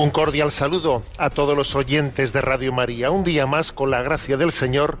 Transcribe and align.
Un 0.00 0.08
cordial 0.08 0.50
saludo 0.50 1.02
a 1.18 1.28
todos 1.28 1.54
los 1.54 1.74
oyentes 1.74 2.32
de 2.32 2.40
Radio 2.40 2.72
María. 2.72 3.10
Un 3.10 3.22
día 3.22 3.46
más, 3.46 3.70
con 3.70 3.90
la 3.90 4.00
gracia 4.00 4.38
del 4.38 4.50
Señor, 4.50 4.96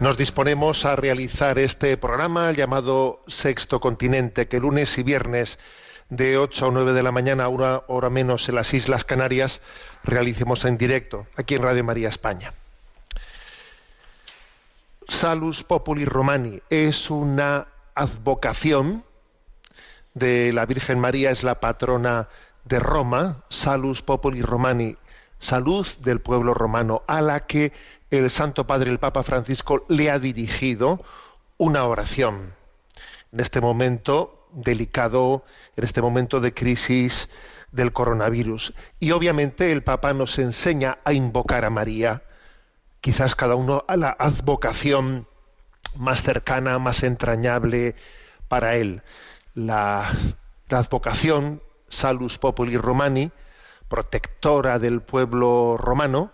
nos 0.00 0.16
disponemos 0.16 0.86
a 0.86 0.96
realizar 0.96 1.58
este 1.58 1.98
programa 1.98 2.50
llamado 2.52 3.22
Sexto 3.26 3.78
Continente, 3.78 4.48
que 4.48 4.58
lunes 4.58 4.96
y 4.96 5.02
viernes 5.02 5.58
de 6.08 6.38
8 6.38 6.68
a 6.68 6.70
9 6.70 6.94
de 6.94 7.02
la 7.02 7.12
mañana, 7.12 7.48
una 7.48 7.82
hora 7.88 8.08
menos 8.08 8.48
en 8.48 8.54
las 8.54 8.72
Islas 8.72 9.04
Canarias, 9.04 9.60
realicemos 10.02 10.64
en 10.64 10.78
directo, 10.78 11.26
aquí 11.36 11.56
en 11.56 11.62
Radio 11.62 11.84
María 11.84 12.08
España. 12.08 12.54
Salus 15.08 15.62
Populi 15.62 16.06
Romani 16.06 16.62
es 16.70 17.10
una 17.10 17.68
advocación 17.94 19.04
de 20.14 20.54
la 20.54 20.64
Virgen 20.64 20.98
María, 21.00 21.32
es 21.32 21.44
la 21.44 21.60
patrona 21.60 22.28
de 22.68 22.78
Roma, 22.78 23.44
Salus 23.48 24.02
Populi 24.02 24.42
Romani, 24.42 24.96
salud 25.38 25.86
del 26.00 26.20
pueblo 26.20 26.52
romano, 26.52 27.02
a 27.06 27.22
la 27.22 27.46
que 27.46 27.72
el 28.10 28.30
Santo 28.30 28.66
Padre, 28.66 28.90
el 28.90 28.98
Papa 28.98 29.22
Francisco, 29.22 29.86
le 29.88 30.10
ha 30.10 30.18
dirigido 30.18 31.02
una 31.56 31.84
oración. 31.84 32.54
En 33.32 33.40
este 33.40 33.60
momento 33.60 34.46
delicado, 34.52 35.44
en 35.76 35.84
este 35.84 36.02
momento 36.02 36.40
de 36.40 36.52
crisis 36.52 37.30
del 37.72 37.92
coronavirus. 37.92 38.74
Y 39.00 39.12
obviamente 39.12 39.72
el 39.72 39.82
Papa 39.82 40.12
nos 40.12 40.38
enseña 40.38 40.98
a 41.04 41.12
invocar 41.12 41.64
a 41.64 41.70
María, 41.70 42.22
quizás 43.00 43.34
cada 43.34 43.54
uno 43.54 43.84
a 43.88 43.96
la 43.96 44.14
advocación 44.18 45.26
más 45.96 46.22
cercana, 46.22 46.78
más 46.78 47.02
entrañable 47.02 47.94
para 48.48 48.76
él. 48.76 49.02
La, 49.54 50.10
la 50.68 50.78
advocación 50.78 51.62
Salus 51.88 52.38
Populi 52.38 52.76
Romani, 52.76 53.30
protectora 53.88 54.78
del 54.78 55.00
pueblo 55.00 55.76
romano, 55.78 56.32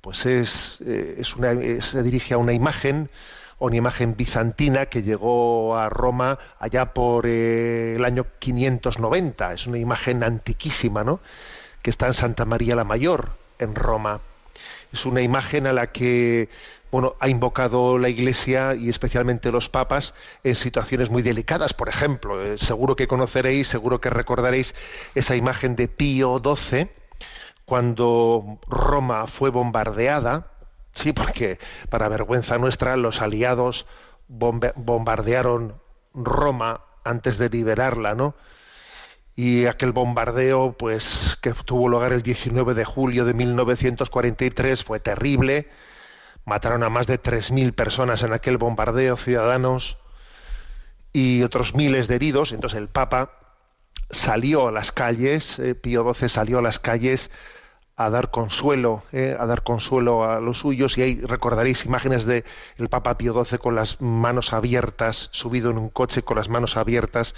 pues 0.00 0.26
es, 0.26 0.78
eh, 0.80 1.16
es 1.18 1.36
una, 1.36 1.52
se 1.80 2.02
dirige 2.02 2.34
a 2.34 2.38
una 2.38 2.52
imagen, 2.52 3.10
una 3.58 3.76
imagen 3.76 4.16
bizantina 4.16 4.86
que 4.86 5.02
llegó 5.02 5.76
a 5.76 5.88
Roma 5.90 6.38
allá 6.58 6.94
por 6.94 7.26
eh, 7.26 7.94
el 7.96 8.04
año 8.04 8.26
590. 8.38 9.52
Es 9.52 9.66
una 9.66 9.78
imagen 9.78 10.22
antiquísima, 10.22 11.04
¿no? 11.04 11.20
Que 11.82 11.90
está 11.90 12.06
en 12.06 12.14
Santa 12.14 12.44
María 12.46 12.74
la 12.74 12.84
Mayor, 12.84 13.30
en 13.58 13.74
Roma. 13.74 14.20
Es 14.92 15.06
una 15.06 15.22
imagen 15.22 15.66
a 15.66 15.72
la 15.72 15.92
que 15.92 16.48
bueno, 16.90 17.14
ha 17.20 17.28
invocado 17.28 17.98
la 17.98 18.08
Iglesia 18.08 18.74
y 18.74 18.88
especialmente 18.88 19.52
los 19.52 19.68
papas 19.68 20.14
en 20.42 20.54
situaciones 20.54 21.10
muy 21.10 21.22
delicadas. 21.22 21.72
Por 21.72 21.88
ejemplo, 21.88 22.42
eh, 22.42 22.58
seguro 22.58 22.96
que 22.96 23.06
conoceréis, 23.06 23.68
seguro 23.68 24.00
que 24.00 24.10
recordaréis 24.10 24.74
esa 25.14 25.36
imagen 25.36 25.76
de 25.76 25.86
Pío 25.86 26.42
XII 26.44 26.88
cuando 27.64 28.58
Roma 28.66 29.26
fue 29.28 29.50
bombardeada. 29.50 30.48
Sí, 30.94 31.12
porque 31.12 31.58
para 31.88 32.08
vergüenza 32.08 32.58
nuestra 32.58 32.96
los 32.96 33.20
aliados 33.20 33.86
bombardearon 34.26 35.80
Roma 36.12 36.82
antes 37.04 37.38
de 37.38 37.48
liberarla, 37.48 38.16
¿no? 38.16 38.34
Y 39.40 39.64
aquel 39.64 39.92
bombardeo 39.92 40.74
pues 40.74 41.38
que 41.40 41.52
tuvo 41.52 41.88
lugar 41.88 42.12
el 42.12 42.20
19 42.20 42.74
de 42.74 42.84
julio 42.84 43.24
de 43.24 43.32
1943 43.32 44.84
fue 44.84 45.00
terrible. 45.00 45.66
Mataron 46.44 46.82
a 46.82 46.90
más 46.90 47.06
de 47.06 47.18
3.000 47.18 47.72
personas 47.72 48.22
en 48.22 48.34
aquel 48.34 48.58
bombardeo 48.58 49.16
ciudadanos 49.16 49.96
y 51.14 51.42
otros 51.42 51.74
miles 51.74 52.06
de 52.06 52.16
heridos. 52.16 52.52
Entonces 52.52 52.78
el 52.78 52.88
Papa 52.88 53.30
salió 54.10 54.68
a 54.68 54.72
las 54.72 54.92
calles 54.92 55.58
eh, 55.58 55.74
Pío 55.74 56.12
XII 56.12 56.28
salió 56.28 56.58
a 56.58 56.62
las 56.62 56.78
calles 56.78 57.30
a 57.96 58.10
dar 58.10 58.30
consuelo 58.30 59.02
eh, 59.10 59.38
a 59.40 59.46
dar 59.46 59.62
consuelo 59.62 60.22
a 60.22 60.40
los 60.40 60.58
suyos. 60.58 60.98
Y 60.98 61.02
ahí 61.02 61.18
recordaréis 61.18 61.86
imágenes 61.86 62.26
de 62.26 62.44
el 62.76 62.90
Papa 62.90 63.16
Pío 63.16 63.42
XII 63.42 63.58
con 63.58 63.74
las 63.74 64.02
manos 64.02 64.52
abiertas 64.52 65.30
subido 65.32 65.70
en 65.70 65.78
un 65.78 65.88
coche 65.88 66.20
con 66.22 66.36
las 66.36 66.50
manos 66.50 66.76
abiertas 66.76 67.34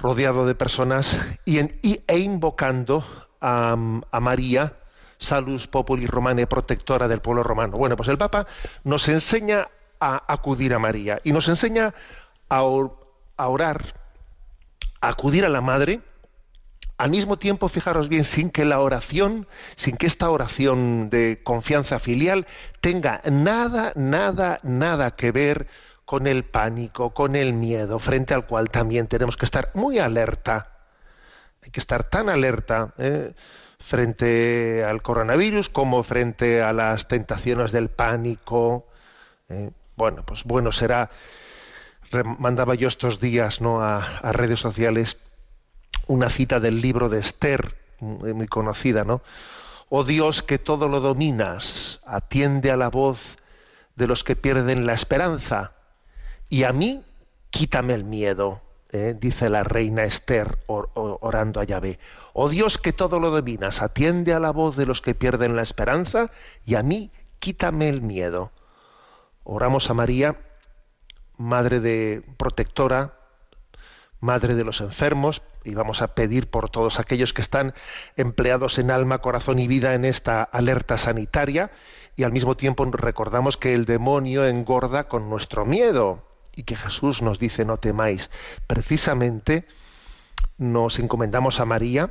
rodeado 0.00 0.46
de 0.46 0.54
personas 0.54 1.18
y, 1.44 1.58
e 1.58 2.18
invocando 2.18 3.04
a, 3.40 3.72
a 4.10 4.20
María, 4.20 4.76
Salus 5.18 5.66
Populi 5.66 6.06
Romane, 6.06 6.46
protectora 6.46 7.06
del 7.06 7.20
pueblo 7.20 7.42
romano. 7.42 7.76
Bueno, 7.76 7.96
pues 7.96 8.08
el 8.08 8.18
Papa 8.18 8.46
nos 8.84 9.06
enseña 9.08 9.68
a 10.00 10.32
acudir 10.32 10.72
a 10.72 10.78
María 10.78 11.20
y 11.22 11.32
nos 11.32 11.48
enseña 11.48 11.94
a, 12.48 12.62
or- 12.62 12.96
a 13.36 13.48
orar, 13.48 13.82
a 15.02 15.08
acudir 15.08 15.44
a 15.44 15.50
la 15.50 15.60
Madre, 15.60 16.00
al 16.96 17.10
mismo 17.10 17.38
tiempo, 17.38 17.68
fijaros 17.68 18.08
bien, 18.10 18.24
sin 18.24 18.50
que 18.50 18.66
la 18.66 18.80
oración, 18.80 19.46
sin 19.74 19.96
que 19.96 20.06
esta 20.06 20.28
oración 20.30 21.08
de 21.08 21.40
confianza 21.42 21.98
filial 21.98 22.46
tenga 22.82 23.22
nada, 23.30 23.92
nada, 23.96 24.60
nada 24.62 25.16
que 25.16 25.32
ver 25.32 25.66
con 26.10 26.26
el 26.26 26.42
pánico, 26.42 27.14
con 27.14 27.36
el 27.36 27.54
miedo, 27.54 28.00
frente 28.00 28.34
al 28.34 28.44
cual 28.44 28.68
también 28.68 29.06
tenemos 29.06 29.36
que 29.36 29.44
estar 29.44 29.70
muy 29.74 30.00
alerta. 30.00 30.72
Hay 31.62 31.70
que 31.70 31.78
estar 31.78 32.02
tan 32.02 32.28
alerta 32.28 32.92
¿eh? 32.98 33.32
frente 33.78 34.82
al 34.82 35.02
coronavirus 35.02 35.68
como 35.68 36.02
frente 36.02 36.62
a 36.62 36.72
las 36.72 37.06
tentaciones 37.06 37.70
del 37.70 37.90
pánico. 37.90 38.88
¿eh? 39.50 39.70
Bueno, 39.94 40.24
pues 40.26 40.42
bueno 40.42 40.72
será. 40.72 41.10
Mandaba 42.40 42.74
yo 42.74 42.88
estos 42.88 43.20
días 43.20 43.60
¿no? 43.60 43.80
a, 43.80 44.00
redes 44.32 44.58
sociales 44.58 45.16
una 46.08 46.28
cita 46.28 46.58
del 46.58 46.80
libro 46.80 47.08
de 47.08 47.20
Esther, 47.20 47.76
muy 48.00 48.48
conocida, 48.48 49.04
¿no? 49.04 49.22
Oh 49.88 50.02
Dios 50.02 50.42
que 50.42 50.58
todo 50.58 50.88
lo 50.88 50.98
dominas, 50.98 52.00
atiende 52.04 52.72
a 52.72 52.76
la 52.76 52.88
voz 52.88 53.38
de 53.94 54.08
los 54.08 54.24
que 54.24 54.34
pierden 54.34 54.86
la 54.86 54.94
esperanza, 54.94 55.74
y 56.50 56.64
a 56.64 56.72
mí 56.72 57.02
quítame 57.50 57.94
el 57.94 58.04
miedo, 58.04 58.60
¿eh? 58.92 59.14
dice 59.18 59.48
la 59.48 59.64
reina 59.64 60.04
Esther 60.04 60.58
or- 60.66 60.90
or- 60.94 61.18
orando 61.22 61.60
a 61.60 61.64
Yahvé. 61.64 61.98
Oh 62.32 62.48
Dios 62.48 62.76
que 62.78 62.92
todo 62.92 63.18
lo 63.18 63.30
dominas, 63.30 63.82
atiende 63.82 64.34
a 64.34 64.40
la 64.40 64.50
voz 64.50 64.76
de 64.76 64.86
los 64.86 65.00
que 65.00 65.14
pierden 65.14 65.56
la 65.56 65.62
esperanza, 65.62 66.30
y 66.66 66.74
a 66.74 66.82
mí 66.82 67.10
quítame 67.38 67.88
el 67.88 68.02
miedo. 68.02 68.52
Oramos 69.44 69.88
a 69.90 69.94
María, 69.94 70.36
Madre 71.38 71.80
de 71.80 72.22
protectora, 72.36 73.14
Madre 74.20 74.54
de 74.54 74.64
los 74.64 74.80
enfermos, 74.82 75.42
y 75.64 75.74
vamos 75.74 76.02
a 76.02 76.14
pedir 76.14 76.50
por 76.50 76.68
todos 76.68 77.00
aquellos 77.00 77.32
que 77.32 77.40
están 77.42 77.74
empleados 78.16 78.78
en 78.78 78.90
alma, 78.90 79.18
corazón 79.18 79.58
y 79.58 79.66
vida 79.66 79.94
en 79.94 80.04
esta 80.04 80.42
alerta 80.42 80.98
sanitaria, 80.98 81.70
y 82.16 82.24
al 82.24 82.32
mismo 82.32 82.56
tiempo 82.56 82.84
recordamos 82.84 83.56
que 83.56 83.72
el 83.74 83.86
demonio 83.86 84.46
engorda 84.46 85.08
con 85.08 85.30
nuestro 85.30 85.64
miedo, 85.64 86.22
y 86.60 86.62
que 86.62 86.76
Jesús 86.76 87.22
nos 87.22 87.38
dice 87.38 87.64
no 87.64 87.78
temáis. 87.78 88.30
Precisamente 88.66 89.66
nos 90.58 90.98
encomendamos 90.98 91.58
a 91.58 91.64
María 91.64 92.10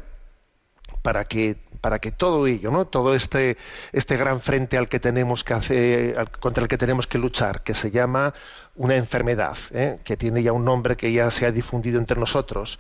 para 1.04 1.26
que 1.26 1.58
para 1.82 2.00
que 2.00 2.12
todo 2.12 2.48
ello, 2.48 2.72
¿no? 2.72 2.86
Todo 2.86 3.14
este 3.14 3.58
este 3.94 4.18
gran 4.18 4.42
frente 4.42 4.78
al 4.78 4.90
que 4.90 5.00
tenemos 5.00 5.44
que 5.44 5.54
hacer, 5.54 6.30
contra 6.40 6.64
el 6.64 6.68
que 6.68 6.80
tenemos 6.80 7.06
que 7.06 7.20
luchar, 7.20 7.62
que 7.64 7.76
se 7.76 7.92
llama 7.92 8.34
una 8.80 8.96
enfermedad, 8.96 9.58
¿eh? 9.74 10.00
que 10.06 10.16
tiene 10.18 10.42
ya 10.42 10.54
un 10.54 10.64
nombre 10.64 10.96
que 10.96 11.12
ya 11.12 11.30
se 11.32 11.46
ha 11.46 11.52
difundido 11.52 12.00
entre 12.00 12.18
nosotros, 12.18 12.80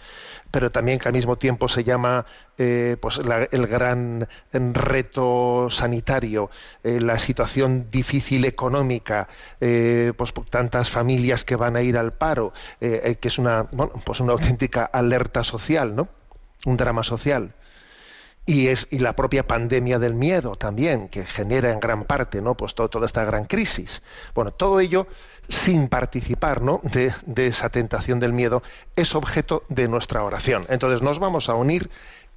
pero 0.50 0.72
también 0.72 0.98
que 0.98 1.10
al 1.10 1.14
mismo 1.14 1.36
tiempo 1.38 1.68
se 1.68 1.84
llama 1.84 2.26
eh, 2.58 2.96
pues 3.02 3.18
la- 3.18 3.44
el 3.52 3.68
gran 3.68 4.28
reto 4.52 5.68
sanitario, 5.70 6.50
eh, 6.84 7.02
la 7.02 7.20
situación 7.20 7.88
difícil 7.92 8.46
económica, 8.46 9.28
pues 9.60 10.34
tantas 10.50 10.90
familias 10.90 11.44
que 11.44 11.56
van 11.58 11.76
a 11.76 11.82
ir 11.82 11.98
al 11.98 12.14
paro, 12.14 12.54
que 12.80 13.18
es 13.22 13.38
una 13.38 13.64
bueno, 13.72 13.92
pues 14.06 14.22
una 14.22 14.34
auténtica 14.34 14.86
alerta 14.86 15.44
social, 15.44 15.96
¿no? 15.96 16.08
Un 16.66 16.78
drama 16.78 17.04
social 17.04 17.54
y 18.46 18.68
es 18.68 18.88
y 18.90 19.00
la 19.00 19.14
propia 19.16 19.46
pandemia 19.48 20.00
del 20.00 20.16
miedo 20.16 20.56
también 20.56 21.08
que 21.10 21.26
genera 21.26 21.72
en 21.72 21.80
gran 21.80 22.06
parte 22.06 22.42
no 22.42 22.56
pues 22.56 22.74
toda 22.74 23.06
esta 23.06 23.24
gran 23.26 23.46
crisis 23.46 24.02
bueno 24.34 24.52
todo 24.52 24.80
ello 24.80 25.08
sin 25.50 25.90
participar 25.90 26.62
¿no? 26.62 26.80
de, 26.84 27.48
esa 27.48 27.70
tentación 27.70 28.20
del 28.20 28.34
miedo 28.34 28.64
es 28.96 29.16
objeto 29.16 29.64
de 29.70 29.88
nuestra 29.88 30.24
oración 30.24 30.66
entonces 30.70 31.02
nos 31.02 31.20
vamos 31.20 31.50
a 31.50 31.56
unir 31.56 31.90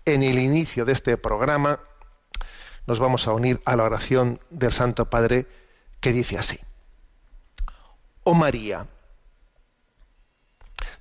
en 0.04 0.22
el 0.22 0.38
inicio 0.38 0.84
de 0.84 0.92
este 0.92 1.16
programa 1.16 1.80
nos 2.86 2.98
vamos 2.98 3.28
a 3.28 3.32
unir 3.32 3.60
a 3.64 3.76
la 3.76 3.84
oración 3.84 4.40
del 4.50 4.72
Santo 4.72 5.08
Padre 5.10 5.46
que 6.00 6.12
dice 6.12 6.38
así 6.38 6.58
oh 8.24 8.34
María 8.34 8.86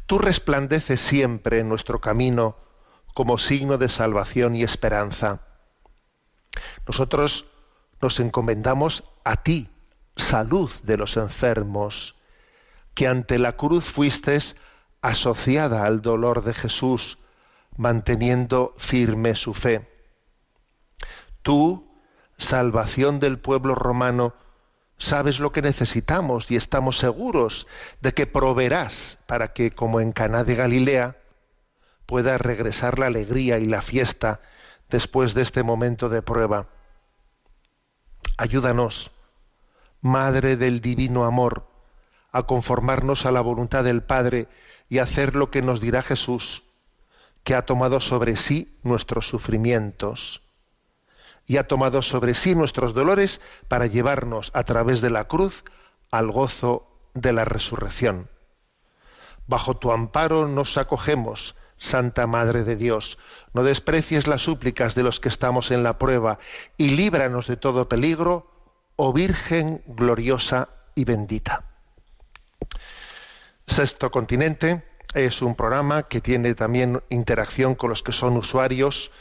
tú 0.05 0.19
resplandeces 0.19 0.99
siempre 1.01 1.59
en 1.59 1.69
nuestro 1.69 2.01
camino 2.01 2.55
como 3.13 3.37
signo 3.37 3.77
de 3.77 3.89
salvación 3.89 4.55
y 4.55 4.63
esperanza. 4.63 5.41
Nosotros 6.87 7.45
nos 8.01 8.19
encomendamos 8.19 9.03
a 9.23 9.43
ti, 9.43 9.69
salud 10.15 10.71
de 10.83 10.97
los 10.97 11.17
enfermos, 11.17 12.15
que 12.93 13.07
ante 13.07 13.39
la 13.39 13.55
cruz 13.55 13.85
fuiste 13.85 14.37
asociada 15.01 15.85
al 15.85 16.01
dolor 16.01 16.43
de 16.43 16.53
Jesús, 16.53 17.17
manteniendo 17.77 18.73
firme 18.77 19.35
su 19.35 19.53
fe. 19.53 19.87
Tú, 21.41 21.89
salvación 22.37 23.19
del 23.19 23.39
pueblo 23.39 23.75
romano, 23.75 24.35
sabes 24.97 25.39
lo 25.39 25.51
que 25.51 25.61
necesitamos 25.61 26.51
y 26.51 26.55
estamos 26.55 26.99
seguros 26.99 27.65
de 28.01 28.13
que 28.13 28.27
proveerás 28.27 29.17
para 29.25 29.53
que, 29.53 29.71
como 29.71 29.99
en 29.99 30.11
Caná 30.11 30.43
de 30.43 30.55
Galilea, 30.55 31.17
pueda 32.05 32.37
regresar 32.37 32.99
la 32.99 33.07
alegría 33.07 33.57
y 33.57 33.65
la 33.65 33.81
fiesta 33.81 34.41
después 34.89 35.33
de 35.33 35.41
este 35.41 35.63
momento 35.63 36.09
de 36.09 36.21
prueba. 36.21 36.67
Ayúdanos, 38.37 39.11
Madre 40.01 40.57
del 40.57 40.81
Divino 40.81 41.25
Amor, 41.25 41.67
a 42.31 42.43
conformarnos 42.43 43.25
a 43.25 43.31
la 43.31 43.41
voluntad 43.41 43.83
del 43.83 44.03
Padre 44.03 44.47
y 44.89 44.99
hacer 44.99 45.35
lo 45.35 45.51
que 45.51 45.61
nos 45.61 45.79
dirá 45.81 46.01
Jesús, 46.01 46.63
que 47.43 47.55
ha 47.55 47.65
tomado 47.65 47.99
sobre 47.99 48.35
sí 48.35 48.77
nuestros 48.83 49.27
sufrimientos 49.27 50.41
y 51.45 51.57
ha 51.57 51.67
tomado 51.67 52.01
sobre 52.01 52.33
sí 52.33 52.55
nuestros 52.55 52.93
dolores 52.93 53.41
para 53.67 53.87
llevarnos 53.87 54.51
a 54.53 54.63
través 54.63 55.01
de 55.01 55.09
la 55.09 55.25
cruz 55.25 55.63
al 56.11 56.31
gozo 56.31 56.87
de 57.13 57.33
la 57.33 57.45
resurrección. 57.45 58.29
Bajo 59.47 59.75
tu 59.77 59.91
amparo 59.91 60.47
nos 60.47 60.77
acogemos, 60.77 61.55
Santa 61.77 62.27
Madre 62.27 62.63
de 62.63 62.75
Dios. 62.75 63.17
No 63.53 63.63
desprecies 63.63 64.27
las 64.27 64.43
súplicas 64.43 64.93
de 64.93 65.03
los 65.03 65.19
que 65.19 65.29
estamos 65.29 65.71
en 65.71 65.83
la 65.83 65.97
prueba 65.97 66.37
y 66.77 66.91
líbranos 66.91 67.47
de 67.47 67.57
todo 67.57 67.89
peligro, 67.89 68.50
oh 68.95 69.13
Virgen 69.13 69.81
gloriosa 69.87 70.69
y 70.95 71.05
bendita. 71.05 71.63
Sexto 73.67 74.11
Continente 74.11 74.83
es 75.13 75.41
un 75.41 75.55
programa 75.55 76.03
que 76.03 76.21
tiene 76.21 76.53
también 76.55 77.01
interacción 77.09 77.75
con 77.75 77.89
los 77.89 78.03
que 78.03 78.11
son 78.11 78.37
usuarios 78.37 79.11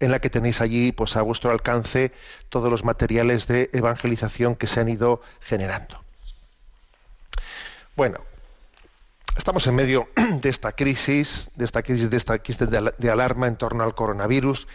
en 0.00 0.10
la 0.10 0.18
que 0.20 0.30
tenéis 0.30 0.60
allí 0.60 0.92
pues 0.92 1.16
a 1.16 1.22
vuestro 1.22 1.50
alcance 1.50 2.12
todos 2.48 2.70
los 2.70 2.84
materiales 2.84 3.46
de 3.46 3.70
evangelización 3.72 4.56
que 4.56 4.66
se 4.66 4.80
han 4.80 4.88
ido 4.88 5.20
generando. 5.40 6.02
Bueno, 7.96 8.18
estamos 9.36 9.66
en 9.66 9.74
medio 9.74 10.08
de 10.40 10.48
esta 10.48 10.72
crisis, 10.72 11.50
de 11.54 11.64
esta 11.64 11.82
crisis, 11.82 12.08
de 12.10 12.16
esta 12.16 12.38
crisis 12.38 12.68
de 12.68 12.78
al- 12.78 12.94
de 12.96 13.10
alarma 13.10 13.46
en 13.46 13.56
torno 13.56 13.84
al 13.84 13.94
coronavirus 13.94 14.66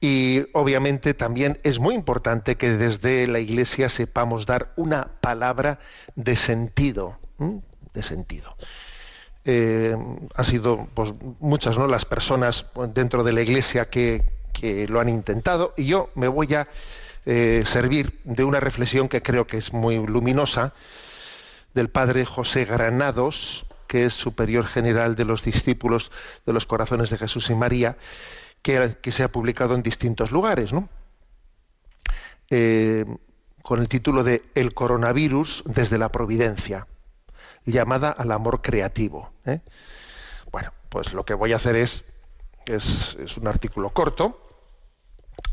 y 0.00 0.44
obviamente 0.52 1.14
también 1.14 1.60
es 1.62 1.78
muy 1.78 1.94
importante 1.94 2.56
que 2.56 2.70
desde 2.70 3.26
la 3.26 3.38
Iglesia 3.38 3.88
sepamos 3.88 4.44
dar 4.46 4.72
una 4.76 5.08
palabra 5.20 5.78
de 6.16 6.36
sentido, 6.36 7.18
¿m? 7.38 7.62
de 7.94 8.02
sentido. 8.02 8.56
Eh, 9.46 9.94
ha 10.34 10.44
sido 10.44 10.88
pues, 10.94 11.14
muchas 11.38 11.78
¿no? 11.78 11.86
las 11.86 12.04
personas 12.06 12.62
pues, 12.64 12.92
dentro 12.92 13.22
de 13.24 13.32
la 13.32 13.42
Iglesia 13.42 13.88
que, 13.88 14.24
que 14.58 14.86
lo 14.88 15.00
han 15.00 15.08
intentado 15.08 15.74
y 15.76 15.86
yo 15.86 16.10
me 16.14 16.28
voy 16.28 16.54
a 16.54 16.68
eh, 17.26 17.62
servir 17.64 18.20
de 18.24 18.44
una 18.44 18.60
reflexión 18.60 19.08
que 19.08 19.22
creo 19.22 19.46
que 19.46 19.56
es 19.56 19.72
muy 19.72 19.96
luminosa 19.96 20.74
del 21.72 21.88
padre 21.88 22.26
José 22.26 22.66
Granados, 22.66 23.64
que 23.86 24.04
es 24.04 24.12
superior 24.12 24.66
general 24.66 25.16
de 25.16 25.24
los 25.24 25.42
discípulos 25.42 26.12
de 26.44 26.52
los 26.52 26.66
corazones 26.66 27.08
de 27.10 27.16
Jesús 27.16 27.48
y 27.48 27.54
María, 27.54 27.96
que, 28.60 28.96
se 29.10 29.22
ha 29.22 29.32
publicado 29.32 29.74
en 29.74 29.82
distintos 29.82 30.32
lugares, 30.32 30.72
¿no? 30.72 30.88
Eh, 32.50 33.04
con 33.62 33.80
el 33.80 33.88
título 33.88 34.22
de 34.22 34.42
El 34.54 34.74
coronavirus 34.74 35.64
desde 35.66 35.96
la 35.96 36.10
providencia, 36.10 36.86
llamada 37.64 38.10
al 38.10 38.32
amor 38.32 38.60
creativo. 38.60 39.32
¿eh? 39.46 39.60
Bueno, 40.52 40.72
pues 40.90 41.14
lo 41.14 41.24
que 41.24 41.32
voy 41.32 41.54
a 41.54 41.56
hacer 41.56 41.76
es, 41.76 42.04
es 42.66 43.36
un 43.38 43.48
artículo 43.48 43.90
corto, 43.90 44.43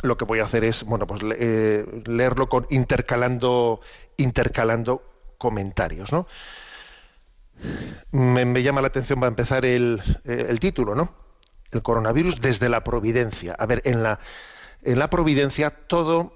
lo 0.04 0.18
que 0.18 0.26
voy 0.26 0.40
a 0.40 0.46
hacer 0.46 0.64
es 0.64 0.84
bueno 0.84 1.08
pues 1.08 1.22
eh, 1.38 1.86
leerlo 2.06 2.50
con 2.50 2.68
intercalando 2.70 3.82
intercalando 4.18 5.04
comentarios 5.38 6.12
no 6.12 6.28
me, 8.12 8.64
llama 8.64 8.82
la 8.82 8.88
atención 8.88 9.22
va 9.22 9.26
a 9.26 9.30
empezar 9.30 9.66
el, 9.66 10.02
eh, 10.26 10.48
el 10.50 10.60
título 10.60 10.96
no 10.96 11.22
el 11.72 11.82
coronavirus 11.82 12.42
desde 12.42 12.70
la 12.70 12.84
providencia. 12.84 13.56
A 13.58 13.66
ver 13.66 13.82
en 13.86 14.04
la 14.04 14.20
en 14.84 15.00
la 15.00 15.10
providencia 15.10 15.70
todo 15.88 16.34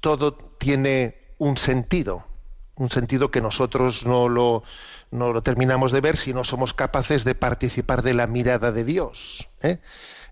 todo 0.00 0.34
tiene 0.34 1.16
un 1.38 1.56
sentido 1.56 2.24
un 2.74 2.90
sentido 2.90 3.30
que 3.30 3.40
nosotros 3.40 4.04
no 4.04 4.28
lo 4.28 4.62
no 5.10 5.32
lo 5.32 5.42
terminamos 5.42 5.92
de 5.92 6.00
ver 6.00 6.16
si 6.16 6.34
no 6.34 6.44
somos 6.44 6.74
capaces 6.74 7.24
de 7.24 7.34
participar 7.34 8.02
de 8.02 8.12
la 8.12 8.26
mirada 8.26 8.70
de 8.70 8.84
Dios 8.84 9.48
¿eh? 9.62 9.78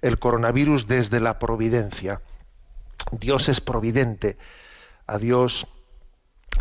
el 0.02 0.18
coronavirus 0.18 0.86
desde 0.86 1.20
la 1.20 1.38
providencia 1.38 2.20
Dios 3.12 3.48
es 3.48 3.60
providente. 3.60 4.36
A 5.06 5.18
Dios, 5.18 5.66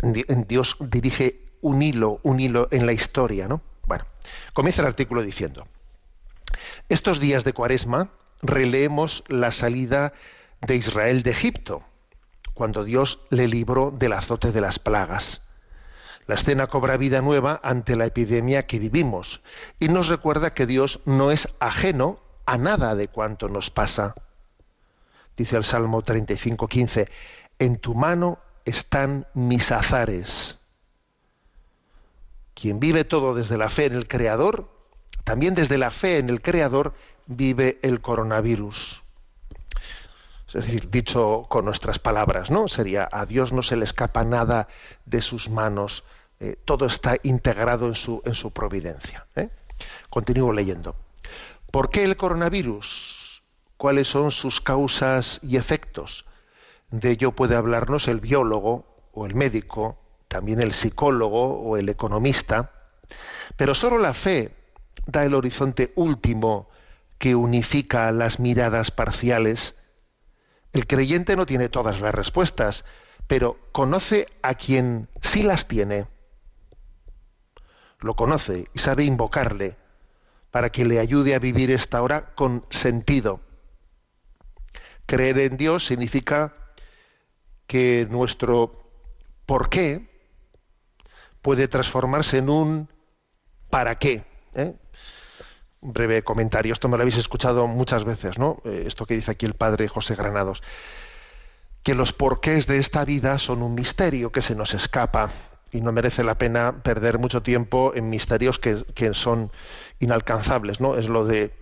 Di- 0.02 0.24
Dios 0.48 0.76
dirige 0.80 1.40
un 1.60 1.80
hilo, 1.82 2.20
un 2.22 2.40
hilo 2.40 2.68
en 2.70 2.84
la 2.86 2.92
historia, 2.92 3.48
¿no? 3.48 3.62
Bueno, 3.86 4.04
comienza 4.52 4.82
el 4.82 4.88
artículo 4.88 5.22
diciendo: 5.22 5.66
Estos 6.88 7.20
días 7.20 7.44
de 7.44 7.52
Cuaresma 7.52 8.10
releemos 8.42 9.24
la 9.28 9.50
salida 9.50 10.12
de 10.60 10.76
Israel 10.76 11.22
de 11.22 11.30
Egipto, 11.30 11.82
cuando 12.54 12.84
Dios 12.84 13.20
le 13.30 13.48
libró 13.48 13.90
del 13.90 14.12
azote 14.12 14.52
de 14.52 14.60
las 14.60 14.78
plagas. 14.78 15.40
La 16.26 16.34
escena 16.36 16.66
cobra 16.68 16.96
vida 16.96 17.20
nueva 17.20 17.60
ante 17.62 17.96
la 17.96 18.06
epidemia 18.06 18.66
que 18.66 18.78
vivimos 18.78 19.42
y 19.78 19.88
nos 19.88 20.08
recuerda 20.08 20.54
que 20.54 20.66
Dios 20.66 21.00
no 21.04 21.30
es 21.30 21.48
ajeno 21.60 22.18
a 22.46 22.56
nada 22.56 22.94
de 22.94 23.08
cuanto 23.08 23.48
nos 23.50 23.70
pasa 23.70 24.14
dice 25.36 25.56
el 25.56 25.64
Salmo 25.64 26.02
35, 26.02 26.68
15, 26.68 27.08
en 27.58 27.78
tu 27.78 27.94
mano 27.94 28.38
están 28.64 29.26
mis 29.34 29.72
azares. 29.72 30.58
Quien 32.54 32.80
vive 32.80 33.04
todo 33.04 33.34
desde 33.34 33.58
la 33.58 33.68
fe 33.68 33.86
en 33.86 33.94
el 33.94 34.08
Creador, 34.08 34.70
también 35.24 35.54
desde 35.54 35.78
la 35.78 35.90
fe 35.90 36.18
en 36.18 36.30
el 36.30 36.40
Creador 36.40 36.94
vive 37.26 37.78
el 37.82 38.00
coronavirus. 38.00 39.02
Es 40.48 40.66
decir, 40.66 40.88
dicho 40.88 41.46
con 41.48 41.64
nuestras 41.64 41.98
palabras, 41.98 42.48
¿no? 42.48 42.68
Sería, 42.68 43.08
a 43.10 43.26
Dios 43.26 43.52
no 43.52 43.62
se 43.62 43.76
le 43.76 43.84
escapa 43.84 44.24
nada 44.24 44.68
de 45.04 45.20
sus 45.20 45.48
manos, 45.50 46.04
eh, 46.38 46.56
todo 46.64 46.86
está 46.86 47.16
integrado 47.24 47.88
en 47.88 47.96
su, 47.96 48.22
en 48.24 48.34
su 48.34 48.52
providencia. 48.52 49.26
¿eh? 49.34 49.48
Continúo 50.10 50.52
leyendo. 50.52 50.94
¿Por 51.72 51.90
qué 51.90 52.04
el 52.04 52.16
coronavirus? 52.16 53.23
Cuáles 53.84 54.08
son 54.08 54.30
sus 54.30 54.62
causas 54.62 55.40
y 55.42 55.58
efectos. 55.58 56.24
De 56.90 57.10
ello 57.10 57.32
puede 57.32 57.54
hablarnos 57.54 58.08
el 58.08 58.18
biólogo 58.18 58.86
o 59.12 59.26
el 59.26 59.34
médico, 59.34 59.98
también 60.26 60.62
el 60.62 60.72
psicólogo 60.72 61.60
o 61.60 61.76
el 61.76 61.90
economista, 61.90 62.70
pero 63.58 63.74
solo 63.74 63.98
la 63.98 64.14
fe 64.14 64.54
da 65.04 65.26
el 65.26 65.34
horizonte 65.34 65.92
último 65.96 66.70
que 67.18 67.34
unifica 67.34 68.10
las 68.10 68.40
miradas 68.40 68.90
parciales. 68.90 69.74
El 70.72 70.86
creyente 70.86 71.36
no 71.36 71.44
tiene 71.44 71.68
todas 71.68 72.00
las 72.00 72.14
respuestas, 72.14 72.86
pero 73.26 73.58
conoce 73.70 74.28
a 74.40 74.54
quien 74.54 75.10
sí 75.20 75.42
las 75.42 75.68
tiene. 75.68 76.06
Lo 78.00 78.16
conoce 78.16 78.66
y 78.72 78.78
sabe 78.78 79.04
invocarle 79.04 79.76
para 80.50 80.72
que 80.72 80.86
le 80.86 81.00
ayude 81.00 81.34
a 81.34 81.38
vivir 81.38 81.70
esta 81.70 82.00
hora 82.00 82.34
con 82.34 82.64
sentido. 82.70 83.43
Creer 85.06 85.38
en 85.38 85.56
Dios 85.56 85.86
significa 85.86 86.54
que 87.66 88.06
nuestro 88.10 88.90
por 89.46 89.68
qué 89.68 90.08
puede 91.42 91.68
transformarse 91.68 92.38
en 92.38 92.48
un 92.48 92.88
para 93.70 93.98
qué. 93.98 94.24
¿eh? 94.54 94.74
Un 95.80 95.92
breve 95.92 96.24
comentario, 96.24 96.72
esto 96.72 96.88
me 96.88 96.96
lo 96.96 97.02
habéis 97.02 97.18
escuchado 97.18 97.66
muchas 97.66 98.04
veces, 98.04 98.38
¿no? 98.38 98.62
Eh, 98.64 98.84
esto 98.86 99.04
que 99.04 99.14
dice 99.14 99.32
aquí 99.32 99.44
el 99.44 99.54
padre 99.54 99.88
José 99.88 100.14
Granados, 100.14 100.62
que 101.82 101.94
los 101.94 102.14
porqués 102.14 102.66
de 102.66 102.78
esta 102.78 103.04
vida 103.04 103.38
son 103.38 103.62
un 103.62 103.74
misterio 103.74 104.32
que 104.32 104.40
se 104.40 104.54
nos 104.54 104.72
escapa 104.72 105.28
y 105.70 105.82
no 105.82 105.92
merece 105.92 106.24
la 106.24 106.38
pena 106.38 106.82
perder 106.82 107.18
mucho 107.18 107.42
tiempo 107.42 107.92
en 107.94 108.08
misterios 108.08 108.58
que, 108.58 108.84
que 108.94 109.12
son 109.12 109.50
inalcanzables, 109.98 110.80
¿no? 110.80 110.96
Es 110.96 111.08
lo 111.08 111.26
de 111.26 111.52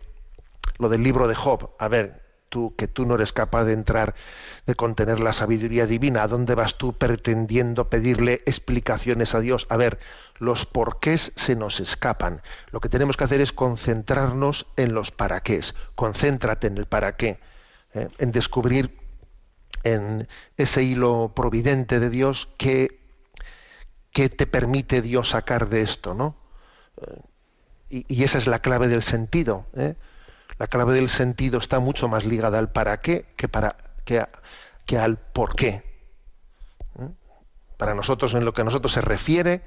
lo 0.78 0.88
del 0.88 1.02
libro 1.02 1.26
de 1.28 1.34
Job. 1.34 1.70
A 1.78 1.88
ver, 1.88 2.21
tú 2.52 2.76
que 2.76 2.86
tú 2.86 3.06
no 3.06 3.14
eres 3.14 3.32
capaz 3.32 3.64
de 3.64 3.72
entrar, 3.72 4.14
de 4.66 4.74
contener 4.74 5.20
la 5.20 5.32
sabiduría 5.32 5.86
divina, 5.86 6.22
¿a 6.22 6.28
dónde 6.28 6.54
vas 6.54 6.76
tú 6.76 6.92
pretendiendo 6.92 7.88
pedirle 7.88 8.42
explicaciones 8.44 9.34
a 9.34 9.40
Dios? 9.40 9.66
A 9.70 9.78
ver, 9.78 9.98
los 10.38 10.66
porqués 10.66 11.32
se 11.34 11.56
nos 11.56 11.80
escapan. 11.80 12.42
Lo 12.70 12.80
que 12.80 12.90
tenemos 12.90 13.16
que 13.16 13.24
hacer 13.24 13.40
es 13.40 13.52
concentrarnos 13.52 14.66
en 14.76 14.92
los 14.92 15.10
para 15.10 15.40
qué. 15.40 15.62
Concéntrate 15.94 16.66
en 16.66 16.76
el 16.76 16.86
para 16.86 17.16
qué, 17.16 17.40
¿eh? 17.94 18.08
en 18.18 18.32
descubrir 18.32 18.98
en 19.82 20.28
ese 20.58 20.82
hilo 20.82 21.32
providente 21.34 22.00
de 22.00 22.10
Dios 22.10 22.50
que, 22.58 23.00
que 24.12 24.28
te 24.28 24.46
permite 24.46 25.00
Dios 25.00 25.30
sacar 25.30 25.70
de 25.70 25.80
esto, 25.80 26.12
¿no? 26.12 26.36
Eh, 27.00 27.20
y, 27.88 28.14
y, 28.14 28.24
esa 28.24 28.38
es 28.38 28.46
la 28.46 28.60
clave 28.60 28.88
del 28.88 29.02
sentido. 29.02 29.66
¿eh? 29.74 29.96
La 30.58 30.66
clave 30.66 30.94
del 30.94 31.08
sentido 31.08 31.58
está 31.58 31.80
mucho 31.80 32.08
más 32.08 32.24
ligada 32.24 32.58
al 32.58 32.70
para 32.70 33.00
qué 33.00 33.26
que, 34.04 34.98
al 34.98 35.16
por 35.18 35.54
qué. 35.54 35.82
¿eh? 36.98 37.08
Para 37.76 37.94
nosotros, 37.94 38.34
en 38.34 38.44
lo 38.44 38.52
que 38.52 38.62
a 38.62 38.64
nosotros 38.64 38.92
se 38.92 39.00
refiere, 39.00 39.62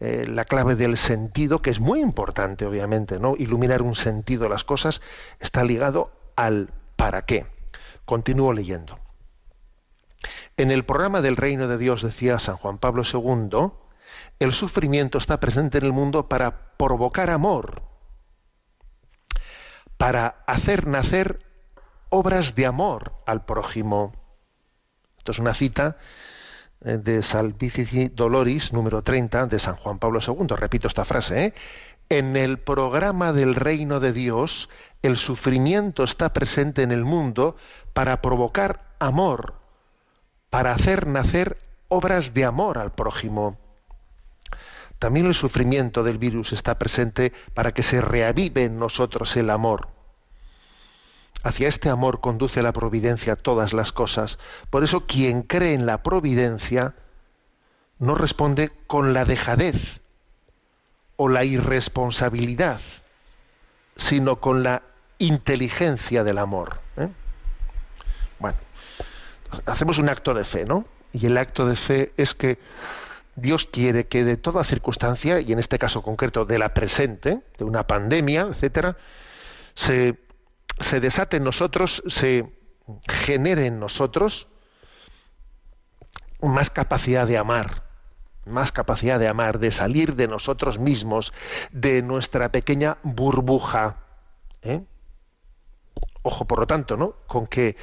eh, 0.00 0.26
la 0.28 0.44
clave 0.44 0.74
del 0.74 0.96
sentido, 0.96 1.62
que 1.62 1.70
es 1.70 1.80
muy 1.80 2.00
importante, 2.00 2.66
obviamente, 2.66 3.18
¿no? 3.18 3.34
Iluminar 3.36 3.82
un 3.82 3.94
sentido 3.94 4.44
de 4.44 4.50
las 4.50 4.64
cosas, 4.64 5.00
está 5.40 5.64
ligado 5.64 6.10
al 6.36 6.70
para 6.96 7.22
qué. 7.22 7.46
Continúo 8.04 8.52
leyendo. 8.52 8.98
En 10.56 10.70
el 10.70 10.84
programa 10.84 11.20
del 11.20 11.36
reino 11.36 11.68
de 11.68 11.78
Dios, 11.78 12.02
decía 12.02 12.38
San 12.38 12.56
Juan 12.56 12.78
Pablo 12.78 13.02
II, 13.04 13.72
el 14.38 14.52
sufrimiento 14.52 15.18
está 15.18 15.40
presente 15.40 15.78
en 15.78 15.84
el 15.84 15.92
mundo 15.92 16.28
para 16.28 16.76
provocar 16.76 17.30
amor, 17.30 17.82
para 19.96 20.42
hacer 20.46 20.86
nacer 20.86 21.40
obras 22.08 22.54
de 22.54 22.66
amor 22.66 23.14
al 23.26 23.44
prójimo. 23.44 24.12
Esto 25.18 25.32
es 25.32 25.38
una 25.38 25.54
cita 25.54 25.96
eh, 26.84 26.98
de 26.98 27.22
Salvifici 27.22 28.08
Doloris, 28.08 28.72
número 28.72 29.02
30, 29.02 29.46
de 29.46 29.58
San 29.58 29.76
Juan 29.76 29.98
Pablo 29.98 30.20
II. 30.20 30.46
Repito 30.56 30.88
esta 30.88 31.04
frase. 31.04 31.46
¿eh? 31.46 31.54
En 32.08 32.36
el 32.36 32.58
programa 32.58 33.32
del 33.32 33.54
reino 33.54 33.98
de 33.98 34.12
Dios, 34.12 34.68
el 35.02 35.16
sufrimiento 35.16 36.04
está 36.04 36.32
presente 36.32 36.82
en 36.82 36.92
el 36.92 37.04
mundo 37.04 37.56
para 37.92 38.20
provocar 38.22 38.94
amor, 38.98 39.54
para 40.50 40.72
hacer 40.72 41.06
nacer 41.06 41.58
obras 41.88 42.34
de 42.34 42.44
amor 42.44 42.78
al 42.78 42.92
prójimo. 42.92 43.58
También 44.98 45.26
el 45.26 45.34
sufrimiento 45.34 46.02
del 46.02 46.18
virus 46.18 46.52
está 46.52 46.78
presente 46.78 47.32
para 47.54 47.72
que 47.72 47.82
se 47.82 48.00
reavive 48.00 48.64
en 48.64 48.78
nosotros 48.78 49.36
el 49.36 49.50
amor. 49.50 49.88
Hacia 51.42 51.68
este 51.68 51.90
amor 51.90 52.20
conduce 52.20 52.62
la 52.62 52.72
providencia 52.72 53.36
todas 53.36 53.72
las 53.72 53.92
cosas. 53.92 54.38
Por 54.70 54.82
eso 54.84 55.06
quien 55.06 55.42
cree 55.42 55.74
en 55.74 55.86
la 55.86 56.02
providencia 56.02 56.94
no 57.98 58.14
responde 58.14 58.72
con 58.86 59.12
la 59.12 59.24
dejadez 59.24 60.00
o 61.16 61.28
la 61.28 61.44
irresponsabilidad, 61.44 62.80
sino 63.96 64.36
con 64.40 64.62
la 64.62 64.82
inteligencia 65.18 66.24
del 66.24 66.38
amor. 66.38 66.80
¿eh? 66.96 67.08
Bueno, 68.38 68.58
hacemos 69.66 69.98
un 69.98 70.08
acto 70.08 70.34
de 70.34 70.44
fe, 70.44 70.64
¿no? 70.64 70.84
Y 71.12 71.26
el 71.26 71.38
acto 71.38 71.66
de 71.66 71.76
fe 71.76 72.12
es 72.16 72.34
que 72.34 72.58
Dios 73.36 73.68
quiere 73.70 74.06
que 74.06 74.24
de 74.24 74.38
toda 74.38 74.64
circunstancia, 74.64 75.40
y 75.40 75.52
en 75.52 75.58
este 75.58 75.78
caso 75.78 76.02
concreto 76.02 76.46
de 76.46 76.58
la 76.58 76.72
presente, 76.72 77.42
de 77.58 77.64
una 77.64 77.86
pandemia, 77.86 78.48
etcétera, 78.50 78.96
se, 79.74 80.18
desate 81.00 81.36
en 81.36 81.44
nosotros, 81.44 82.02
se 82.06 82.50
genere 83.08 83.66
en 83.66 83.78
nosotros 83.78 84.48
más 86.40 86.70
capacidad 86.70 87.26
de 87.26 87.36
amar, 87.36 87.84
más 88.46 88.72
capacidad 88.72 89.18
de 89.18 89.28
amar, 89.28 89.58
de 89.58 89.70
salir 89.70 90.16
de 90.16 90.28
nosotros 90.28 90.78
mismos, 90.78 91.32
de 91.72 92.02
nuestra 92.02 92.50
pequeña 92.50 92.96
burbuja. 93.02 93.98
¿eh? 94.62 94.82
Ojo, 96.22 96.46
por 96.46 96.60
lo 96.60 96.66
tanto, 96.66 96.96
¿no? 96.96 97.12
Con 97.26 97.46
que 97.46 97.76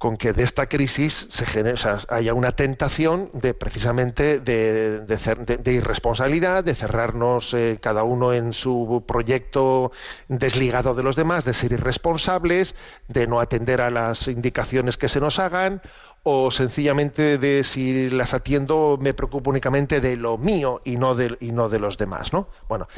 con 0.00 0.16
que 0.16 0.32
de 0.32 0.44
esta 0.44 0.66
crisis 0.66 1.26
se 1.28 1.44
genere, 1.44 1.74
o 1.74 1.76
sea, 1.76 1.98
haya 2.08 2.32
una 2.32 2.52
tentación 2.52 3.28
de 3.34 3.52
precisamente 3.52 4.40
de, 4.40 5.00
de, 5.00 5.16
de, 5.44 5.56
de 5.58 5.72
irresponsabilidad, 5.74 6.64
de 6.64 6.74
cerrarnos 6.74 7.52
eh, 7.52 7.78
cada 7.82 8.02
uno 8.02 8.32
en 8.32 8.54
su 8.54 9.04
proyecto 9.06 9.92
desligado 10.26 10.94
de 10.94 11.02
los 11.02 11.16
demás, 11.16 11.44
de 11.44 11.52
ser 11.52 11.72
irresponsables, 11.72 12.76
de 13.08 13.26
no 13.26 13.40
atender 13.40 13.82
a 13.82 13.90
las 13.90 14.26
indicaciones 14.28 14.96
que 14.96 15.08
se 15.08 15.20
nos 15.20 15.38
hagan, 15.38 15.82
o 16.22 16.50
sencillamente 16.50 17.36
de 17.36 17.62
si 17.62 18.08
las 18.08 18.32
atiendo 18.32 18.96
me 18.98 19.12
preocupo 19.12 19.50
únicamente 19.50 20.00
de 20.00 20.16
lo 20.16 20.38
mío 20.38 20.80
y 20.82 20.96
no 20.96 21.14
de, 21.14 21.36
y 21.40 21.52
no 21.52 21.68
de 21.68 21.78
los 21.78 21.98
demás, 21.98 22.32
¿no? 22.32 22.48
Bueno, 22.70 22.88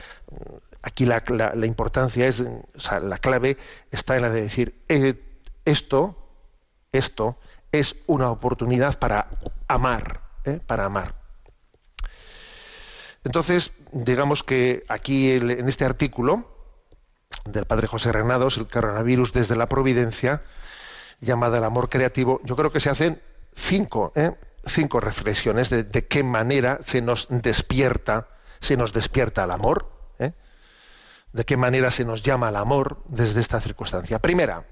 aquí 0.83 1.05
la, 1.05 1.25
la, 1.27 1.53
la 1.57 1.67
importancia 1.67 2.29
es, 2.29 2.43
o 2.43 2.79
sea, 2.79 3.01
la 3.01 3.19
clave 3.19 3.57
está 3.91 4.15
en 4.15 4.23
la 4.23 4.31
de 4.31 4.43
decir 4.43 4.77
eh, 4.89 5.21
esto 5.65 6.22
esto 6.93 7.39
es 7.73 7.97
una 8.07 8.31
oportunidad 8.31 8.99
para 8.99 9.29
amar, 9.67 10.21
¿eh? 10.45 10.61
para 10.67 10.85
amar. 10.85 11.15
Entonces, 13.25 13.73
digamos 13.93 14.43
que 14.43 14.85
aquí 14.89 15.31
en 15.31 15.69
este 15.69 15.85
artículo 15.85 16.53
del 17.45 17.65
padre 17.65 17.87
José 17.87 18.13
Renados, 18.13 18.57
el 18.57 18.69
coronavirus 18.69 19.33
desde 19.33 19.57
la 19.57 19.69
providencia, 19.69 20.43
llamada 21.21 21.59
el 21.59 21.65
amor 21.65 21.89
creativo, 21.89 22.41
yo 22.45 22.57
creo 22.57 22.73
que 22.73 22.81
se 22.81 22.91
hacen 22.91 23.23
cinco, 23.55 24.13
¿eh? 24.15 24.33
cinco 24.67 25.01
reflexiones 25.01 25.71
de, 25.71 26.07
qué 26.07 26.23
manera 26.23 26.79
se 26.83 27.01
nos 27.01 27.27
despierta, 27.31 28.29
se 28.61 28.77
nos 28.77 28.93
despierta 28.93 29.45
el 29.45 29.51
amor, 29.51 29.91
¿eh? 30.19 30.33
de 31.33 31.45
qué 31.45 31.57
manera 31.57 31.91
se 31.91 32.05
nos 32.05 32.23
llama 32.23 32.49
al 32.49 32.57
amor 32.57 33.03
desde 33.09 33.41
esta 33.41 33.61
circunstancia. 33.61 34.19
Primera, 34.19 34.65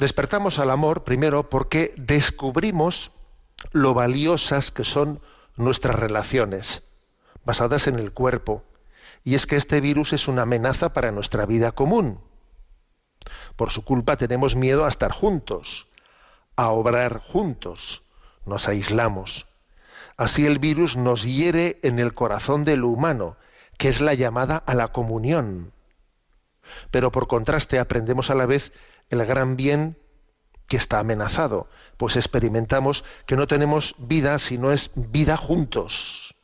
Despertamos 0.00 0.58
al 0.58 0.70
amor 0.70 1.04
primero 1.04 1.50
porque 1.50 1.92
descubrimos 1.98 3.12
lo 3.70 3.92
valiosas 3.92 4.70
que 4.70 4.82
son 4.82 5.20
nuestras 5.56 5.94
relaciones, 5.94 6.84
basadas 7.44 7.86
en 7.86 7.98
el 7.98 8.10
cuerpo. 8.10 8.64
Y 9.24 9.34
es 9.34 9.44
que 9.44 9.56
este 9.56 9.78
virus 9.82 10.14
es 10.14 10.26
una 10.26 10.42
amenaza 10.42 10.94
para 10.94 11.12
nuestra 11.12 11.44
vida 11.44 11.72
común. 11.72 12.22
Por 13.56 13.68
su 13.68 13.84
culpa 13.84 14.16
tenemos 14.16 14.56
miedo 14.56 14.86
a 14.86 14.88
estar 14.88 15.12
juntos, 15.12 15.86
a 16.56 16.70
obrar 16.70 17.18
juntos, 17.18 18.02
nos 18.46 18.68
aislamos. 18.68 19.48
Así 20.16 20.46
el 20.46 20.60
virus 20.60 20.96
nos 20.96 21.24
hiere 21.24 21.78
en 21.82 21.98
el 21.98 22.14
corazón 22.14 22.64
de 22.64 22.78
lo 22.78 22.88
humano, 22.88 23.36
que 23.76 23.88
es 23.90 24.00
la 24.00 24.14
llamada 24.14 24.56
a 24.56 24.74
la 24.74 24.88
comunión. 24.88 25.74
Pero 26.90 27.12
por 27.12 27.28
contraste 27.28 27.78
aprendemos 27.78 28.30
a 28.30 28.34
la 28.34 28.46
vez 28.46 28.72
el 29.10 29.24
gran 29.26 29.56
bien 29.56 29.96
que 30.66 30.76
está 30.76 31.00
amenazado, 31.00 31.68
pues 31.96 32.16
experimentamos 32.16 33.04
que 33.26 33.36
no 33.36 33.46
tenemos 33.46 33.94
vida 33.98 34.38
si 34.38 34.56
no 34.56 34.72
es 34.72 34.90
vida 34.94 35.36
juntos, 35.36 36.36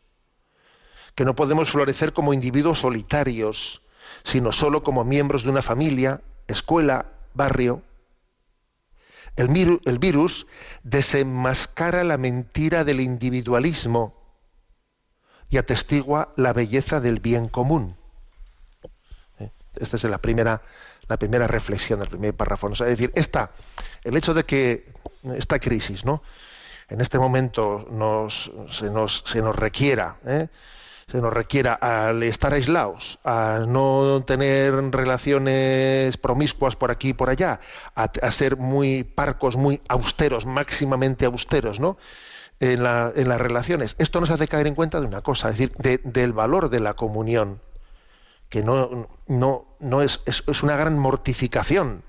que 1.15 1.25
no 1.25 1.35
podemos 1.35 1.71
florecer 1.71 2.13
como 2.13 2.35
individuos 2.35 2.81
solitarios, 2.81 3.83
sino 4.25 4.51
solo 4.53 4.83
como 4.83 5.05
miembros 5.05 5.45
de 5.45 5.51
una 5.51 5.63
familia, 5.63 6.21
escuela, 6.49 7.07
barrio. 7.35 7.83
El, 9.37 9.81
el 9.85 9.99
virus 9.99 10.47
desenmascara 10.83 12.03
la 12.03 12.19
mentira 12.19 12.85
del 12.85 13.01
individualismo 13.01 14.15
y 15.49 15.59
atestigua 15.59 16.33
la 16.37 16.53
belleza 16.53 17.01
del 17.01 17.21
bien 17.21 17.49
común. 17.49 17.97
¿Eh? 19.39 19.51
Esta 19.77 19.97
es 19.97 20.05
la 20.05 20.19
primera, 20.19 20.63
la 21.09 21.17
primera 21.17 21.47
reflexión 21.47 22.01
del 22.01 22.09
primer 22.09 22.35
párrafo. 22.35 22.69
¿no? 22.69 22.75
Es 22.75 22.81
decir, 22.81 23.13
esta, 23.15 23.51
el 24.05 24.17
hecho 24.17 24.35
de 24.35 24.45
que 24.45 24.93
esta 25.37 25.59
crisis, 25.59 26.05
¿no? 26.05 26.23
en 26.89 27.01
este 27.01 27.19
momento 27.19 27.87
nos, 27.91 28.51
se, 28.71 28.91
nos, 28.91 29.23
se 29.27 29.43
nos 29.43 29.57
requiera, 29.57 30.17
¿eh? 30.27 30.49
se 31.09 31.19
nos 31.21 31.33
requiera 31.33 31.75
al 31.75 32.23
estar 32.25 32.53
aislados, 32.53 33.19
a 33.25 33.65
no 33.67 34.25
tener 34.27 34.75
relaciones 34.91 36.17
promiscuas 36.17 36.75
por 36.77 36.91
aquí 36.91 37.11
y 37.11 37.13
por 37.13 37.31
allá, 37.31 37.61
a, 37.95 38.31
ser 38.31 38.57
muy 38.57 39.05
parcos, 39.05 39.57
muy 39.57 39.81
austeros, 39.89 40.47
máximamente 40.47 41.25
austeros, 41.25 41.79
¿no? 41.81 41.97
En, 42.59 42.83
la- 42.83 43.13
en 43.15 43.29
las 43.29 43.41
relaciones. 43.41 43.95
Esto 43.99 44.19
nos 44.21 44.31
hace 44.31 44.49
caer 44.49 44.67
en 44.67 44.75
cuenta 44.75 44.99
de 45.01 45.07
una 45.07 45.21
cosa, 45.23 45.51
es 45.51 45.59
decir, 45.59 45.77
de- 45.79 46.01
del 46.03 46.33
valor 46.33 46.71
de 46.71 46.81
la 46.81 46.95
comunión, 46.95 47.61
que 48.49 48.63
no, 48.63 49.09
no, 49.27 49.77
no 49.81 50.03
es, 50.03 50.21
es, 50.27 50.45
es 50.47 50.63
una 50.63 50.77
gran 50.77 50.99
mortificación 50.99 52.03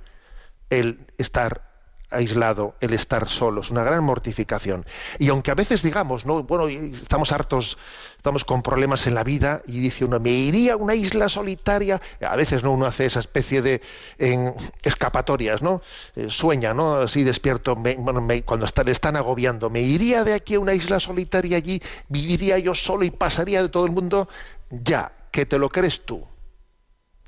el 0.70 1.08
estar 1.18 1.66
aislado, 2.10 2.76
el 2.80 2.94
estar 2.94 3.28
solo, 3.28 3.60
es 3.60 3.70
una 3.70 3.84
gran 3.84 4.02
mortificación. 4.02 4.86
Y 5.20 5.28
aunque 5.28 5.52
a 5.52 5.56
veces 5.56 5.82
digamos, 5.84 6.26
no, 6.26 6.42
bueno, 6.44 6.70
estamos 6.70 7.34
hartos, 7.34 7.78
estamos 8.16 8.46
con 8.46 8.64
problemas 8.64 9.08
en 9.08 9.16
la 9.16 9.26
vida 9.26 9.62
y 9.68 9.82
dice 9.82 10.06
uno, 10.06 10.18
me 10.18 10.30
iría 10.30 10.74
a 10.74 10.78
una 10.78 10.96
isla 10.96 11.28
solitaria, 11.28 12.02
a 12.22 12.36
veces 12.38 12.64
no 12.64 12.72
uno 12.72 12.86
hace 12.86 13.06
esa 13.08 13.20
especie 13.20 13.62
de 13.62 13.82
en, 14.20 14.54
escapatorias, 14.84 15.62
¿no? 15.62 15.82
Eh, 16.16 16.28
sueña, 16.30 16.74
¿no? 16.74 16.96
Así 16.96 17.26
despierto, 17.26 17.76
me- 17.76 17.96
bueno, 17.96 18.22
me- 18.22 18.44
cuando 18.44 18.66
está- 18.66 18.84
le 18.86 18.92
están 18.94 19.18
agobiando, 19.18 19.70
me 19.70 19.82
iría 19.82 20.24
de 20.24 20.34
aquí 20.34 20.56
a 20.56 20.62
una 20.62 20.74
isla 20.74 21.02
solitaria 21.02 21.58
allí, 21.58 21.82
viviría 22.08 22.58
yo 22.58 22.74
solo 22.74 23.04
y 23.04 23.12
pasaría 23.12 23.62
de 23.62 23.68
todo 23.70 23.86
el 23.86 23.92
mundo, 23.92 24.30
ya, 24.70 25.12
que 25.38 25.46
te 25.46 25.60
lo 25.60 25.70
crees 25.70 26.04
tú, 26.04 26.26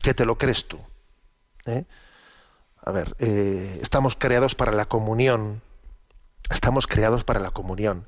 que 0.01 0.15
te 0.15 0.25
lo 0.25 0.35
crees 0.35 0.67
tú. 0.67 0.79
¿eh? 1.67 1.85
A 2.83 2.91
ver, 2.91 3.15
eh, 3.19 3.77
estamos 3.83 4.15
creados 4.15 4.55
para 4.55 4.71
la 4.71 4.85
comunión. 4.85 5.61
Estamos 6.49 6.87
creados 6.87 7.23
para 7.23 7.39
la 7.39 7.51
comunión. 7.51 8.07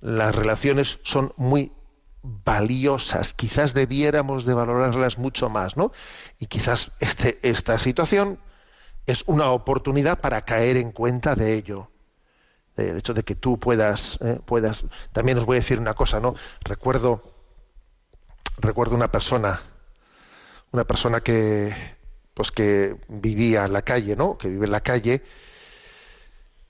Las 0.00 0.34
relaciones 0.34 0.98
son 1.02 1.34
muy 1.36 1.74
valiosas. 2.22 3.34
Quizás 3.34 3.74
debiéramos 3.74 4.46
de 4.46 4.54
valorarlas 4.54 5.18
mucho 5.18 5.50
más, 5.50 5.76
¿no? 5.76 5.92
Y 6.38 6.46
quizás 6.46 6.90
este, 7.00 7.38
esta 7.42 7.76
situación 7.76 8.38
es 9.04 9.24
una 9.26 9.50
oportunidad 9.50 10.20
para 10.20 10.46
caer 10.46 10.78
en 10.78 10.90
cuenta 10.90 11.34
de 11.34 11.52
ello. 11.52 11.90
El 12.78 12.96
hecho 12.96 13.12
de 13.12 13.24
que 13.24 13.34
tú 13.34 13.60
puedas, 13.60 14.18
eh, 14.22 14.40
puedas. 14.42 14.86
También 15.12 15.36
os 15.36 15.44
voy 15.44 15.58
a 15.58 15.60
decir 15.60 15.78
una 15.78 15.92
cosa, 15.92 16.18
¿no? 16.18 16.34
Recuerdo, 16.64 17.39
recuerdo 18.58 18.94
una 18.94 19.10
persona, 19.10 19.62
una 20.72 20.84
persona 20.84 21.20
que, 21.20 21.74
pues 22.34 22.50
que 22.50 22.96
vivía 23.08 23.64
en 23.64 23.72
la 23.72 23.82
calle, 23.82 24.16
¿no? 24.16 24.38
Que 24.38 24.48
vive 24.48 24.66
en 24.66 24.72
la 24.72 24.80
calle 24.80 25.22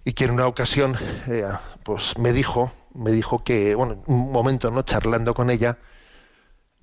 y 0.04 0.12
que 0.12 0.24
en 0.24 0.30
una 0.30 0.46
ocasión, 0.46 0.96
eh, 1.28 1.46
pues 1.84 2.18
me 2.18 2.32
dijo, 2.32 2.70
me 2.94 3.12
dijo 3.12 3.44
que, 3.44 3.74
bueno, 3.74 4.02
un 4.06 4.32
momento, 4.32 4.70
¿no? 4.70 4.82
Charlando 4.82 5.34
con 5.34 5.50
ella, 5.50 5.78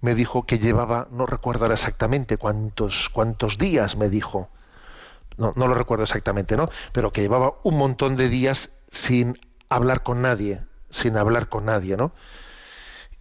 me 0.01 0.13
dijo 0.13 0.46
que 0.46 0.60
llevaba, 0.60 1.08
no 1.12 1.25
recuerdo 1.25 1.66
ahora 1.66 1.74
exactamente 1.75 2.38
cuántos, 2.38 3.10
cuántos 3.10 3.58
días 3.58 3.98
me 3.98 4.10
dijo, 4.10 4.50
no, 5.38 5.54
no 5.56 5.68
lo 5.68 5.74
recuerdo 5.74 6.04
exactamente, 6.04 6.56
¿no? 6.56 6.70
Pero 6.92 7.12
que 7.12 7.22
llevaba 7.22 7.56
un 7.63 7.77
montón 7.77 8.16
de 8.16 8.30
días 8.30 8.70
sin 8.92 9.39
hablar 9.70 10.04
con 10.04 10.22
nadie, 10.22 10.62
sin 10.89 11.18
hablar 11.18 11.50
con 11.50 11.66
nadie, 11.66 11.98
¿no? 11.98 12.13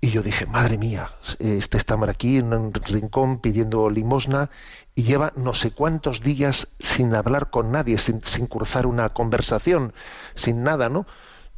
Y 0.00 0.10
yo 0.10 0.22
dije, 0.22 0.46
madre 0.46 0.78
mía, 0.78 1.10
este 1.38 1.78
está 1.78 1.94
aquí 2.08 2.36
en 2.38 2.52
un 2.52 2.72
rincón 2.72 3.40
pidiendo 3.40 3.88
limosna 3.90 4.50
y 4.94 5.02
lleva 5.04 5.32
no 5.36 5.54
sé 5.54 5.70
cuántos 5.72 6.20
días 6.20 6.68
sin 6.78 7.14
hablar 7.14 7.50
con 7.50 7.72
nadie, 7.72 7.98
sin, 7.98 8.22
sin 8.24 8.46
cruzar 8.46 8.86
una 8.86 9.08
conversación, 9.10 9.94
sin 10.34 10.62
nada, 10.62 10.88
¿no? 10.88 11.06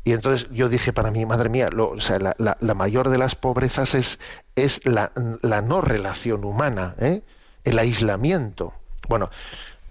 Y 0.04 0.12
entonces 0.12 0.48
yo 0.50 0.68
dije 0.68 0.92
para 0.92 1.10
mí, 1.10 1.26
madre 1.26 1.48
mía, 1.50 1.68
lo- 1.70 2.00
sea, 2.00 2.18
la 2.38 2.74
mayor 2.74 3.10
de 3.10 3.18
las 3.18 3.34
pobrezas 3.34 3.94
es, 3.94 4.18
es 4.56 4.80
la, 4.86 5.12
la 5.42 5.60
no 5.60 5.80
relación 5.82 6.44
humana, 6.44 6.94
¿eh? 7.00 7.22
el 7.64 7.78
aislamiento. 7.78 8.72
Bueno, 9.08 9.28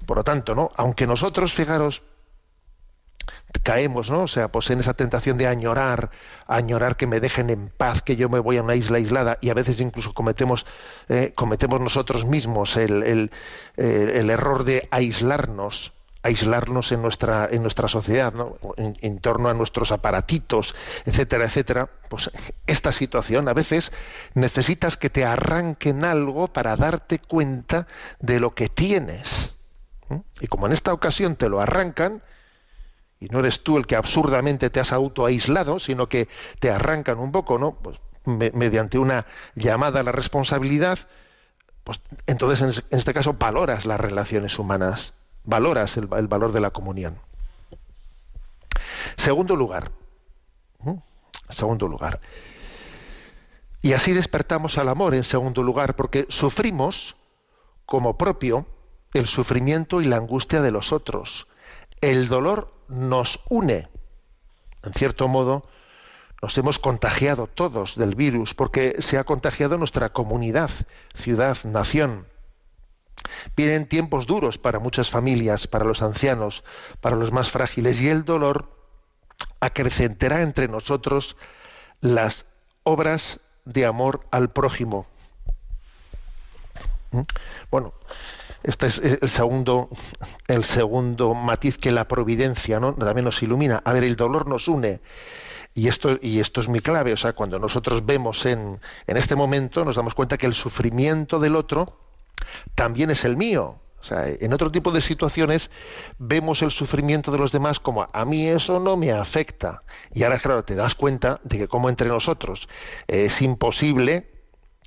por 0.05 0.17
lo 0.17 0.23
tanto, 0.23 0.55
¿no? 0.55 0.71
Aunque 0.77 1.05
nosotros, 1.05 1.53
fijaros, 1.53 2.01
caemos, 3.63 4.09
¿no? 4.09 4.23
O 4.23 4.27
sea, 4.27 4.49
pues 4.49 4.69
en 4.69 4.79
esa 4.79 4.93
tentación 4.93 5.37
de 5.37 5.47
añorar, 5.47 6.11
añorar 6.47 6.95
que 6.95 7.07
me 7.07 7.19
dejen 7.19 7.49
en 7.49 7.69
paz, 7.69 8.01
que 8.01 8.15
yo 8.15 8.29
me 8.29 8.39
voy 8.39 8.57
a 8.57 8.63
una 8.63 8.75
isla 8.75 8.97
aislada 8.97 9.37
y 9.41 9.49
a 9.49 9.53
veces 9.53 9.81
incluso 9.81 10.13
cometemos, 10.13 10.65
eh, 11.09 11.33
cometemos 11.35 11.81
nosotros 11.81 12.25
mismos 12.25 12.77
el, 12.77 13.29
el, 13.75 14.29
error 14.29 14.63
de 14.63 14.87
aislarnos, 14.91 15.93
aislarnos 16.23 16.91
en 16.91 17.01
nuestra, 17.01 17.47
en 17.51 17.61
nuestra 17.61 17.87
sociedad, 17.87 18.33
¿no? 18.33 18.57
en, 18.77 19.19
torno 19.19 19.49
a 19.49 19.53
nuestros 19.53 19.91
aparatitos, 19.91 20.75
etcétera, 21.05 21.45
etcétera. 21.45 21.89
Pues 22.09 22.31
esta 22.67 22.91
situación 22.91 23.47
a 23.47 23.53
veces 23.53 23.91
necesitas 24.33 24.97
que 24.97 25.09
te 25.09 25.25
arranquen 25.25 26.05
algo 26.05 26.47
para 26.47 26.75
darte 26.75 27.19
cuenta 27.19 27.87
de 28.19 28.39
lo 28.39 28.55
que 28.55 28.69
tienes. 28.69 29.53
Y 30.39 30.47
como 30.47 30.67
en 30.67 30.73
esta 30.73 30.93
ocasión 30.93 31.35
te 31.35 31.49
lo 31.49 31.59
arrancan, 31.59 32.21
y 33.19 33.27
no 33.29 33.39
eres 33.39 33.63
tú 33.63 33.77
el 33.77 33.87
que 33.87 33.95
absurdamente 33.95 34.69
te 34.69 34.79
has 34.79 34.93
autoaislado, 34.93 35.79
sino 35.79 36.07
que 36.07 36.27
te 36.59 36.69
arrancan 36.69 37.17
un 37.19 37.31
poco, 37.31 37.57
¿no? 37.57 37.73
Pues 37.75 37.97
me- 38.25 38.51
mediante 38.51 38.99
una 38.99 39.25
llamada 39.55 40.01
a 40.01 40.03
la 40.03 40.11
responsabilidad, 40.11 40.99
pues 41.83 42.01
entonces 42.27 42.61
en, 42.61 42.69
es- 42.69 42.83
en 42.91 42.99
este 42.99 43.13
caso 43.13 43.33
valoras 43.33 43.85
las 43.85 43.99
relaciones 43.99 44.59
humanas, 44.59 45.13
valoras 45.43 45.97
el, 45.97 46.07
valor 46.07 46.51
de 46.51 46.59
la 46.61 46.69
comunión. 46.71 47.19
Segundo 49.15 49.55
lugar, 49.55 49.91
¿m? 50.85 51.01
segundo 51.49 51.87
lugar. 51.87 52.19
Y 53.81 53.93
así 53.93 54.11
despertamos 54.13 54.77
al 54.77 54.89
amor 54.89 55.13
en 55.15 55.23
segundo 55.23 55.63
lugar, 55.63 55.95
porque 55.95 56.25
sufrimos 56.29 57.15
como 57.85 58.17
propio 58.17 58.65
el 59.13 59.27
sufrimiento 59.27 60.01
y 60.01 60.05
la 60.05 60.17
angustia 60.17 60.61
de 60.61 60.71
los 60.71 60.91
otros. 60.91 61.47
El 62.01 62.27
dolor 62.27 62.73
nos 62.87 63.39
une. 63.49 63.89
En 64.83 64.93
cierto 64.93 65.27
modo, 65.27 65.67
nos 66.41 66.57
hemos 66.57 66.79
contagiado 66.79 67.47
todos 67.47 67.95
del 67.95 68.15
virus 68.15 68.53
porque 68.53 68.95
se 68.99 69.17
ha 69.17 69.23
contagiado 69.23 69.77
nuestra 69.77 70.09
comunidad, 70.09 70.69
ciudad, 71.15 71.57
nación. 71.63 72.27
Vienen 73.55 73.87
tiempos 73.87 74.27
duros 74.27 74.57
para 74.57 74.79
muchas 74.79 75.09
familias, 75.09 75.67
para 75.67 75.85
los 75.85 76.03
ancianos, 76.03 76.63
para 77.01 77.15
los 77.15 77.31
más 77.31 77.49
frágiles, 77.49 77.99
y 78.01 78.09
el 78.09 78.23
dolor 78.23 78.69
acrecentará 79.59 80.41
entre 80.41 80.67
nosotros 80.67 81.35
las 81.99 82.45
obras 82.83 83.39
de 83.65 83.85
amor 83.85 84.27
al 84.31 84.51
prójimo. 84.51 85.07
¿Mm? 87.11 87.21
Bueno, 87.71 87.93
este 88.67 88.87
es 88.87 88.99
el 88.99 89.29
segundo, 89.29 89.89
el 90.47 90.65
segundo 90.65 91.33
matiz 91.33 91.77
que 91.77 91.89
la 91.93 92.05
providencia 92.05 92.81
¿no? 92.81 92.93
también 92.93 93.23
nos 93.23 93.41
ilumina. 93.41 93.81
A 93.85 93.93
ver, 93.93 94.03
el 94.03 94.17
dolor 94.17 94.45
nos 94.45 94.67
une. 94.67 94.99
Y 95.73 95.87
esto, 95.87 96.19
y 96.21 96.41
esto 96.41 96.59
es 96.59 96.67
muy 96.67 96.81
clave. 96.81 97.13
O 97.13 97.17
sea, 97.17 97.31
cuando 97.31 97.59
nosotros 97.59 98.05
vemos 98.05 98.45
en, 98.45 98.79
en 99.07 99.17
este 99.17 99.37
momento, 99.37 99.85
nos 99.85 99.95
damos 99.95 100.13
cuenta 100.13 100.37
que 100.37 100.47
el 100.47 100.53
sufrimiento 100.53 101.39
del 101.39 101.55
otro 101.55 101.97
también 102.75 103.09
es 103.09 103.23
el 103.23 103.37
mío. 103.37 103.79
O 104.01 104.03
sea, 104.03 104.27
en 104.27 104.51
otro 104.51 104.69
tipo 104.69 104.91
de 104.91 104.99
situaciones 104.99 105.71
vemos 106.17 106.61
el 106.61 106.71
sufrimiento 106.71 107.31
de 107.31 107.37
los 107.37 107.53
demás 107.53 107.79
como 107.79 108.05
a 108.11 108.25
mí 108.25 108.47
eso 108.47 108.81
no 108.81 108.97
me 108.97 109.13
afecta. 109.13 109.83
Y 110.13 110.23
ahora, 110.23 110.39
claro, 110.39 110.65
te 110.65 110.75
das 110.75 110.93
cuenta 110.93 111.39
de 111.45 111.57
que 111.57 111.67
como 111.69 111.87
entre 111.87 112.09
nosotros 112.09 112.67
es 113.07 113.41
imposible 113.41 114.36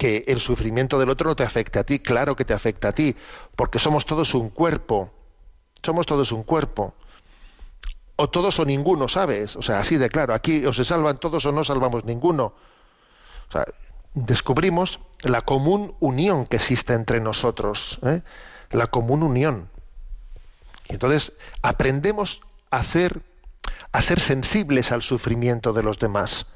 que 0.01 0.25
el 0.29 0.41
sufrimiento 0.41 0.99
del 0.99 1.11
otro 1.11 1.29
no 1.29 1.37
te 1.37 1.45
afecte 1.45 1.79
a 1.79 1.85
ti. 1.85 1.99
Claro 1.99 2.35
que 2.35 2.47
te 2.47 2.55
afecta 2.55 2.89
a 2.89 2.93
ti, 2.95 3.15
porque 3.55 3.79
somos 3.79 4.07
todos 4.07 4.33
un 4.33 4.49
cuerpo. 4.49 5.13
Somos 5.83 6.07
todos 6.07 6.33
un 6.33 6.43
cuerpo. 6.43 6.95
O 8.17 8.31
todos 8.31 8.59
o 8.61 8.65
ninguno, 8.65 9.09
¿sabes? 9.09 9.57
O 9.57 9.63
sea, 9.63 9.79
así 9.79 9.99
de 9.99 10.09
claro. 10.09 10.33
Aquí 10.33 10.65
o 10.65 10.73
se 10.73 10.87
salvan 10.87 11.19
todos 11.21 11.45
o 11.45 11.53
no 11.53 11.65
salvamos 11.65 12.07
ninguno. 12.07 12.55
Descubrimos 14.15 15.01
la 15.21 15.43
común 15.43 15.95
unión 16.01 16.47
que 16.47 16.57
existe 16.57 16.95
entre 16.95 17.21
nosotros. 17.21 17.99
¿eh? 18.03 18.23
La 18.71 18.87
común 18.87 19.23
unión. 19.23 19.69
Y 20.89 20.95
entonces 20.95 21.35
aprendemos 21.61 22.41
a 22.71 22.83
a 23.93 24.03
ser 24.03 24.21
sensibles 24.21 24.93
al 24.93 25.03
sufrimiento 25.03 25.75
de 25.75 25.83
los 25.83 25.99
demás. 25.99 26.47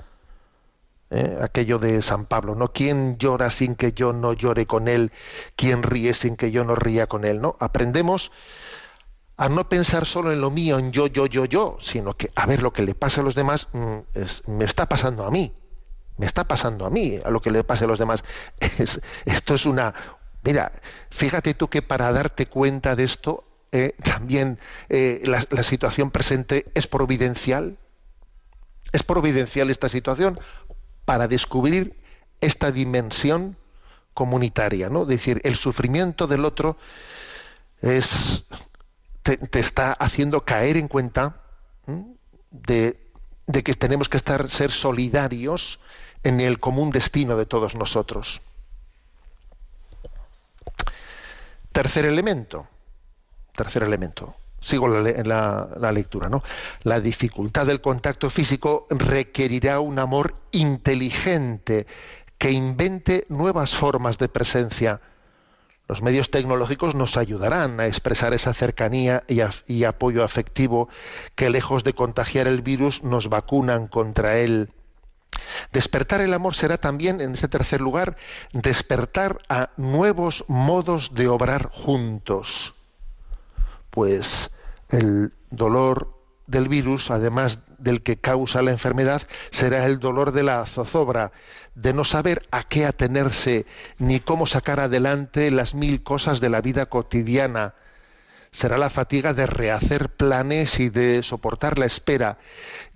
¿Eh? 1.10 1.38
aquello 1.40 1.78
de 1.78 2.02
San 2.02 2.26
Pablo, 2.26 2.54
¿no? 2.54 2.72
¿Quién 2.72 3.18
llora 3.18 3.50
sin 3.50 3.74
que 3.76 3.92
yo 3.92 4.12
no 4.12 4.32
llore 4.32 4.66
con 4.66 4.88
él? 4.88 5.12
¿Quién 5.56 5.82
ríe 5.82 6.14
sin 6.14 6.36
que 6.36 6.50
yo 6.50 6.64
no 6.64 6.74
ría 6.74 7.06
con 7.06 7.24
él? 7.24 7.40
¿no? 7.40 7.56
Aprendemos 7.60 8.32
a 9.36 9.48
no 9.48 9.68
pensar 9.68 10.06
solo 10.06 10.32
en 10.32 10.40
lo 10.40 10.50
mío, 10.50 10.78
en 10.78 10.92
yo, 10.92 11.06
yo, 11.08 11.26
yo, 11.26 11.44
yo, 11.44 11.76
sino 11.80 12.16
que 12.16 12.30
a 12.36 12.46
ver 12.46 12.62
lo 12.62 12.72
que 12.72 12.82
le 12.82 12.94
pasa 12.94 13.20
a 13.20 13.24
los 13.24 13.34
demás 13.34 13.68
mm, 13.72 13.96
es- 14.14 14.46
me 14.46 14.64
está 14.64 14.86
pasando 14.86 15.24
a 15.26 15.30
mí, 15.30 15.52
me 16.16 16.26
está 16.26 16.44
pasando 16.44 16.86
a 16.86 16.90
mí, 16.90 17.18
a 17.24 17.30
lo 17.30 17.40
que 17.42 17.50
le 17.50 17.64
pase 17.64 17.84
a 17.84 17.88
los 17.88 17.98
demás. 17.98 18.24
Es- 18.78 19.00
esto 19.24 19.54
es 19.54 19.66
una... 19.66 19.92
Mira, 20.42 20.70
fíjate 21.10 21.54
tú 21.54 21.68
que 21.68 21.82
para 21.82 22.12
darte 22.12 22.46
cuenta 22.46 22.94
de 22.94 23.04
esto, 23.04 23.44
eh, 23.72 23.96
también 24.02 24.58
eh, 24.88 25.22
la 25.24 25.62
situación 25.62 26.10
presente 26.12 26.66
es 26.74 26.86
providencial. 26.86 27.78
Es 28.92 29.02
providencial 29.02 29.70
esta 29.70 29.88
situación 29.88 30.38
para 31.04 31.28
descubrir 31.28 31.94
esta 32.40 32.72
dimensión 32.72 33.56
comunitaria, 34.14 34.88
¿no? 34.88 35.02
Es 35.02 35.08
decir, 35.08 35.40
el 35.44 35.56
sufrimiento 35.56 36.26
del 36.26 36.44
otro 36.44 36.76
es 37.80 38.44
te, 39.22 39.36
te 39.36 39.58
está 39.58 39.92
haciendo 39.92 40.44
caer 40.44 40.76
en 40.76 40.88
cuenta 40.88 41.40
de, 42.50 42.98
de 43.46 43.62
que 43.62 43.74
tenemos 43.74 44.08
que 44.08 44.16
estar 44.16 44.50
ser 44.50 44.70
solidarios 44.70 45.80
en 46.22 46.40
el 46.40 46.60
común 46.60 46.90
destino 46.90 47.36
de 47.36 47.46
todos 47.46 47.74
nosotros. 47.74 48.40
Tercer 51.72 52.04
elemento. 52.04 52.66
Tercer 53.54 53.82
elemento. 53.82 54.34
Sigo 54.64 54.88
la, 54.88 55.00
le- 55.02 55.22
la- 55.24 55.68
la 55.78 55.92
lectura, 55.92 56.28
¿no? 56.30 56.42
La 56.84 56.98
dificultad 57.00 57.66
del 57.66 57.80
contacto 57.82 58.30
físico 58.30 58.86
requerirá 58.90 59.78
un 59.80 59.98
amor 59.98 60.36
inteligente 60.52 61.86
que 62.38 62.50
invente 62.50 63.26
nuevas 63.28 63.74
formas 63.74 64.16
de 64.18 64.28
presencia. 64.28 65.00
Los 65.86 66.00
medios 66.00 66.30
tecnológicos 66.30 66.94
nos 66.94 67.18
ayudarán 67.18 67.78
a 67.78 67.86
expresar 67.86 68.32
esa 68.32 68.54
cercanía 68.54 69.22
y, 69.28 69.40
y 69.66 69.84
apoyo 69.84 70.24
afectivo 70.24 70.88
que 71.34 71.50
lejos 71.50 71.84
de 71.84 71.92
contagiar 71.92 72.48
el 72.48 72.62
virus 72.62 73.02
nos 73.02 73.28
vacunan 73.28 73.86
contra 73.86 74.38
él. 74.38 74.70
Despertar 75.72 76.22
el 76.22 76.32
amor 76.32 76.54
será 76.54 76.78
también, 76.78 77.20
en 77.20 77.34
este 77.34 77.48
tercer 77.48 77.82
lugar, 77.82 78.16
despertar 78.52 79.40
a 79.50 79.70
nuevos 79.76 80.44
modos 80.48 81.12
de 81.14 81.28
obrar 81.28 81.68
juntos. 81.70 82.72
Pues 83.94 84.50
el 84.88 85.32
dolor 85.52 86.12
del 86.48 86.68
virus, 86.68 87.12
además 87.12 87.60
del 87.78 88.02
que 88.02 88.16
causa 88.16 88.60
la 88.60 88.72
enfermedad, 88.72 89.22
será 89.52 89.86
el 89.86 90.00
dolor 90.00 90.32
de 90.32 90.42
la 90.42 90.66
zozobra, 90.66 91.30
de 91.76 91.92
no 91.92 92.02
saber 92.02 92.42
a 92.50 92.64
qué 92.64 92.86
atenerse 92.86 93.66
ni 93.98 94.18
cómo 94.18 94.46
sacar 94.46 94.80
adelante 94.80 95.48
las 95.52 95.76
mil 95.76 96.02
cosas 96.02 96.40
de 96.40 96.50
la 96.50 96.60
vida 96.60 96.86
cotidiana. 96.86 97.74
Será 98.50 98.78
la 98.78 98.90
fatiga 98.90 99.32
de 99.32 99.46
rehacer 99.46 100.08
planes 100.08 100.80
y 100.80 100.88
de 100.88 101.22
soportar 101.22 101.78
la 101.78 101.86
espera. 101.86 102.38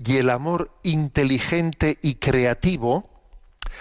Y 0.05 0.17
el 0.17 0.31
amor 0.31 0.73
inteligente 0.83 1.99
y 2.03 2.17
creativo 2.17 3.18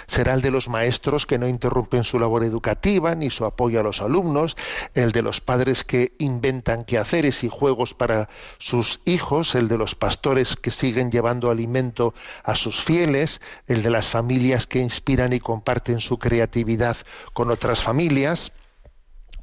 será 0.07 0.33
el 0.33 0.41
de 0.41 0.51
los 0.51 0.69
maestros 0.69 1.25
que 1.25 1.37
no 1.37 1.47
interrumpen 1.47 2.03
su 2.03 2.19
labor 2.19 2.43
educativa 2.43 3.15
ni 3.15 3.29
su 3.29 3.45
apoyo 3.45 3.79
a 3.79 3.83
los 3.83 4.01
alumnos, 4.01 4.55
el 4.93 5.11
de 5.11 5.21
los 5.21 5.41
padres 5.41 5.83
que 5.83 6.13
inventan 6.19 6.85
quehaceres 6.85 7.43
y 7.43 7.49
juegos 7.49 7.93
para 7.93 8.29
sus 8.57 9.01
hijos, 9.05 9.55
el 9.55 9.67
de 9.67 9.77
los 9.77 9.95
pastores 9.95 10.55
que 10.55 10.71
siguen 10.71 11.11
llevando 11.11 11.51
alimento 11.51 12.13
a 12.43 12.55
sus 12.55 12.81
fieles, 12.81 13.41
el 13.67 13.83
de 13.83 13.89
las 13.89 14.07
familias 14.07 14.67
que 14.67 14.79
inspiran 14.79 15.33
y 15.33 15.39
comparten 15.39 15.99
su 15.99 16.17
creatividad 16.17 16.97
con 17.33 17.51
otras 17.51 17.83
familias. 17.83 18.51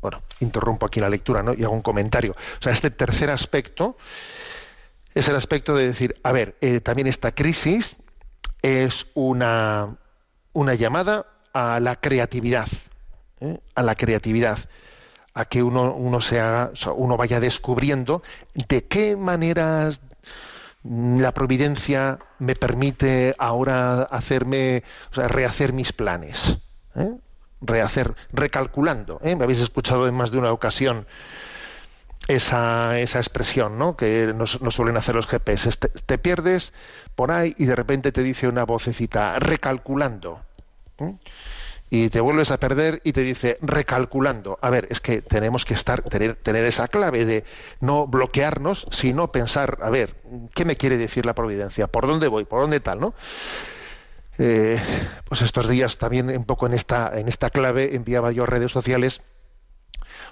Bueno, 0.00 0.22
interrumpo 0.40 0.86
aquí 0.86 1.00
la 1.00 1.08
lectura 1.08 1.42
¿no? 1.42 1.54
y 1.54 1.64
hago 1.64 1.74
un 1.74 1.82
comentario. 1.82 2.32
O 2.32 2.62
sea, 2.62 2.72
este 2.72 2.90
tercer 2.90 3.30
aspecto 3.30 3.96
es 5.14 5.28
el 5.28 5.36
aspecto 5.36 5.74
de 5.74 5.86
decir, 5.86 6.20
a 6.22 6.32
ver, 6.32 6.56
eh, 6.60 6.80
también 6.80 7.06
esta 7.06 7.32
crisis 7.32 7.96
es 8.62 9.06
una, 9.14 9.96
una 10.54 10.74
llamada 10.74 11.26
a 11.52 11.78
la 11.80 11.96
creatividad, 11.96 12.68
¿eh? 13.40 13.58
a 13.74 13.82
la 13.82 13.94
creatividad, 13.94 14.58
a 15.34 15.44
que 15.44 15.62
uno, 15.62 15.94
uno, 15.94 16.20
se 16.22 16.40
haga, 16.40 16.70
o 16.72 16.76
sea, 16.76 16.92
uno 16.92 17.18
vaya 17.18 17.40
descubriendo 17.40 18.22
de 18.54 18.86
qué 18.86 19.16
maneras 19.16 20.00
la 20.82 21.32
providencia 21.32 22.18
me 22.38 22.56
permite 22.56 23.34
ahora 23.38 24.02
hacerme, 24.02 24.82
o 25.10 25.14
sea, 25.14 25.28
rehacer 25.28 25.72
mis 25.72 25.92
planes. 25.92 26.58
¿eh? 26.94 27.14
rehacer, 27.66 28.14
recalculando. 28.32 29.20
¿eh? 29.22 29.36
Me 29.36 29.44
habéis 29.44 29.60
escuchado 29.60 30.06
en 30.06 30.14
más 30.14 30.30
de 30.30 30.38
una 30.38 30.52
ocasión 30.52 31.06
esa, 32.28 32.98
esa 32.98 33.18
expresión 33.18 33.78
¿no? 33.78 33.96
que 33.96 34.32
nos, 34.34 34.60
nos 34.62 34.74
suelen 34.74 34.96
hacer 34.96 35.14
los 35.14 35.26
GPS. 35.26 35.70
Te, 36.06 36.18
pierdes 36.18 36.72
por 37.14 37.30
ahí 37.30 37.54
y 37.58 37.66
de 37.66 37.76
repente 37.76 38.12
te 38.12 38.22
dice 38.22 38.48
una 38.48 38.64
vocecita, 38.64 39.38
recalculando. 39.38 40.40
Y 41.90 42.08
te 42.08 42.20
vuelves 42.20 42.50
a 42.50 42.58
perder 42.58 43.00
y 43.04 43.12
te 43.12 43.20
dice, 43.20 43.58
recalculando. 43.60 44.58
A 44.62 44.70
ver, 44.70 44.86
es 44.90 45.00
que 45.00 45.22
tenemos 45.22 45.64
que 45.64 45.74
estar, 45.74 46.02
tener, 46.02 46.36
tener 46.36 46.64
esa 46.64 46.88
clave 46.88 47.24
de 47.24 47.44
no 47.80 48.06
bloquearnos, 48.06 48.86
sino 48.90 49.30
pensar, 49.30 49.78
a 49.82 49.90
ver, 49.90 50.14
¿qué 50.54 50.64
me 50.64 50.76
quiere 50.76 50.96
decir 50.96 51.26
la 51.26 51.34
providencia? 51.34 51.86
¿Por 51.86 52.06
dónde 52.06 52.28
voy? 52.28 52.44
¿Por 52.44 52.60
dónde 52.60 52.80
tal? 52.80 53.00
¿no? 53.00 53.14
Eh, 54.38 54.80
pues 55.28 55.42
estos 55.42 55.68
días 55.68 55.98
también 55.98 56.30
un 56.30 56.44
poco 56.44 56.66
en 56.66 56.74
esta, 56.74 57.12
en 57.18 57.28
esta 57.28 57.50
clave 57.50 57.94
enviaba 57.94 58.32
yo 58.32 58.46
redes 58.46 58.72
sociales 58.72 59.22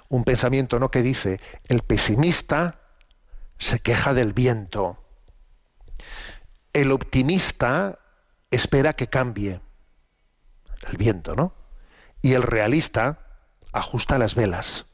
un 0.09 0.23
pensamiento 0.23 0.79
¿no? 0.79 0.91
que 0.91 1.01
dice 1.01 1.39
el 1.67 1.81
pesimista 1.81 2.79
se 3.57 3.79
queja 3.79 4.13
del 4.13 4.33
viento 4.33 4.97
el 6.73 6.91
optimista 6.91 7.99
espera 8.51 8.93
que 8.93 9.07
cambie 9.07 9.61
el 10.87 10.97
viento 10.97 11.35
¿no? 11.35 11.53
y 12.21 12.33
el 12.33 12.43
realista 12.43 13.19
ajusta 13.71 14.17
las 14.17 14.35
velas 14.35 14.85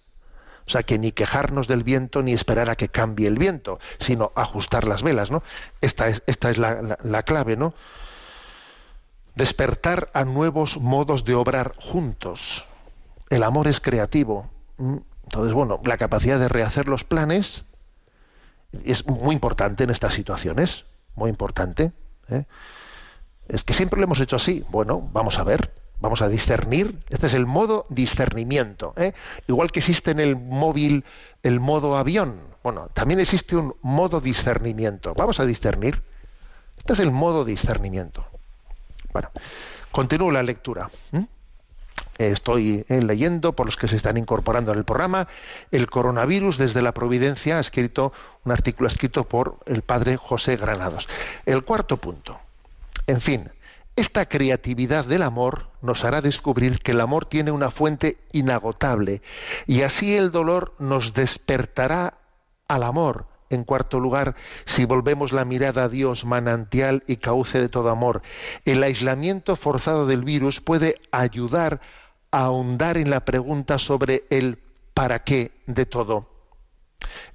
o 0.68 0.72
sea 0.72 0.84
que 0.84 1.00
ni 1.00 1.12
quejarnos 1.12 1.68
del 1.68 1.84
viento 1.84 2.22
ni 2.22 2.34
esperar 2.34 2.70
a 2.70 2.76
que 2.76 2.90
cambie 2.90 3.28
el 3.28 3.38
viento 3.38 3.80
sino 4.00 4.32
ajustar 4.36 4.86
las 4.86 5.04
velas 5.04 5.32
¿no? 5.32 5.44
esta 5.82 6.08
es, 6.08 6.24
esta 6.28 6.50
es 6.50 6.58
la, 6.58 6.82
la, 6.82 6.98
la 7.02 7.24
clave 7.24 7.58
¿no? 7.58 7.74
despertar 9.40 10.10
a 10.14 10.26
nuevos 10.26 10.78
modos 10.78 11.24
de 11.24 11.34
obrar 11.34 11.74
juntos. 11.78 12.66
El 13.30 13.44
amor 13.44 13.70
es 13.70 13.80
creativo. 13.80 14.50
Entonces, 14.80 15.54
bueno, 15.54 15.80
la 15.84 15.98
capacidad 15.98 16.40
de 16.40 16.48
rehacer 16.48 16.88
los 16.88 17.04
planes 17.04 17.66
es 18.84 19.06
muy 19.08 19.36
importante 19.36 19.84
en 19.84 19.90
estas 19.90 20.14
situaciones, 20.14 20.86
muy 21.16 21.30
importante. 21.30 21.92
¿eh? 22.30 22.46
Es 23.48 23.64
que 23.64 23.74
siempre 23.74 24.00
lo 24.00 24.06
hemos 24.06 24.20
hecho 24.20 24.36
así. 24.36 24.64
Bueno, 24.70 25.08
vamos 25.12 25.38
a 25.38 25.44
ver, 25.44 25.74
vamos 26.00 26.22
a 26.22 26.30
discernir. 26.30 27.00
Este 27.10 27.28
es 27.28 27.34
el 27.34 27.46
modo 27.46 27.86
discernimiento. 27.90 28.94
¿eh? 28.96 29.14
Igual 29.48 29.72
que 29.72 29.80
existe 29.80 30.12
en 30.12 30.20
el 30.20 30.36
móvil 30.36 31.04
el 31.44 31.60
modo 31.60 31.98
avión, 31.98 32.50
bueno, 32.64 32.88
también 32.94 33.20
existe 33.20 33.56
un 33.56 33.76
modo 33.82 34.20
discernimiento. 34.20 35.14
Vamos 35.16 35.40
a 35.40 35.46
discernir. 35.46 36.04
Este 36.78 36.94
es 36.94 37.00
el 37.00 37.12
modo 37.12 37.46
discernimiento. 37.46 38.26
Bueno, 39.14 39.30
continúo 39.92 40.32
la 40.32 40.44
lectura. 40.44 40.90
¿Mm? 41.12 41.24
Estoy 42.18 42.86
eh, 42.90 43.02
leyendo, 43.02 43.54
por 43.54 43.66
los 43.66 43.78
que 43.78 43.88
se 43.88 43.96
están 43.96 44.18
incorporando 44.18 44.72
en 44.72 44.80
el 44.80 44.84
programa, 44.84 45.28
el 45.72 45.90
coronavirus 45.90 46.58
desde 46.58 46.82
la 46.82 46.94
Providencia, 46.94 47.58
ha 47.58 47.62
escrito 47.62 48.12
un 48.44 48.52
artículo 48.52 48.88
escrito 48.88 49.24
por 49.24 49.58
el 49.66 49.82
padre 49.82 50.18
José 50.18 50.58
Granados. 50.58 51.08
El 51.46 51.64
cuarto 51.64 51.98
punto. 51.98 52.40
En 53.08 53.22
fin, 53.22 53.50
esta 53.96 54.28
creatividad 54.28 55.06
del 55.06 55.24
amor 55.24 55.68
nos 55.82 56.06
hará 56.06 56.22
descubrir 56.22 56.80
que 56.80 56.92
el 56.92 57.02
amor 57.02 57.26
tiene 57.26 57.52
una 57.52 57.72
fuente 57.72 58.18
inagotable 58.32 59.22
y 59.68 59.82
así 59.82 60.16
el 60.16 60.32
dolor 60.32 60.74
nos 60.80 61.14
despertará 61.14 62.14
al 62.70 62.84
amor, 62.84 63.26
en 63.50 63.64
cuarto 63.64 64.00
lugar, 64.00 64.36
si 64.66 64.86
volvemos 64.86 65.32
la 65.32 65.46
mirada 65.46 65.86
a 65.86 65.90
Dios, 65.90 66.26
manantial 66.26 67.04
y 67.08 67.18
cauce 67.18 67.60
de 67.60 67.70
todo 67.70 67.90
amor, 67.90 68.22
el 68.66 68.84
aislamiento 68.84 69.56
forzado 69.56 70.06
del 70.06 70.24
virus 70.24 70.62
puede 70.62 71.00
ayudar 71.12 71.82
a 72.32 72.46
ahondar 72.46 72.98
en 72.98 73.10
la 73.10 73.26
pregunta 73.26 73.80
sobre 73.80 74.26
el 74.30 74.60
para 74.94 75.24
qué 75.24 75.52
de 75.66 75.86
todo. 75.86 76.30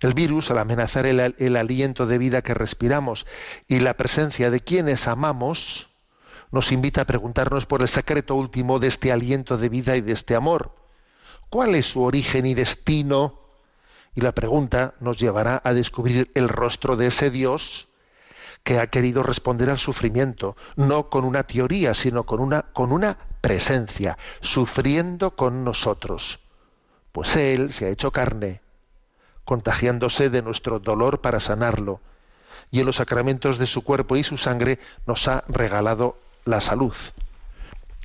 El 0.00 0.14
virus, 0.14 0.50
al 0.50 0.58
amenazar 0.58 1.06
el, 1.06 1.34
el 1.38 1.56
aliento 1.56 2.06
de 2.06 2.18
vida 2.18 2.42
que 2.42 2.54
respiramos 2.54 3.26
y 3.66 3.80
la 3.80 3.94
presencia 3.94 4.50
de 4.50 4.60
quienes 4.60 5.08
amamos, 5.08 5.88
nos 6.52 6.70
invita 6.70 7.00
a 7.00 7.06
preguntarnos 7.06 7.66
por 7.66 7.82
el 7.82 7.88
secreto 7.88 8.34
último 8.36 8.78
de 8.78 8.88
este 8.88 9.10
aliento 9.10 9.56
de 9.56 9.68
vida 9.68 9.96
y 9.96 10.00
de 10.00 10.12
este 10.12 10.36
amor. 10.36 10.76
¿Cuál 11.50 11.74
es 11.74 11.86
su 11.86 12.02
origen 12.02 12.46
y 12.46 12.54
destino? 12.54 13.43
Y 14.14 14.20
la 14.20 14.32
pregunta 14.32 14.94
nos 15.00 15.18
llevará 15.18 15.60
a 15.64 15.74
descubrir 15.74 16.30
el 16.34 16.48
rostro 16.48 16.96
de 16.96 17.08
ese 17.08 17.30
Dios 17.30 17.88
que 18.62 18.78
ha 18.78 18.86
querido 18.86 19.22
responder 19.22 19.68
al 19.70 19.78
sufrimiento, 19.78 20.56
no 20.76 21.10
con 21.10 21.24
una 21.24 21.42
teoría, 21.42 21.94
sino 21.94 22.24
con 22.24 22.40
una, 22.40 22.62
con 22.62 22.92
una 22.92 23.18
presencia, 23.40 24.16
sufriendo 24.40 25.32
con 25.36 25.64
nosotros. 25.64 26.40
Pues 27.12 27.36
Él 27.36 27.72
se 27.72 27.84
ha 27.84 27.90
hecho 27.90 28.10
carne, 28.10 28.62
contagiándose 29.44 30.30
de 30.30 30.42
nuestro 30.42 30.78
dolor 30.78 31.20
para 31.20 31.40
sanarlo, 31.40 32.00
y 32.70 32.80
en 32.80 32.86
los 32.86 32.96
sacramentos 32.96 33.58
de 33.58 33.66
su 33.66 33.84
cuerpo 33.84 34.16
y 34.16 34.24
su 34.24 34.38
sangre 34.38 34.78
nos 35.06 35.28
ha 35.28 35.44
regalado 35.46 36.16
la 36.44 36.62
salud. 36.62 36.94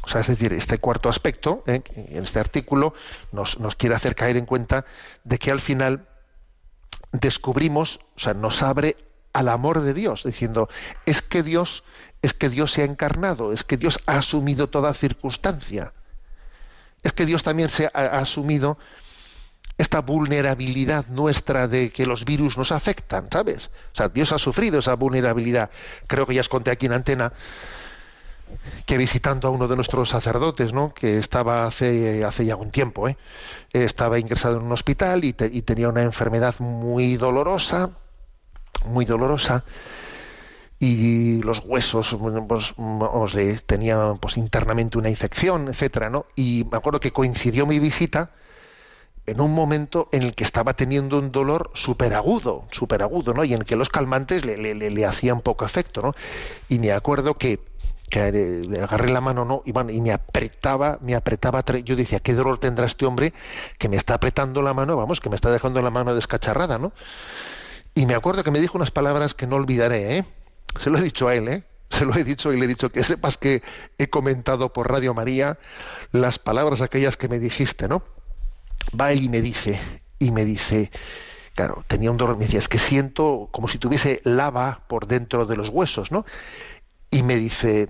O 0.04 0.08
sea, 0.08 0.22
es 0.22 0.28
decir, 0.28 0.54
este 0.54 0.78
cuarto 0.78 1.10
aspecto, 1.10 1.64
¿eh? 1.68 1.82
en 1.96 2.24
este 2.24 2.40
artículo, 2.40 2.94
nos, 3.32 3.58
quiere 3.78 3.96
hacer 3.96 4.16
caer 4.16 4.38
en 4.38 4.46
cuenta 4.46 4.86
de 5.24 5.38
que 5.38 5.52
al 5.52 5.60
final 5.60 6.08
descubrimos, 7.12 8.00
o 8.16 8.20
sea, 8.20 8.34
nos 8.34 8.64
abre 8.64 8.96
al 9.34 9.50
amor 9.50 9.82
de 9.82 9.94
Dios, 9.94 10.24
diciendo, 10.24 10.70
es 11.06 11.22
que 11.22 11.44
Dios, 11.44 11.84
es 12.22 12.34
que 12.34 12.50
Dios 12.50 12.72
se 12.72 12.82
ha 12.82 12.86
encarnado, 12.86 13.52
es 13.52 13.64
que 13.64 13.78
Dios 13.78 14.00
ha 14.06 14.18
asumido 14.18 14.70
toda 14.70 14.94
circunstancia. 14.94 15.94
Es 17.04 17.14
que 17.14 17.26
Dios 17.26 17.44
también 17.44 17.70
se 17.70 17.86
ha, 17.86 17.92
ha 17.94 18.20
asumido 18.20 18.78
esta 19.78 20.02
vulnerabilidad 20.02 21.08
nuestra 21.08 21.68
de 21.68 21.90
que 21.90 22.06
los 22.06 22.26
virus 22.26 22.58
nos 22.58 22.72
afectan, 22.72 23.30
¿sabes? 23.32 23.72
O 23.94 23.96
sea, 23.96 24.10
Dios 24.10 24.34
ha 24.34 24.38
sufrido 24.38 24.80
esa 24.80 24.96
vulnerabilidad. 24.96 25.70
Creo 26.08 26.26
que 26.26 26.34
ya 26.34 26.42
os 26.42 26.50
conté 26.50 26.72
aquí 26.72 26.88
en 26.88 26.94
antena 26.94 27.32
que 28.86 28.98
visitando 28.98 29.48
a 29.48 29.52
uno 29.52 29.68
de 29.68 29.76
nuestros 29.76 30.10
sacerdotes, 30.10 30.74
¿no? 30.74 30.94
que 30.94 31.18
estaba 31.18 31.66
hace, 31.66 32.24
hace 32.24 32.46
ya 32.46 32.56
un 32.56 32.72
tiempo, 32.72 33.08
¿eh? 33.08 33.18
estaba 33.74 34.20
ingresado 34.20 34.58
en 34.58 34.64
un 34.64 34.72
hospital 34.72 35.24
y, 35.24 35.34
te, 35.34 35.50
y, 35.52 35.62
tenía 35.62 35.90
una 35.90 36.02
enfermedad 36.02 36.56
muy 36.60 37.18
dolorosa, 37.18 37.92
muy 38.86 39.06
dolorosa, 39.06 39.64
y 40.80 41.42
los 41.44 41.62
huesos 41.66 42.18
pues, 42.48 42.74
tenían 43.66 44.18
pues, 44.18 44.38
internamente 44.38 44.98
una 44.98 45.10
infección, 45.10 45.68
etcétera, 45.68 46.10
¿no? 46.10 46.26
Y 46.36 46.66
me 46.72 46.78
acuerdo 46.78 47.02
que 47.02 47.12
coincidió 47.12 47.66
mi 47.66 47.80
visita 47.80 48.32
en 49.26 49.42
un 49.42 49.54
momento 49.54 50.08
en 50.14 50.24
el 50.24 50.34
que 50.34 50.46
estaba 50.46 50.74
teniendo 50.74 51.20
un 51.20 51.32
dolor 51.32 51.70
súper 51.74 52.14
agudo, 52.14 52.66
súper 52.72 53.04
agudo, 53.04 53.34
¿no? 53.34 53.44
Y 53.44 53.54
en 53.54 53.62
que 53.64 53.76
los 53.76 53.90
calmantes 53.90 54.46
le, 54.46 54.58
le 54.74 55.06
hacían 55.06 55.42
poco 55.42 55.66
efecto, 55.66 56.02
¿no? 56.02 56.16
Y 56.70 56.80
me 56.80 56.94
acuerdo 56.94 57.36
que 57.36 57.60
que 58.10 58.32
le 58.32 58.82
agarré 58.82 59.12
la 59.12 59.22
mano 59.22 59.46
no 59.46 59.62
y, 59.66 59.72
bueno, 59.72 59.92
y 59.92 60.02
me 60.02 60.12
apretaba 60.12 60.98
me 61.02 61.16
apretaba 61.16 61.64
yo 61.84 61.96
decía 61.96 62.20
qué 62.20 62.34
dolor 62.34 62.60
tendrá 62.60 62.86
este 62.86 63.06
hombre 63.06 63.34
que 63.78 63.88
me 63.90 63.98
está 63.98 64.16
apretando 64.16 64.62
la 64.62 64.74
mano 64.74 64.98
vamos 64.98 65.20
que 65.22 65.30
me 65.30 65.36
está 65.36 65.52
dejando 65.52 65.82
la 65.82 65.92
mano 65.92 66.16
descacharrada 66.16 66.78
no 66.78 66.92
y 67.96 68.06
me 68.06 68.16
acuerdo 68.16 68.44
que 68.44 68.52
me 68.52 68.60
dijo 68.60 68.78
unas 68.78 68.92
palabras 68.92 69.34
que 69.34 69.48
no 69.48 69.56
olvidaré 69.56 70.18
¿eh? 70.18 70.26
se 70.78 70.90
lo 70.90 70.98
he 70.98 71.02
dicho 71.02 71.28
a 71.28 71.36
él 71.36 71.48
¿eh? 71.48 71.64
se 71.90 72.06
lo 72.06 72.16
he 72.16 72.24
dicho 72.24 72.52
y 72.54 72.60
le 72.60 72.66
he 72.66 72.68
dicho 72.68 72.92
que 72.92 73.04
sepas 73.04 73.38
que 73.38 73.62
he 73.98 74.10
comentado 74.10 74.74
por 74.74 74.90
Radio 74.92 75.14
María 75.14 75.60
las 76.12 76.40
palabras 76.40 76.82
aquellas 76.82 77.18
que 77.18 77.30
me 77.30 77.40
dijiste 77.40 77.88
no 77.88 78.04
va 79.00 79.12
él 79.12 79.24
y 79.24 79.30
me 79.30 79.42
dice 79.42 79.80
y 80.18 80.32
me 80.32 80.46
dice 80.46 80.92
claro 81.56 81.84
tenía 81.88 82.12
un 82.12 82.18
dolor 82.18 82.38
me 82.38 82.46
decía 82.46 82.60
es 82.60 82.70
que 82.70 82.80
siento 82.80 83.50
como 83.52 83.68
si 83.68 83.78
tuviese 83.78 84.22
lava 84.24 84.84
por 84.88 85.08
dentro 85.08 85.46
de 85.46 85.56
los 85.56 85.70
huesos 85.70 86.12
no 86.12 86.26
y 87.12 87.24
me 87.24 87.36
dice 87.36 87.90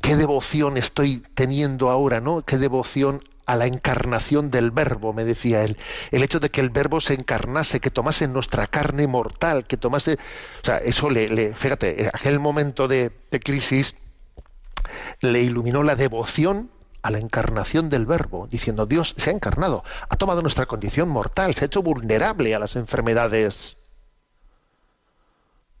qué 0.00 0.16
devoción 0.16 0.76
estoy 0.76 1.22
teniendo 1.34 1.90
ahora, 1.90 2.20
¿no? 2.20 2.42
Qué 2.42 2.58
devoción 2.58 3.22
a 3.46 3.56
la 3.56 3.66
encarnación 3.66 4.50
del 4.50 4.72
verbo, 4.72 5.12
me 5.12 5.24
decía 5.24 5.62
él. 5.62 5.76
El 6.10 6.22
hecho 6.22 6.40
de 6.40 6.50
que 6.50 6.60
el 6.60 6.70
verbo 6.70 7.00
se 7.00 7.14
encarnase, 7.14 7.80
que 7.80 7.90
tomase 7.90 8.26
nuestra 8.26 8.66
carne 8.66 9.06
mortal, 9.06 9.66
que 9.66 9.76
tomase... 9.76 10.14
O 10.62 10.64
sea, 10.64 10.78
eso 10.78 11.10
le... 11.10 11.54
fíjate, 11.54 12.10
aquel 12.12 12.40
momento 12.40 12.88
de, 12.88 13.12
de 13.30 13.40
crisis 13.40 13.94
le 15.20 15.42
iluminó 15.42 15.82
la 15.82 15.94
devoción 15.94 16.70
a 17.02 17.10
la 17.12 17.18
encarnación 17.18 17.88
del 17.88 18.04
verbo, 18.04 18.48
diciendo 18.50 18.84
Dios 18.84 19.14
se 19.16 19.30
ha 19.30 19.32
encarnado, 19.32 19.84
ha 20.08 20.16
tomado 20.16 20.42
nuestra 20.42 20.66
condición 20.66 21.08
mortal, 21.08 21.54
se 21.54 21.64
ha 21.64 21.66
hecho 21.66 21.82
vulnerable 21.82 22.52
a 22.54 22.58
las 22.58 22.74
enfermedades 22.74 23.76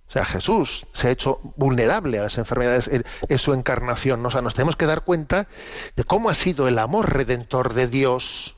o 0.08 0.12
sea, 0.12 0.24
Jesús 0.24 0.86
se 0.92 1.08
ha 1.08 1.10
hecho 1.10 1.40
vulnerable 1.56 2.18
a 2.18 2.22
las 2.22 2.38
enfermedades 2.38 2.88
en, 2.88 3.38
su 3.38 3.54
encarnación. 3.54 4.24
O 4.24 4.30
sea, 4.30 4.40
nos 4.40 4.54
tenemos 4.54 4.76
que 4.76 4.86
dar 4.86 5.02
cuenta 5.02 5.48
de 5.96 6.04
cómo 6.04 6.30
ha 6.30 6.34
sido 6.34 6.68
el 6.68 6.78
amor 6.78 7.12
redentor 7.12 7.74
de 7.74 7.88
Dios. 7.88 8.54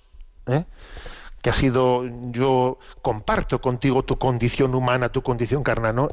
¿eh? 0.47 0.65
Que 1.41 1.51
ha 1.51 1.55
sido, 1.55 2.05
yo 2.33 2.79
comparto 3.01 3.63
contigo 3.63 4.03
tu 4.03 4.19
condición 4.19 4.75
humana, 4.75 5.09
tu 5.09 5.23
condición 5.23 5.63
carnal. 5.63 5.95
¿no? 5.95 6.09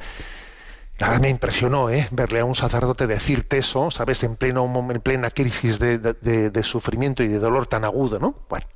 me 1.19 1.28
impresionó 1.28 1.89
¿eh? 1.89 2.08
verle 2.12 2.39
a 2.39 2.45
un 2.45 2.56
sacerdote 2.56 3.06
decirte 3.06 3.58
eso, 3.58 3.91
¿sabes? 3.91 4.24
En, 4.24 4.38
pleno, 4.38 4.65
en 4.89 5.02
plena 5.02 5.32
crisis 5.32 5.80
de 5.80 6.62
sufrimiento 6.63 7.24
y 7.24 7.28
de 7.28 7.39
dolor 7.39 7.67
tan 7.67 7.84
agudo, 7.84 8.19
¿no? 8.19 8.36
Bueno. 8.48 8.67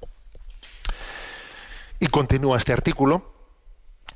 Y 2.02 2.08
continúa 2.08 2.58
este 2.58 2.74
artículo 2.74 3.34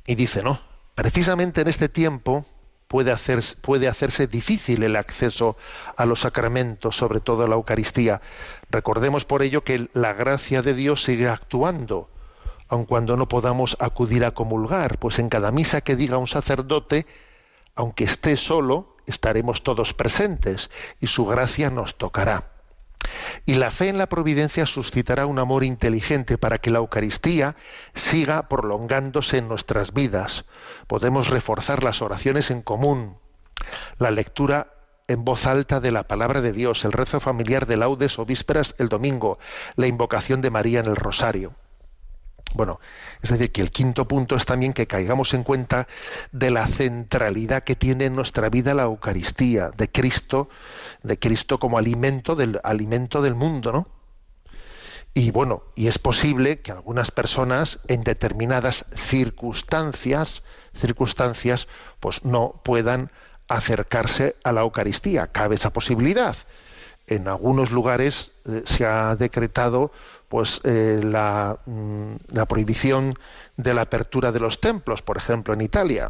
y 0.06 0.14
dice, 0.14 0.42
¿no? 0.42 0.73
Precisamente 0.94 1.62
en 1.62 1.68
este 1.68 1.88
tiempo 1.88 2.44
puede, 2.86 3.10
hacer, 3.10 3.42
puede 3.60 3.88
hacerse 3.88 4.26
difícil 4.26 4.82
el 4.84 4.96
acceso 4.96 5.56
a 5.96 6.06
los 6.06 6.20
sacramentos, 6.20 6.96
sobre 6.96 7.20
todo 7.20 7.44
a 7.44 7.48
la 7.48 7.56
Eucaristía. 7.56 8.20
Recordemos 8.70 9.24
por 9.24 9.42
ello 9.42 9.64
que 9.64 9.88
la 9.92 10.12
gracia 10.12 10.62
de 10.62 10.74
Dios 10.74 11.02
sigue 11.02 11.28
actuando, 11.28 12.08
aun 12.68 12.84
cuando 12.84 13.16
no 13.16 13.28
podamos 13.28 13.76
acudir 13.80 14.24
a 14.24 14.30
comulgar, 14.30 14.98
pues 14.98 15.18
en 15.18 15.28
cada 15.28 15.50
misa 15.50 15.80
que 15.80 15.96
diga 15.96 16.18
un 16.18 16.28
sacerdote, 16.28 17.06
aunque 17.74 18.04
esté 18.04 18.36
solo, 18.36 18.96
estaremos 19.06 19.62
todos 19.64 19.94
presentes 19.94 20.70
y 21.00 21.08
su 21.08 21.26
gracia 21.26 21.70
nos 21.70 21.96
tocará. 21.96 22.53
Y 23.46 23.54
la 23.54 23.70
fe 23.70 23.88
en 23.88 23.98
la 23.98 24.08
providencia 24.08 24.66
suscitará 24.66 25.26
un 25.26 25.38
amor 25.38 25.64
inteligente 25.64 26.38
para 26.38 26.58
que 26.58 26.70
la 26.70 26.78
Eucaristía 26.78 27.56
siga 27.94 28.48
prolongándose 28.48 29.38
en 29.38 29.48
nuestras 29.48 29.92
vidas. 29.92 30.44
Podemos 30.86 31.28
reforzar 31.28 31.82
las 31.82 32.02
oraciones 32.02 32.50
en 32.50 32.62
común, 32.62 33.18
la 33.98 34.10
lectura 34.10 34.68
en 35.08 35.24
voz 35.24 35.46
alta 35.46 35.80
de 35.80 35.90
la 35.90 36.04
palabra 36.04 36.40
de 36.40 36.52
Dios, 36.52 36.84
el 36.84 36.92
rezo 36.92 37.20
familiar 37.20 37.66
de 37.66 37.76
laudes 37.76 38.18
o 38.18 38.24
vísperas 38.24 38.74
el 38.78 38.88
domingo, 38.88 39.38
la 39.76 39.86
invocación 39.86 40.40
de 40.40 40.50
María 40.50 40.80
en 40.80 40.86
el 40.86 40.96
rosario. 40.96 41.54
Bueno, 42.54 42.78
es 43.20 43.30
decir, 43.30 43.50
que 43.50 43.60
el 43.60 43.72
quinto 43.72 44.06
punto 44.06 44.36
es 44.36 44.46
también 44.46 44.72
que 44.72 44.86
caigamos 44.86 45.34
en 45.34 45.42
cuenta 45.42 45.88
de 46.30 46.52
la 46.52 46.68
centralidad 46.68 47.64
que 47.64 47.74
tiene 47.74 48.04
en 48.04 48.14
nuestra 48.14 48.48
vida 48.48 48.74
la 48.74 48.84
Eucaristía, 48.84 49.70
de 49.76 49.90
Cristo, 49.90 50.48
de 51.02 51.18
Cristo 51.18 51.58
como 51.58 51.78
alimento 51.78 52.36
del 52.36 52.60
alimento 52.62 53.22
del 53.22 53.34
mundo, 53.34 53.72
¿no? 53.72 53.88
Y 55.14 55.32
bueno, 55.32 55.64
y 55.74 55.88
es 55.88 55.98
posible 55.98 56.60
que 56.60 56.70
algunas 56.70 57.10
personas 57.10 57.80
en 57.88 58.02
determinadas 58.02 58.84
circunstancias, 58.94 60.42
circunstancias, 60.74 61.66
pues 61.98 62.24
no 62.24 62.60
puedan 62.64 63.10
acercarse 63.48 64.36
a 64.44 64.52
la 64.52 64.62
Eucaristía. 64.62 65.28
Cabe 65.28 65.56
esa 65.56 65.72
posibilidad. 65.72 66.36
En 67.06 67.28
algunos 67.28 67.70
lugares 67.70 68.32
eh, 68.46 68.62
se 68.64 68.86
ha 68.86 69.14
decretado 69.16 69.92
pues 70.28 70.60
eh, 70.64 71.00
la, 71.02 71.58
mm, 71.66 72.14
la, 72.28 72.46
prohibición 72.46 73.18
de 73.56 73.74
la 73.74 73.82
apertura 73.82 74.32
de 74.32 74.40
los 74.40 74.60
templos, 74.60 75.02
por 75.02 75.16
ejemplo, 75.16 75.54
en 75.54 75.60
Italia. 75.60 76.08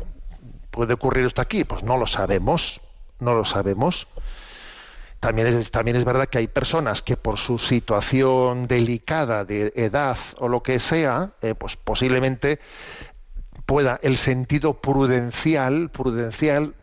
¿Puede 0.71 0.95
ocurrir 0.95 1.27
esto 1.27 1.43
aquí? 1.43 1.65
Pues 1.65 1.83
no 1.83 1.97
lo 1.97 2.07
sabemos, 2.07 2.81
no 3.19 3.35
lo 3.35 3.45
sabemos. 3.45 4.07
También 5.25 5.47
es, 5.47 5.71
también 5.71 5.97
es 5.97 6.05
verdad 6.05 6.29
que 6.29 6.37
hay 6.37 6.49
personas 6.49 7.03
que 7.03 7.17
por 7.17 7.39
su 7.39 7.59
situación 7.59 8.67
delicada 8.67 9.47
de 9.47 9.73
edad 9.75 10.19
o 10.37 10.49
lo 10.49 10.63
que 10.63 10.79
sea, 10.79 11.33
eh, 11.41 11.55
pues 11.55 11.77
posiblemente 11.77 12.61
pueda 13.65 13.99
el 14.03 14.19
sentido 14.19 14.83
prudencial, 14.83 15.91
prudencial 15.91 16.75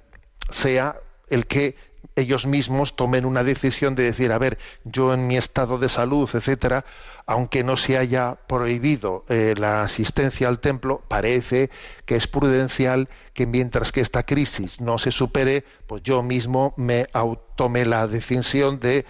sea 0.50 0.96
el 1.28 1.46
que 1.46 1.76
ellos 2.16 2.46
mismos 2.46 2.96
tomen 2.96 3.26
una 3.26 3.44
decisión 3.44 3.96
de 3.96 4.04
decir, 4.04 4.32
a 4.32 4.38
ver, 4.38 4.58
yo 4.84 5.14
en 5.14 5.28
mi 5.28 5.38
estado 5.38 5.78
de 5.78 5.90
salud, 5.90 6.30
etcétera, 6.34 6.86
aunque 7.26 7.64
no 7.64 7.78
se 7.78 7.98
haya 7.98 8.38
prohibido 8.48 9.24
eh, 9.30 9.54
la 9.58 9.84
asistencia 9.84 10.48
al 10.48 10.60
templo, 10.60 11.02
parece 11.08 11.70
que 12.06 12.16
es 12.16 12.28
prudencial 12.28 13.10
que 13.34 13.46
mientras 13.46 13.92
que 13.92 14.02
esta 14.02 14.24
crisis 14.24 14.82
no 14.82 14.98
se 14.98 15.12
supere, 15.12 15.64
pues 15.88 16.04
yo 16.04 16.22
mismo 16.24 16.74
me 16.78 17.08
tome 17.56 17.86
la 17.86 18.08
decisión 18.08 18.80
de 18.80 19.06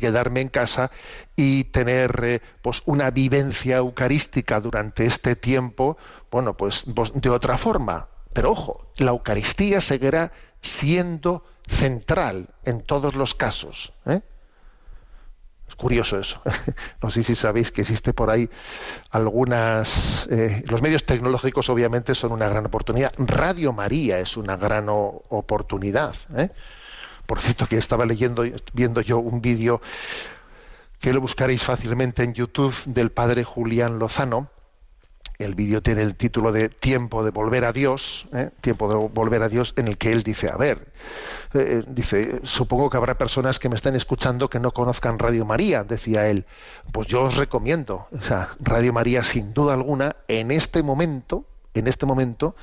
quedarme 0.00 0.40
en 0.40 0.48
casa 0.48 0.90
y 1.34 1.64
tener 1.64 2.20
eh, 2.24 2.40
pues 2.62 2.82
una 2.86 3.10
vivencia 3.10 3.76
eucarística 3.76 4.60
durante 4.60 5.04
este 5.04 5.36
tiempo, 5.36 5.98
bueno, 6.30 6.56
pues, 6.56 6.84
pues 6.94 7.12
de 7.14 7.30
otra 7.30 7.58
forma. 7.58 8.08
Pero 8.32 8.50
ojo, 8.50 8.92
la 8.96 9.12
Eucaristía 9.12 9.80
seguirá 9.80 10.32
siendo 10.60 11.42
central 11.66 12.48
en 12.64 12.80
todos 12.80 13.14
los 13.14 13.34
casos. 13.34 13.92
¿eh? 14.06 14.20
Es 15.68 15.74
curioso 15.74 16.18
eso. 16.18 16.40
No 17.02 17.10
sé 17.10 17.22
si 17.22 17.34
sabéis 17.34 17.72
que 17.72 17.82
existe 17.82 18.12
por 18.12 18.30
ahí 18.30 18.48
algunas... 19.10 20.26
eh, 20.30 20.62
los 20.66 20.82
medios 20.82 21.04
tecnológicos 21.04 21.68
obviamente 21.68 22.14
son 22.14 22.32
una 22.32 22.48
gran 22.48 22.66
oportunidad. 22.66 23.12
Radio 23.18 23.72
María 23.72 24.18
es 24.20 24.36
una 24.36 24.56
gran 24.56 24.86
oportunidad. 24.88 26.14
¿eh? 26.36 26.50
Por 27.26 27.40
cierto, 27.40 27.66
que 27.66 27.76
estaba 27.76 28.06
leyendo, 28.06 28.44
viendo 28.72 29.00
yo 29.00 29.18
un 29.18 29.40
vídeo 29.40 29.80
que 31.00 31.12
lo 31.12 31.20
buscaréis 31.20 31.64
fácilmente 31.64 32.22
en 32.22 32.34
YouTube 32.34 32.74
del 32.86 33.10
padre 33.10 33.44
Julián 33.44 33.98
Lozano. 33.98 34.50
El 35.38 35.54
vídeo 35.54 35.82
tiene 35.82 36.02
el 36.02 36.16
título 36.16 36.50
de 36.52 36.68
Tiempo 36.68 37.22
de 37.24 37.30
volver 37.30 37.64
a 37.64 37.72
Dios, 37.72 38.26
¿eh? 38.32 38.50
Tiempo 38.60 38.88
de 38.88 38.94
volver 39.08 39.42
a 39.42 39.48
Dios, 39.48 39.74
en 39.76 39.88
el 39.88 39.98
que 39.98 40.12
él 40.12 40.22
dice, 40.22 40.48
a 40.50 40.56
ver, 40.56 40.88
eh, 41.54 41.82
dice, 41.88 42.40
supongo 42.42 42.88
que 42.90 42.96
habrá 42.96 43.18
personas 43.18 43.58
que 43.58 43.68
me 43.68 43.74
estén 43.74 43.96
escuchando 43.96 44.48
que 44.48 44.60
no 44.60 44.70
conozcan 44.72 45.18
Radio 45.18 45.44
María, 45.44 45.84
decía 45.84 46.28
él. 46.28 46.46
Pues 46.92 47.06
yo 47.08 47.22
os 47.22 47.36
recomiendo, 47.36 48.08
o 48.12 48.22
sea, 48.22 48.48
Radio 48.60 48.92
María 48.92 49.22
sin 49.22 49.52
duda 49.52 49.74
alguna, 49.74 50.16
en 50.28 50.50
este 50.50 50.82
momento, 50.82 51.44
en 51.74 51.86
este 51.86 52.06
momento, 52.06 52.56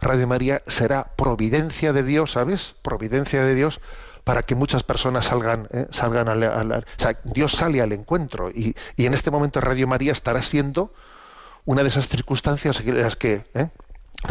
Radio 0.00 0.26
María 0.26 0.62
será 0.66 1.12
providencia 1.16 1.92
de 1.92 2.02
Dios, 2.02 2.32
¿sabes? 2.32 2.74
Providencia 2.82 3.44
de 3.44 3.54
Dios 3.54 3.80
para 4.24 4.42
que 4.42 4.54
muchas 4.54 4.82
personas 4.82 5.26
salgan, 5.26 5.68
¿eh? 5.72 5.86
salgan 5.90 6.28
al, 6.28 6.42
al- 6.42 6.72
al- 6.72 6.86
o 6.98 7.00
sea, 7.02 7.18
Dios 7.24 7.52
sale 7.52 7.82
al 7.82 7.92
encuentro 7.92 8.50
y, 8.50 8.74
y 8.96 9.04
en 9.04 9.12
este 9.12 9.30
momento 9.30 9.60
Radio 9.60 9.86
María 9.86 10.12
estará 10.12 10.40
siendo 10.40 10.92
una 11.64 11.82
de 11.82 11.88
esas 11.88 12.08
circunstancias 12.08 12.80
en 12.80 13.00
las 13.00 13.16
que 13.16 13.44
¿eh? 13.54 13.68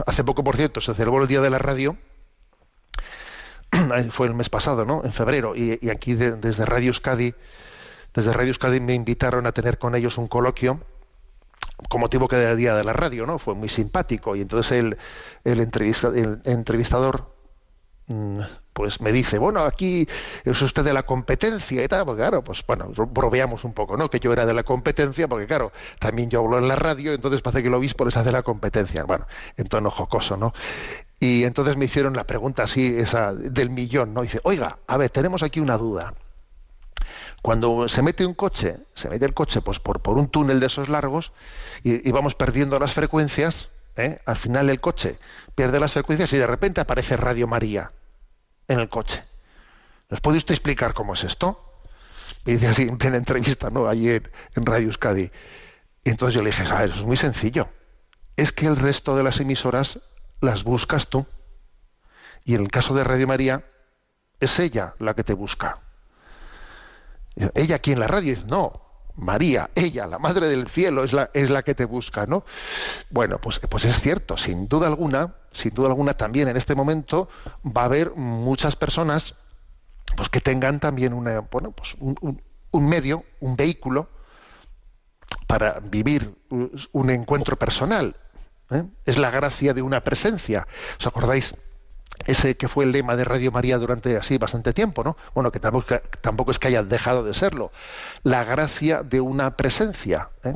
hace 0.05 0.23
poco, 0.23 0.43
por 0.43 0.55
cierto, 0.55 0.81
se 0.81 0.93
celebró 0.93 1.21
el 1.21 1.27
Día 1.27 1.41
de 1.41 1.49
la 1.49 1.57
Radio, 1.59 1.97
fue 4.11 4.27
el 4.27 4.33
mes 4.35 4.49
pasado, 4.49 4.85
¿no? 4.85 5.03
En 5.03 5.11
febrero, 5.11 5.55
y, 5.55 5.89
aquí 5.89 6.13
de- 6.13 6.35
desde 6.35 6.65
Radio 6.65 6.87
Euskadi, 6.89 7.33
desde 8.13 8.33
Radio 8.33 8.49
Euskadi 8.49 8.79
me 8.79 8.93
invitaron 8.93 9.47
a 9.47 9.51
tener 9.51 9.77
con 9.79 9.95
ellos 9.95 10.17
un 10.17 10.27
coloquio 10.27 10.79
con 11.89 11.99
motivo 12.01 12.27
que 12.27 12.35
era 12.37 12.51
el 12.51 12.57
Día 12.57 12.75
de 12.75 12.83
la 12.83 12.93
Radio, 12.93 13.25
¿no? 13.25 13.39
Fue 13.39 13.55
muy 13.55 13.67
simpático 13.67 14.35
y 14.35 14.41
entonces 14.41 14.71
el, 14.73 14.97
el 15.43 15.59
entrevistador 15.59 17.33
mm, 18.07 18.39
pues 18.73 19.01
me 19.01 19.11
dice, 19.11 19.37
bueno, 19.37 19.61
aquí 19.61 20.07
es 20.43 20.61
usted 20.61 20.83
de 20.83 20.93
la 20.93 21.03
competencia 21.03 21.83
y 21.83 21.87
tal, 21.87 22.05
pues 22.05 22.17
claro, 22.17 22.43
pues 22.43 22.65
bueno, 22.65 22.91
bromeamos 23.11 23.63
un 23.63 23.73
poco, 23.73 23.95
¿no? 23.97 24.09
Que 24.09 24.19
yo 24.19 24.33
era 24.33 24.45
de 24.45 24.53
la 24.53 24.63
competencia, 24.63 25.27
porque 25.27 25.47
claro, 25.47 25.71
también 25.99 26.29
yo 26.29 26.39
hablo 26.39 26.57
en 26.57 26.67
la 26.67 26.75
radio, 26.75 27.13
entonces 27.13 27.41
parece 27.41 27.61
que 27.61 27.67
el 27.67 27.73
obispo 27.73 28.03
les 28.05 28.17
hace 28.17 28.31
la 28.31 28.41
competencia, 28.43 29.03
bueno, 29.03 29.27
en 29.57 29.67
tono 29.67 29.89
jocoso, 29.89 30.37
¿no? 30.37 30.53
Y 31.19 31.43
entonces 31.45 31.77
me 31.77 31.85
hicieron 31.85 32.15
la 32.15 32.25
pregunta 32.25 32.63
así, 32.63 32.87
esa 32.97 33.33
del 33.33 33.69
millón, 33.69 34.13
¿no? 34.13 34.23
Dice, 34.23 34.41
oiga, 34.43 34.79
a 34.87 34.97
ver, 34.97 35.09
tenemos 35.09 35.43
aquí 35.43 35.59
una 35.59 35.77
duda. 35.77 36.15
Cuando 37.41 37.87
se 37.87 38.01
mete 38.01 38.25
un 38.25 38.33
coche, 38.33 38.77
se 38.95 39.09
mete 39.09 39.25
el 39.25 39.33
coche 39.33 39.61
pues 39.61 39.79
por, 39.79 40.01
por 40.01 40.17
un 40.17 40.29
túnel 40.29 40.59
de 40.59 40.67
esos 40.67 40.89
largos 40.89 41.33
y, 41.83 42.07
y 42.07 42.11
vamos 42.11 42.35
perdiendo 42.35 42.79
las 42.79 42.93
frecuencias, 42.93 43.69
¿eh? 43.97 44.19
al 44.25 44.37
final 44.37 44.69
el 44.69 44.79
coche 44.79 45.17
pierde 45.53 45.79
las 45.79 45.91
frecuencias 45.91 46.31
y 46.33 46.37
de 46.37 46.47
repente 46.47 46.81
aparece 46.81 47.17
Radio 47.17 47.47
María 47.47 47.91
en 48.67 48.79
el 48.79 48.89
coche. 48.89 49.23
¿Nos 50.09 50.21
puede 50.21 50.37
usted 50.37 50.53
explicar 50.53 50.93
cómo 50.93 51.13
es 51.13 51.23
esto? 51.23 51.81
Me 52.45 52.53
dice 52.53 52.67
así 52.67 52.83
en 52.83 52.97
plena 52.97 53.17
entrevista, 53.17 53.69
¿no? 53.69 53.87
Allí 53.87 54.09
en, 54.09 54.65
Radio 54.65 54.87
Euskadi. 54.87 55.31
Y 56.03 56.09
entonces 56.09 56.35
yo 56.35 56.43
le 56.43 56.49
dije, 56.49 56.63
a 56.71 56.79
ver, 56.79 56.89
eso 56.89 56.99
es 56.99 57.05
muy 57.05 57.17
sencillo. 57.17 57.69
Es 58.35 58.51
que 58.51 58.67
el 58.67 58.75
resto 58.75 59.15
de 59.15 59.23
las 59.23 59.39
emisoras 59.39 59.99
las 60.41 60.63
buscas 60.63 61.07
tú. 61.07 61.25
Y 62.43 62.55
en 62.55 62.61
el 62.61 62.71
caso 62.71 62.93
de 62.93 63.03
Radio 63.03 63.27
María, 63.27 63.65
es 64.39 64.59
ella 64.59 64.95
la 64.99 65.13
que 65.13 65.23
te 65.23 65.33
busca. 65.33 65.79
Ella 67.55 67.77
aquí 67.77 67.93
en 67.93 67.99
la 67.99 68.07
radio 68.07 68.35
dice, 68.35 68.45
no, 68.45 68.82
María, 69.15 69.69
ella, 69.75 70.07
la 70.07 70.19
Madre 70.19 70.47
del 70.47 70.67
Cielo, 70.67 71.03
es 71.03 71.13
la, 71.13 71.29
es 71.33 71.49
la 71.49 71.63
que 71.63 71.75
te 71.75 71.85
busca, 71.85 72.25
¿no? 72.25 72.45
Bueno, 73.09 73.37
pues, 73.39 73.59
pues 73.69 73.85
es 73.85 73.99
cierto, 73.99 74.37
sin 74.37 74.67
duda 74.67 74.87
alguna, 74.87 75.35
sin 75.51 75.73
duda 75.73 75.87
alguna 75.89 76.15
también 76.15 76.47
en 76.47 76.57
este 76.57 76.75
momento 76.75 77.29
va 77.65 77.83
a 77.83 77.85
haber 77.85 78.15
muchas 78.15 78.75
personas 78.75 79.35
pues 80.17 80.29
que 80.29 80.41
tengan 80.41 80.79
también 80.79 81.13
una, 81.13 81.39
bueno, 81.41 81.71
pues 81.71 81.95
un, 81.99 82.15
un- 82.21 82.41
un 82.71 82.89
medio, 82.89 83.23
un 83.39 83.55
vehículo 83.55 84.09
para 85.47 85.79
vivir 85.79 86.35
un 86.91 87.09
encuentro 87.09 87.57
personal. 87.57 88.15
¿eh? 88.71 88.83
Es 89.05 89.17
la 89.17 89.31
gracia 89.31 89.73
de 89.73 89.81
una 89.81 90.03
presencia. 90.03 90.67
¿Os 90.99 91.07
acordáis? 91.07 91.55
Ese 92.25 92.55
que 92.55 92.67
fue 92.67 92.85
el 92.85 92.91
lema 92.91 93.15
de 93.15 93.25
Radio 93.25 93.51
María 93.51 93.77
durante 93.77 94.15
así 94.15 94.37
bastante 94.37 94.71
tiempo, 94.73 95.03
¿no? 95.03 95.17
Bueno, 95.33 95.51
que 95.51 95.59
tampoco, 95.59 96.51
es 96.51 96.59
que 96.59 96.67
haya 96.67 96.83
dejado 96.83 97.23
de 97.23 97.33
serlo. 97.33 97.71
La 98.23 98.43
gracia 98.43 99.03
de 99.03 99.19
una 99.19 99.57
presencia. 99.57 100.29
¿eh? 100.43 100.55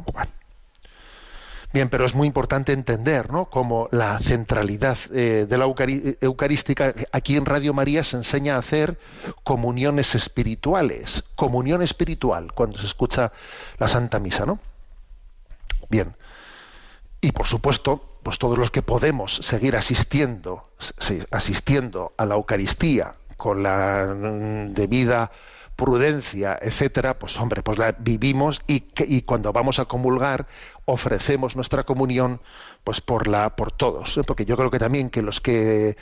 Bien, 1.73 1.89
pero 1.89 2.05
es 2.05 2.15
muy 2.15 2.27
importante 2.27 2.71
entender, 2.71 3.29
¿no? 3.29 3.49
Como 3.49 3.89
la 3.91 4.17
centralidad 4.19 4.97
eh, 5.13 5.45
de 5.49 5.57
la 5.57 5.65
eucari- 5.65 6.17
eucarística, 6.21 6.93
aquí 7.11 7.35
en 7.35 7.45
Radio 7.45 7.73
María 7.73 8.05
se 8.05 8.15
enseña 8.15 8.55
a 8.55 8.59
hacer 8.59 8.97
comuniones 9.43 10.15
espirituales, 10.15 11.25
comunión 11.35 11.81
espiritual, 11.81 12.53
cuando 12.53 12.77
se 12.79 12.85
escucha 12.85 13.33
la 13.77 13.89
Santa 13.89 14.19
Misa, 14.19 14.45
¿no? 14.45 14.59
Bien. 15.89 16.15
Y 17.19 17.31
por 17.33 17.47
supuesto, 17.47 18.16
pues 18.27 18.39
todos 18.39 18.57
los 18.57 18.71
que 18.71 18.81
podemos 18.81 19.37
seguir 19.37 19.77
asistiendo, 19.77 20.67
asistiendo 21.31 22.11
a 22.17 22.25
la 22.25 22.35
Eucaristía 22.35 23.15
con 23.37 23.63
la 23.63 24.05
mm, 24.05 24.73
debida 24.73 25.31
prudencia, 25.77 26.59
etcétera, 26.61 27.17
pues 27.19 27.39
hombre, 27.39 27.63
pues 27.63 27.77
la 27.77 27.95
vivimos 27.97 28.61
y, 28.67 29.21
cuando 29.21 29.53
vamos 29.53 29.79
a 29.79 29.85
comulgar 29.85 30.45
ofrecemos 30.83 31.55
nuestra 31.55 31.83
comunión 31.83 32.41
pues 32.83 32.99
por 32.99 33.29
la 33.29 33.55
por 33.55 33.71
todos, 33.71 34.17
¿eh? 34.17 34.23
porque 34.27 34.43
yo 34.43 34.57
creo 34.57 34.71
que 34.71 34.79
también 34.79 35.09
que 35.09 35.21
los 35.21 35.39
que 35.39 35.95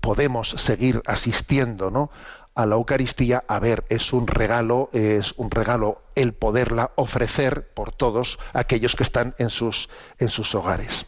podemos 0.00 0.48
seguir 0.48 1.02
asistiendo, 1.04 1.90
¿no? 1.90 2.10
a 2.54 2.64
la 2.64 2.76
Eucaristía, 2.76 3.44
a 3.48 3.58
ver, 3.60 3.84
es 3.90 4.14
un 4.14 4.28
regalo, 4.28 4.88
es 4.94 5.34
un 5.36 5.50
regalo 5.50 6.00
el 6.14 6.32
poderla 6.32 6.92
ofrecer 6.94 7.68
por 7.74 7.92
todos 7.92 8.38
aquellos 8.54 8.96
que 8.96 9.02
están 9.02 9.34
en 9.36 9.50
sus 9.50 9.90
en 10.18 10.30
sus 10.30 10.54
hogares. 10.54 11.04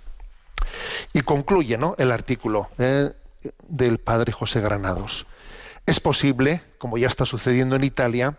Y 1.12 1.22
concluye 1.22 1.78
¿no? 1.78 1.94
el 1.98 2.12
artículo 2.12 2.68
eh, 2.78 3.12
del 3.68 3.98
padre 3.98 4.32
José 4.32 4.60
Granados. 4.60 5.26
Es 5.86 6.00
posible, 6.00 6.62
como 6.78 6.98
ya 6.98 7.06
está 7.06 7.24
sucediendo 7.24 7.76
en 7.76 7.84
Italia, 7.84 8.36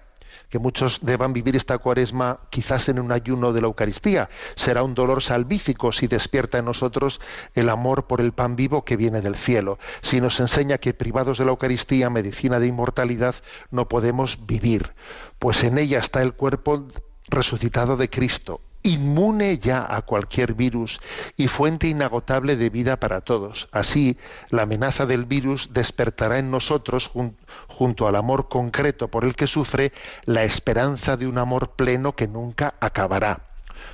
que 0.49 0.59
muchos 0.59 0.99
deban 1.01 1.33
vivir 1.33 1.55
esta 1.55 1.77
cuaresma 1.77 2.39
quizás 2.49 2.89
en 2.89 2.99
un 2.99 3.11
ayuno 3.11 3.53
de 3.53 3.61
la 3.61 3.67
Eucaristía. 3.67 4.29
Será 4.55 4.83
un 4.83 4.93
dolor 4.93 5.21
salvífico 5.21 5.91
si 5.91 6.07
despierta 6.07 6.59
en 6.59 6.65
nosotros 6.65 7.19
el 7.55 7.69
amor 7.69 8.07
por 8.07 8.21
el 8.21 8.33
pan 8.33 8.55
vivo 8.55 8.85
que 8.85 8.97
viene 8.97 9.21
del 9.21 9.35
cielo. 9.35 9.79
Si 10.01 10.21
nos 10.21 10.39
enseña 10.39 10.77
que 10.77 10.93
privados 10.93 11.37
de 11.37 11.45
la 11.45 11.51
Eucaristía, 11.51 12.09
medicina 12.09 12.59
de 12.59 12.67
inmortalidad, 12.67 13.35
no 13.71 13.87
podemos 13.87 14.45
vivir, 14.45 14.93
pues 15.39 15.63
en 15.63 15.77
ella 15.77 15.99
está 15.99 16.21
el 16.21 16.33
cuerpo 16.33 16.87
resucitado 17.29 17.95
de 17.95 18.09
Cristo, 18.09 18.61
inmune 18.83 19.57
ya 19.57 19.85
a 19.93 20.01
cualquier 20.01 20.53
virus 20.53 20.99
y 21.35 21.47
fuente 21.47 21.87
inagotable 21.87 22.55
de 22.55 22.69
vida 22.69 22.97
para 22.99 23.21
todos. 23.21 23.67
Así, 23.71 24.17
la 24.49 24.63
amenaza 24.63 25.05
del 25.05 25.25
virus 25.25 25.73
despertará 25.73 26.39
en 26.39 26.49
nosotros, 26.51 27.09
jun- 27.13 27.35
junto 27.67 28.07
al 28.07 28.15
amor 28.15 28.47
concreto 28.49 29.07
por 29.09 29.25
el 29.25 29.35
que 29.35 29.47
sufre, 29.47 29.91
la 30.25 30.43
esperanza 30.43 31.17
de 31.17 31.27
un 31.27 31.37
amor 31.37 31.71
pleno 31.71 32.15
que 32.15 32.27
nunca 32.27 32.75
acabará. 32.79 33.41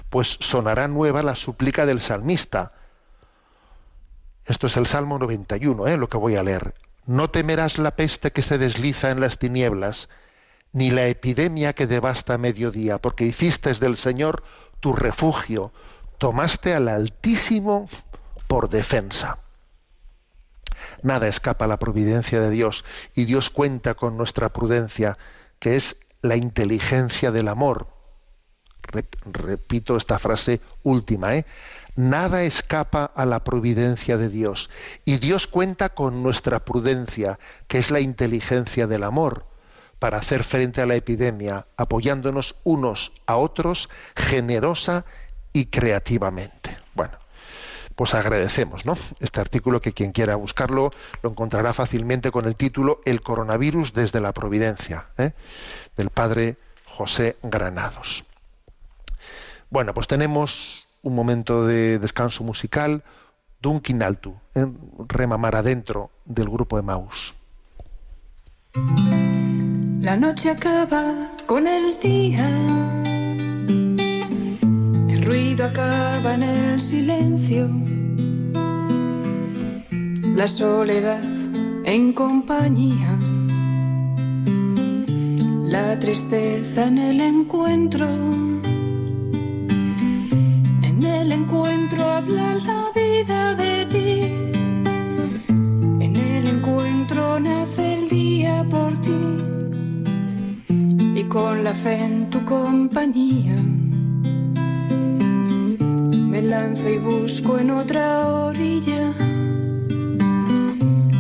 Pues 0.10 0.38
sonará 0.40 0.88
nueva 0.88 1.24
la 1.24 1.36
súplica 1.36 1.86
del 1.86 2.00
salmista. 2.02 2.74
Esto 4.46 4.68
es 4.68 4.78
el 4.78 4.86
Salmo 4.86 5.18
91, 5.18 5.88
¿eh? 5.88 5.98
lo 5.98 6.08
que 6.10 6.18
voy 6.18 6.36
a 6.36 6.44
leer. 6.44 6.76
No 7.08 7.30
temerás 7.30 7.78
la 7.80 7.92
peste 7.92 8.32
que 8.32 8.42
se 8.42 8.58
desliza 8.58 9.12
en 9.12 9.20
las 9.20 9.38
tinieblas, 9.40 10.10
ni 10.72 10.92
la 10.92 11.08
epidemia 11.08 11.74
que 11.74 11.88
devasta 11.88 12.34
a 12.34 12.38
mediodía, 12.38 12.98
porque 13.00 13.26
hiciste 13.26 13.72
del 13.74 13.96
Señor 13.96 14.44
tu 14.86 14.94
refugio, 14.94 15.72
tomaste 16.20 16.76
al 16.76 16.90
Altísimo 16.90 17.88
por 18.46 18.70
defensa. 18.70 19.40
Nada 21.02 21.28
escapa 21.28 21.66
a 21.66 21.68
la 21.68 21.80
providencia 21.80 22.40
de 22.40 22.52
Dios 22.52 22.86
y 23.16 23.26
Dios 23.26 23.50
cuenta 23.50 23.96
con 23.96 24.16
nuestra 24.16 24.50
prudencia, 24.54 25.18
que 25.58 25.76
es 25.76 25.98
la 26.22 26.36
inteligencia 26.36 27.32
del 27.32 27.48
amor. 27.48 27.88
Re- 28.84 29.10
repito 29.26 29.98
esta 29.98 30.20
frase 30.20 30.62
última, 30.84 31.36
¿eh? 31.36 31.48
Nada 31.96 32.44
escapa 32.44 33.06
a 33.06 33.26
la 33.26 33.44
providencia 33.44 34.18
de 34.18 34.30
Dios 34.30 34.70
y 35.04 35.18
Dios 35.18 35.48
cuenta 35.48 35.96
con 35.96 36.22
nuestra 36.22 36.60
prudencia, 36.64 37.40
que 37.68 37.80
es 37.80 37.90
la 37.90 38.02
inteligencia 38.02 38.86
del 38.86 39.04
amor 39.04 39.48
para 40.00 40.18
hacer 40.18 40.44
frente 40.44 40.82
a 40.82 40.86
la 40.86 40.96
epidemia, 40.96 41.68
apoyándonos 41.78 42.56
unos 42.64 43.12
a 43.26 43.38
otros 43.38 43.90
generosa 44.16 45.06
y 45.54 45.68
creativamente. 45.68 46.78
Bueno, 46.94 47.18
pues 47.96 48.14
agradecemos, 48.14 48.86
¿no? 48.86 48.94
Este 49.20 49.40
artículo 49.40 49.82
que 49.82 49.94
quien 49.94 50.12
quiera 50.12 50.36
buscarlo 50.36 50.92
lo 51.22 51.30
encontrará 51.30 51.74
fácilmente 51.74 52.30
con 52.30 52.46
el 52.46 52.56
título 52.56 53.02
El 53.06 53.22
coronavirus 53.22 53.94
desde 53.94 54.20
la 54.20 54.34
providencia, 54.34 55.08
¿eh? 55.18 55.32
del 55.96 56.10
padre 56.10 56.58
José 56.86 57.38
Granados. 57.42 58.26
Bueno, 59.70 59.94
pues 59.94 60.08
tenemos 60.08 60.88
un 61.02 61.16
momento 61.16 61.66
de 61.66 62.00
descanso 62.00 62.44
musical, 62.44 63.04
Dunkin 63.62 64.04
Altu, 64.04 64.36
en 64.54 64.78
remamar 65.08 65.56
adentro 65.56 66.12
del 66.26 66.50
grupo 66.50 66.76
de 66.76 66.84
Maus. 66.84 67.34
La 70.06 70.16
noche 70.16 70.52
acaba 70.52 71.32
con 71.48 71.66
el 71.66 72.00
día. 72.00 72.48
El 75.10 75.24
ruido 75.24 75.66
acaba 75.66 76.36
en 76.36 76.44
el 76.44 76.80
silencio. 76.80 77.68
La 80.36 80.48
soledad 80.48 81.24
en 81.86 82.14
compañía. 82.14 83.18
La 85.64 85.98
tristeza 85.98 86.86
en 86.86 87.00
el 87.00 87.20
encuentro. 87.20 88.06
En 90.84 91.02
el 91.02 91.32
encuentro 91.32 92.12
habla 92.12 92.54
la 92.54 92.92
vida 92.94 93.56
de 93.56 93.85
con 101.36 101.66
la 101.66 101.74
fe 101.74 101.96
en 102.02 102.30
tu 102.30 102.46
compañía 102.46 103.58
me 106.32 106.42
lanzo 106.42 106.90
y 106.90 106.98
busco 106.98 107.60
en 107.60 107.72
otra 107.72 108.26
orilla. 108.46 109.14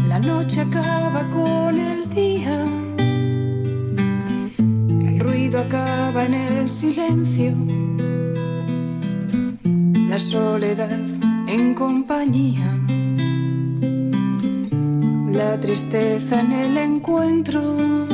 La 0.07 0.19
noche 0.19 0.61
acaba 0.61 1.29
con 1.31 1.77
el 1.77 2.09
día, 2.11 2.63
el 5.09 5.19
ruido 5.19 5.59
acaba 5.59 6.23
en 6.23 6.33
el 6.33 6.69
silencio, 6.69 7.53
la 10.09 10.17
soledad 10.17 10.97
en 11.47 11.73
compañía, 11.73 12.71
la 15.33 15.59
tristeza 15.59 16.39
en 16.39 16.53
el 16.53 16.77
encuentro. 16.77 18.04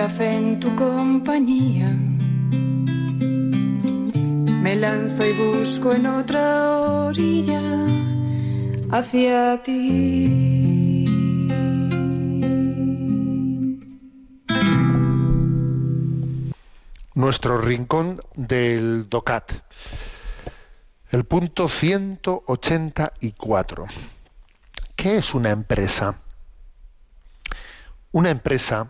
La 0.00 0.08
fe 0.08 0.34
en 0.34 0.58
tu 0.58 0.74
compañía. 0.76 1.90
Me 4.64 4.74
lanzo 4.74 5.26
y 5.26 5.32
busco 5.34 5.92
en 5.92 6.06
otra 6.06 7.04
orilla 7.04 7.60
hacia 8.90 9.62
ti. 9.62 11.04
Nuestro 17.14 17.58
rincón 17.58 18.22
del 18.34 19.06
DOCAT. 19.10 19.52
El 21.10 21.24
punto 21.24 21.68
184. 21.68 23.86
¿Qué 24.96 25.18
es 25.18 25.34
una 25.34 25.50
empresa? 25.50 26.14
Una 28.12 28.30
empresa 28.30 28.88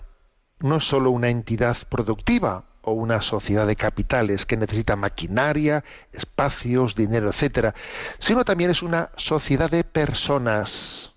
no 0.60 0.76
es 0.76 0.84
solo 0.84 1.10
una 1.10 1.30
entidad 1.30 1.76
productiva 1.88 2.64
o 2.82 2.92
una 2.92 3.20
sociedad 3.20 3.66
de 3.66 3.76
capitales 3.76 4.46
que 4.46 4.56
necesita 4.56 4.96
maquinaria, 4.96 5.84
espacios, 6.12 6.94
dinero, 6.94 7.28
etcétera, 7.28 7.74
sino 8.18 8.44
también 8.44 8.70
es 8.70 8.82
una 8.82 9.10
sociedad 9.16 9.70
de 9.70 9.84
personas. 9.84 11.12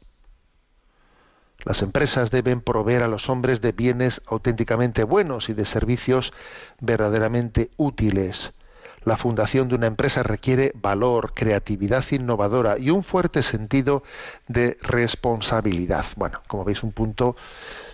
Las 1.64 1.82
empresas 1.82 2.30
deben 2.32 2.60
proveer 2.60 3.04
a 3.04 3.08
los 3.08 3.30
hombres 3.30 3.62
de 3.62 3.72
bienes 3.72 4.22
auténticamente 4.26 5.06
buenos 5.06 5.48
y 5.48 5.54
de 5.54 5.64
servicios 5.64 6.34
verdaderamente 6.82 7.72
útiles. 7.78 8.54
La 9.06 9.18
fundación 9.18 9.68
de 9.68 9.76
una 9.76 9.88
empresa 9.88 10.24
requiere 10.24 10.72
valor, 10.76 11.34
creatividad 11.34 12.04
innovadora 12.12 12.78
y 12.78 12.90
un 12.90 13.04
fuerte 13.04 13.42
sentido 13.42 14.04
de 14.48 14.78
responsabilidad. 14.82 16.06
Bueno, 16.16 16.42
como 16.48 16.64
veis, 16.64 16.84
un 16.84 16.92
punto 16.92 17.36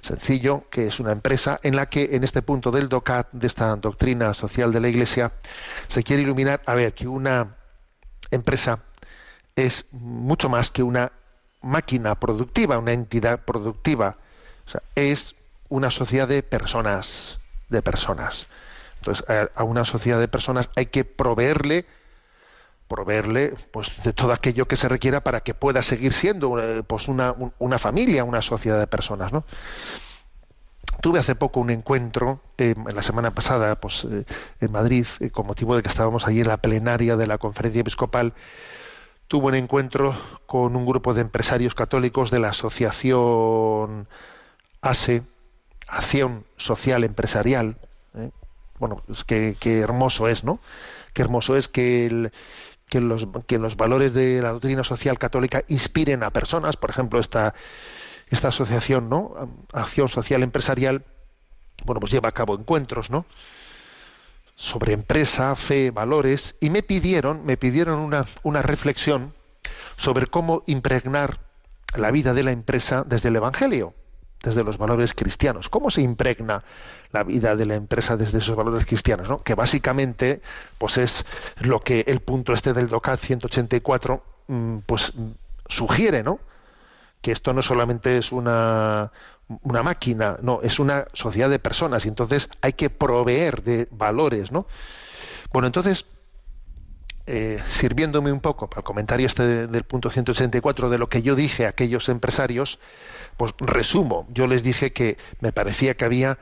sencillo, 0.01 0.65
que 0.69 0.87
es 0.87 0.99
una 0.99 1.11
empresa 1.11 1.59
en 1.63 1.75
la 1.75 1.87
que 1.87 2.09
en 2.15 2.23
este 2.23 2.41
punto 2.41 2.71
del 2.71 2.89
DOCAT, 2.89 3.31
de 3.31 3.47
esta 3.47 3.75
doctrina 3.75 4.33
social 4.33 4.71
de 4.71 4.79
la 4.79 4.89
Iglesia, 4.89 5.31
se 5.87 6.03
quiere 6.03 6.23
iluminar, 6.23 6.61
a 6.65 6.75
ver, 6.75 6.93
que 6.93 7.07
una 7.07 7.55
empresa 8.31 8.79
es 9.55 9.85
mucho 9.91 10.49
más 10.49 10.71
que 10.71 10.83
una 10.83 11.11
máquina 11.61 12.15
productiva, 12.15 12.77
una 12.77 12.93
entidad 12.93 13.43
productiva. 13.43 14.17
O 14.65 14.69
sea, 14.69 14.83
es 14.95 15.35
una 15.69 15.91
sociedad 15.91 16.27
de 16.27 16.43
personas, 16.43 17.39
de 17.69 17.81
personas. 17.81 18.47
Entonces, 18.99 19.25
a, 19.55 19.63
una 19.63 19.85
sociedad 19.85 20.19
de 20.19 20.27
personas 20.27 20.69
hay 20.75 20.87
que 20.87 21.05
proveerle 21.05 21.85
proveerle 22.87 23.53
pues 23.71 23.91
de 24.03 24.13
todo 24.13 24.31
aquello 24.33 24.67
que 24.67 24.75
se 24.75 24.89
requiera 24.89 25.21
para 25.23 25.41
que 25.41 25.53
pueda 25.53 25.83
seguir 25.83 26.11
siendo 26.11 26.59
eh, 26.59 26.81
pues 26.81 27.07
una, 27.07 27.31
un- 27.33 27.53
una 27.59 27.77
familia, 27.77 28.23
una 28.23 28.41
sociedad 28.41 28.79
de 28.79 28.87
personas, 28.87 29.31
¿no? 29.31 29.45
Tuve 31.01 31.19
hace 31.19 31.35
poco 31.35 31.59
un 31.61 31.69
encuentro, 31.69 32.41
eh, 32.57 32.73
en 32.75 32.95
la 32.95 33.01
semana 33.03 33.31
pasada, 33.31 33.75
pues 33.79 34.05
eh, 34.09 34.25
en 34.59 34.71
Madrid, 34.71 35.05
eh, 35.19 35.29
con 35.29 35.45
motivo 35.45 35.75
de 35.75 35.81
que 35.83 35.87
estábamos 35.87 36.27
allí 36.27 36.41
en 36.41 36.47
la 36.47 36.57
plenaria 36.57 37.15
de 37.15 37.27
la 37.27 37.37
conferencia 37.37 37.81
episcopal, 37.81 38.33
tuve 39.27 39.47
un 39.47 39.55
encuentro 39.55 40.15
con 40.47 40.75
un 40.75 40.85
grupo 40.85 41.13
de 41.13 41.21
empresarios 41.21 41.75
católicos 41.75 42.31
de 42.31 42.39
la 42.39 42.49
asociación 42.49 44.07
ASE, 44.81 45.21
Acción 45.87 46.43
Social 46.57 47.03
Empresarial. 47.03 47.77
Bueno, 48.79 49.03
es 49.09 49.23
que, 49.23 49.55
qué 49.59 49.79
hermoso 49.79 50.27
es, 50.27 50.43
¿no? 50.43 50.59
Qué 51.13 51.21
hermoso 51.21 51.57
es 51.57 51.67
que, 51.67 52.31
los, 52.93 53.75
valores 53.77 54.13
de 54.13 54.41
la 54.41 54.51
doctrina 54.51 54.83
social 54.83 55.19
católica 55.19 55.63
inspiren 55.67 56.23
a 56.23 56.31
personas. 56.31 56.77
Por 56.77 56.89
ejemplo, 56.89 57.19
esta, 57.19 57.53
asociación, 58.31 59.09
¿no? 59.09 59.35
Acción 59.73 60.07
Social 60.07 60.43
Empresarial, 60.43 61.03
bueno, 61.85 61.99
pues 61.99 62.11
lleva 62.11 62.29
a 62.29 62.33
cabo 62.33 62.55
encuentros, 62.55 63.09
¿no? 63.09 63.25
sobre 64.55 64.91
empresa, 64.91 65.55
fe, 65.55 65.89
valores, 65.89 66.57
y 66.59 66.69
me 66.69 66.83
pidieron, 66.83 67.45
me 67.45 67.55
pidieron 67.55 68.13
una 68.43 68.61
reflexión 68.61 69.33
sobre 69.95 70.27
cómo 70.27 70.63
impregnar 70.65 71.39
la 71.95 72.11
vida 72.11 72.33
de 72.33 72.43
la 72.43 72.51
empresa 72.51 73.05
desde 73.07 73.29
el 73.29 73.37
Evangelio, 73.37 73.93
desde 74.43 74.63
los 74.63 74.77
valores 74.77 75.13
cristianos. 75.13 75.69
¿Cómo 75.69 75.91
se 75.91 76.01
impregna 76.01 76.63
la 77.11 77.23
vida 77.23 77.55
de 77.55 77.65
la 77.65 77.75
empresa 77.75 78.17
desde 78.17 78.37
esos 78.37 78.55
valores 78.55 78.85
cristianos? 78.85 79.29
¿no? 79.29 79.39
Que 79.39 79.55
básicamente, 79.55 80.41
pues 80.77 80.97
es 80.97 81.25
lo 81.59 81.81
que 81.81 82.05
el 82.07 82.21
punto 82.21 82.53
este 82.53 82.73
del 82.73 82.89
DOCAT 82.89 83.19
184, 83.19 84.23
mm, 84.47 84.77
pues 84.85 85.13
sugiere, 85.67 86.23
¿no? 86.23 86.39
que 87.21 87.31
esto 87.31 87.53
no 87.53 87.61
solamente 87.61 88.17
es 88.17 88.31
una, 88.31 89.11
una 89.63 89.83
máquina, 89.83 90.37
no, 90.41 90.61
es 90.61 90.79
una 90.79 91.05
sociedad 91.13 91.49
de 91.49 91.59
personas 91.59 92.05
y 92.05 92.09
entonces 92.09 92.49
hay 92.61 92.73
que 92.73 92.89
proveer 92.89 93.63
de 93.63 93.87
valores, 93.91 94.51
¿no? 94.51 94.67
Bueno, 95.51 95.67
entonces, 95.67 96.05
eh, 97.31 97.61
sirviéndome 97.67 98.31
un 98.31 98.39
poco 98.39 98.67
para 98.69 98.79
el 98.79 98.83
comentario 98.83 99.27
este 99.27 99.43
de- 99.45 99.67
del 99.67 99.83
punto 99.83 100.09
184 100.09 100.89
de 100.89 100.97
lo 100.97 101.09
que 101.09 101.21
yo 101.21 101.35
dije 101.35 101.65
a 101.65 101.69
aquellos 101.69 102.09
empresarios, 102.09 102.79
pues 103.37 103.53
resumo, 103.59 104.27
yo 104.31 104.47
les 104.47 104.63
dije 104.63 104.91
que 104.93 105.17
me 105.39 105.51
parecía 105.51 105.95
que 105.95 106.05
había 106.05 106.39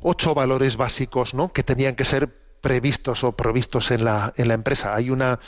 ocho 0.00 0.32
valores 0.34 0.76
básicos, 0.76 1.34
¿no? 1.34 1.52
que 1.52 1.62
tenían 1.64 1.96
que 1.96 2.04
ser 2.04 2.28
previstos 2.60 3.24
o 3.24 3.32
provistos 3.32 3.90
en 3.90 4.04
la, 4.04 4.32
en 4.36 4.48
la 4.48 4.54
empresa. 4.54 4.94
Hay 4.94 5.10
una 5.10 5.40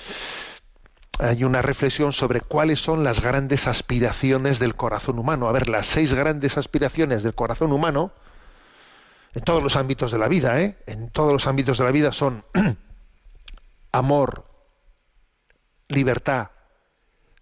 hay 1.18 1.45
una 1.45 1.62
reflexión 1.62 2.12
sobre 2.12 2.43
cuáles 2.43 2.79
son 2.81 3.03
las 3.03 3.22
grandes 3.22 3.66
aspiraciones 3.68 4.59
del 4.59 4.74
corazón 4.74 5.18
humano. 5.18 5.49
A 5.49 5.53
ver, 5.53 5.66
las 5.66 5.87
seis 5.87 6.12
grandes 6.12 6.59
aspiraciones 6.59 7.22
del 7.22 7.35
corazón 7.35 7.72
humano, 7.72 8.12
en 9.35 9.43
todos 9.43 9.62
los 9.62 9.77
ámbitos 9.77 10.12
de 10.12 10.18
la 10.18 10.29
vida, 10.29 10.61
¿eh? 10.61 10.77
en 10.87 11.09
todos 11.11 11.33
los 11.33 11.47
ámbitos 11.47 11.79
de 11.79 11.85
la 11.85 11.91
vida 11.91 12.12
son 12.12 12.45
amor, 13.97 14.44
libertad, 15.88 16.51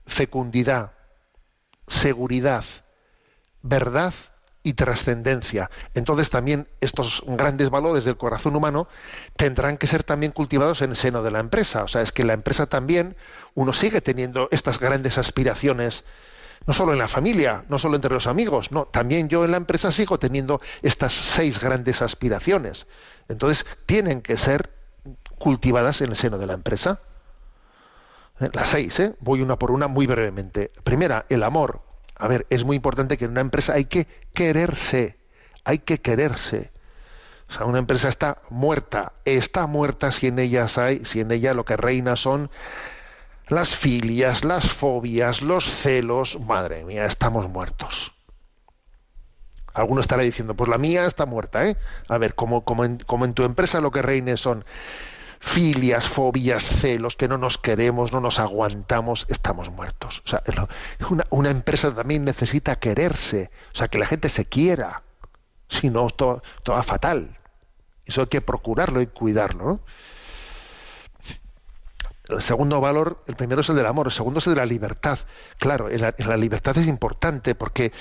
fecundidad, 0.07 0.93
seguridad, 1.89 2.65
verdad 3.63 4.15
y 4.63 4.75
trascendencia. 4.75 5.69
Entonces 5.95 6.31
también 6.31 6.69
estos 6.81 7.25
grandes 7.27 7.71
valores 7.71 8.05
del 8.05 8.17
corazón 8.17 8.55
humano 8.55 8.87
tendrán 9.37 9.79
que 9.79 9.89
ser 9.89 10.05
también 10.05 10.31
cultivados 10.31 10.81
en 10.83 10.91
el 10.91 10.97
seno 10.97 11.25
de 11.25 11.33
la 11.33 11.41
empresa. 11.41 11.83
O 11.83 11.89
sea, 11.89 12.03
es 12.03 12.13
que 12.13 12.25
la 12.25 12.35
empresa 12.35 12.67
también, 12.67 13.17
uno 13.55 13.73
sigue 13.73 14.01
teniendo 14.01 14.49
estas 14.53 14.79
grandes 14.79 15.19
aspiraciones, 15.19 16.05
no 16.67 16.73
solo 16.73 16.93
en 16.93 16.99
la 16.99 17.09
familia, 17.09 17.65
no 17.69 17.81
solo 17.81 17.97
entre 17.97 18.15
los 18.15 18.29
amigos, 18.29 18.71
no, 18.71 18.85
también 18.87 19.29
yo 19.29 19.45
en 19.45 19.51
la 19.51 19.57
empresa 19.57 19.91
sigo 19.91 20.21
teniendo 20.21 20.61
estas 20.83 21.15
seis 21.15 21.59
grandes 21.59 22.01
aspiraciones. 22.01 22.87
Entonces 23.29 23.67
tienen 23.87 24.23
que 24.23 24.37
ser 24.37 24.84
cultivadas 25.45 26.01
en 26.01 26.09
el 26.09 26.17
seno 26.17 26.39
de 26.39 26.47
la 26.47 26.55
empresa. 26.55 27.01
Eh, 28.41 28.49
Las 28.55 28.71
seis, 28.71 28.99
¿eh? 28.99 29.15
voy 29.21 29.43
una 29.43 29.59
por 29.59 29.71
una 29.71 29.89
muy 29.89 30.07
brevemente. 30.07 30.73
Primera, 30.85 31.27
el 31.29 31.43
amor. 31.43 31.83
A 32.17 32.29
ver, 32.29 32.47
es 32.49 32.65
muy 32.65 32.77
importante 32.77 33.19
que 33.19 33.27
en 33.27 33.33
una 33.33 33.43
empresa 33.43 33.75
hay 33.75 33.85
que 33.85 34.07
quererse, 34.33 35.19
hay 35.65 35.81
que 35.81 36.01
quererse. 36.01 36.73
O 37.51 37.53
sea, 37.53 37.67
una 37.67 37.79
empresa 37.79 38.09
está 38.09 38.39
muerta, 38.49 39.13
está 39.27 39.67
muerta 39.67 40.13
si 40.13 40.29
en 40.29 40.39
ellas 40.39 40.79
hay, 40.79 41.05
si 41.05 41.21
en 41.21 41.31
ella 41.31 41.53
lo 41.53 41.67
que 41.67 41.77
reina 41.77 42.17
son 42.17 42.51
las 43.49 43.77
filias, 43.77 44.45
las 44.45 44.67
fobias, 44.67 45.43
los 45.43 45.67
celos. 45.67 46.41
Madre 46.41 46.87
mía, 46.87 47.05
estamos 47.05 47.51
muertos. 47.51 48.15
Alguno 49.75 50.01
estará 50.01 50.23
diciendo, 50.23 50.55
pues 50.55 50.71
la 50.71 50.79
mía 50.79 51.05
está 51.05 51.27
muerta, 51.27 51.69
¿eh? 51.69 51.77
A 52.09 52.17
ver, 52.17 52.35
como, 52.35 52.65
como, 52.65 52.87
en, 52.87 52.97
como 53.01 53.27
en 53.27 53.35
tu 53.35 53.45
empresa 53.45 53.83
lo 53.83 53.91
que 53.91 54.01
reine 54.01 54.39
son 54.39 54.65
filias, 55.45 56.09
fobias, 56.09 56.65
celos, 56.65 57.17
que 57.17 57.29
no 57.29 57.37
nos 57.37 57.59
queremos, 57.59 58.13
no 58.13 58.21
nos 58.21 58.39
aguantamos, 58.39 59.27
estamos 59.29 59.71
muertos. 59.71 60.23
O 60.25 60.29
sea, 60.29 60.43
una, 61.31 61.51
empresa 61.51 61.95
también 61.95 62.25
necesita 62.25 62.77
quererse, 62.77 63.51
o 63.73 63.77
sea, 63.77 63.89
que 63.89 63.99
la 63.99 64.07
gente 64.07 64.31
se 64.31 64.47
quiera. 64.47 65.03
Si 65.69 65.91
no, 65.91 66.09
todo, 66.09 66.43
todo 66.63 66.77
va 66.77 66.83
fatal. 66.83 67.39
Eso 68.07 68.23
hay 68.23 68.27
que 68.29 68.41
procurarlo 68.41 69.03
y 69.03 69.07
cuidarlo. 69.07 69.65
¿no? 69.65 69.81
El 72.25 72.43
segundo 72.43 72.81
valor, 72.81 73.23
el 73.27 73.37
primero 73.37 73.61
es 73.61 73.69
el 73.69 73.77
del 73.77 73.87
amor, 73.87 74.07
el 74.07 74.13
segundo 74.13 74.39
es 74.39 74.47
el 74.47 74.55
de 74.55 74.61
la 74.61 74.67
libertad. 74.67 75.19
Claro, 75.59 75.91
la, 75.91 76.15
la 76.17 76.37
libertad 76.39 76.77
es 76.79 76.89
importante 76.89 77.55
porque, 77.55 77.93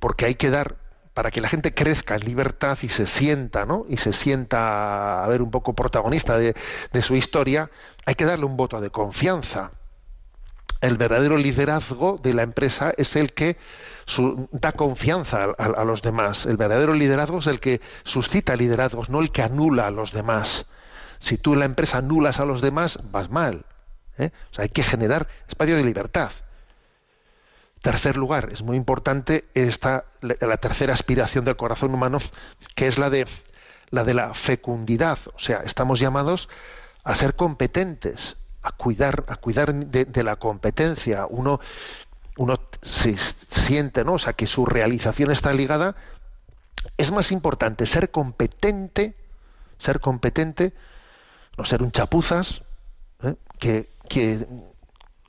porque 0.00 0.26
hay 0.26 0.34
que 0.34 0.50
dar, 0.50 0.76
para 1.18 1.32
que 1.32 1.40
la 1.40 1.48
gente 1.48 1.74
crezca 1.74 2.14
en 2.14 2.26
libertad 2.26 2.78
y 2.80 2.88
se 2.88 3.04
sienta, 3.04 3.66
¿no? 3.66 3.84
Y 3.88 3.96
se 3.96 4.12
sienta 4.12 5.24
a 5.24 5.26
ver 5.26 5.42
un 5.42 5.50
poco 5.50 5.74
protagonista 5.74 6.38
de, 6.38 6.54
su 7.02 7.16
historia, 7.16 7.72
hay 8.06 8.14
que 8.14 8.24
darle 8.24 8.44
un 8.44 8.56
voto 8.56 8.80
de 8.80 8.90
confianza. 8.90 9.72
El 10.80 10.96
verdadero 10.96 11.36
liderazgo 11.36 12.20
de 12.22 12.34
la 12.34 12.42
empresa 12.42 12.92
es 12.96 13.16
el 13.16 13.32
que 13.32 13.56
da 14.52 14.70
confianza 14.70 15.42
a, 15.58 15.84
los 15.84 16.02
demás. 16.02 16.46
El 16.46 16.56
verdadero 16.56 16.94
liderazgo 16.94 17.40
es 17.40 17.48
el 17.48 17.58
que 17.58 17.80
suscita 18.04 18.54
liderazgos, 18.54 19.10
no 19.10 19.18
el 19.18 19.32
que 19.32 19.42
anula 19.42 19.88
a 19.88 19.90
los 19.90 20.12
demás. 20.12 20.66
Si 21.18 21.36
tú 21.36 21.54
en 21.54 21.58
la 21.58 21.64
empresa 21.64 21.98
anulas 21.98 22.38
a 22.38 22.44
los 22.44 22.60
demás, 22.60 23.00
vas 23.10 23.28
mal. 23.28 23.66
¿eh? 24.18 24.30
O 24.52 24.54
sea, 24.54 24.62
hay 24.62 24.68
que 24.68 24.84
generar 24.84 25.26
espacio 25.48 25.74
de 25.74 25.82
libertad. 25.82 26.30
Tercer 27.82 28.16
lugar, 28.16 28.50
es 28.52 28.62
muy 28.62 28.76
importante 28.76 29.44
esta, 29.54 30.04
la 30.20 30.56
tercera 30.56 30.92
aspiración 30.92 31.44
del 31.44 31.56
corazón 31.56 31.94
humano, 31.94 32.18
que 32.74 32.88
es 32.88 32.98
la 32.98 33.08
de 33.08 33.26
la 33.90 34.04
de 34.04 34.14
la 34.14 34.34
fecundidad. 34.34 35.18
O 35.34 35.38
sea, 35.38 35.58
estamos 35.58 36.00
llamados 36.00 36.48
a 37.04 37.14
ser 37.14 37.34
competentes, 37.34 38.36
a 38.62 38.72
cuidar, 38.72 39.24
a 39.28 39.36
cuidar 39.36 39.74
de, 39.74 40.22
la 40.22 40.36
competencia. 40.36 41.26
Uno, 41.28 41.60
uno 42.36 42.60
siente, 42.82 44.04
¿no? 44.04 44.14
O 44.14 44.18
sea, 44.18 44.32
que 44.32 44.46
su 44.46 44.66
realización 44.66 45.30
está 45.30 45.52
ligada. 45.52 45.96
Es 46.96 47.10
más 47.10 47.32
importante 47.32 47.86
ser 47.86 48.10
competente, 48.10 49.14
ser 49.78 50.00
competente, 50.00 50.74
no 51.56 51.64
ser 51.64 51.82
un 51.82 51.92
chapuzas, 51.92 52.62
¿eh? 53.22 53.34
que, 53.58 54.46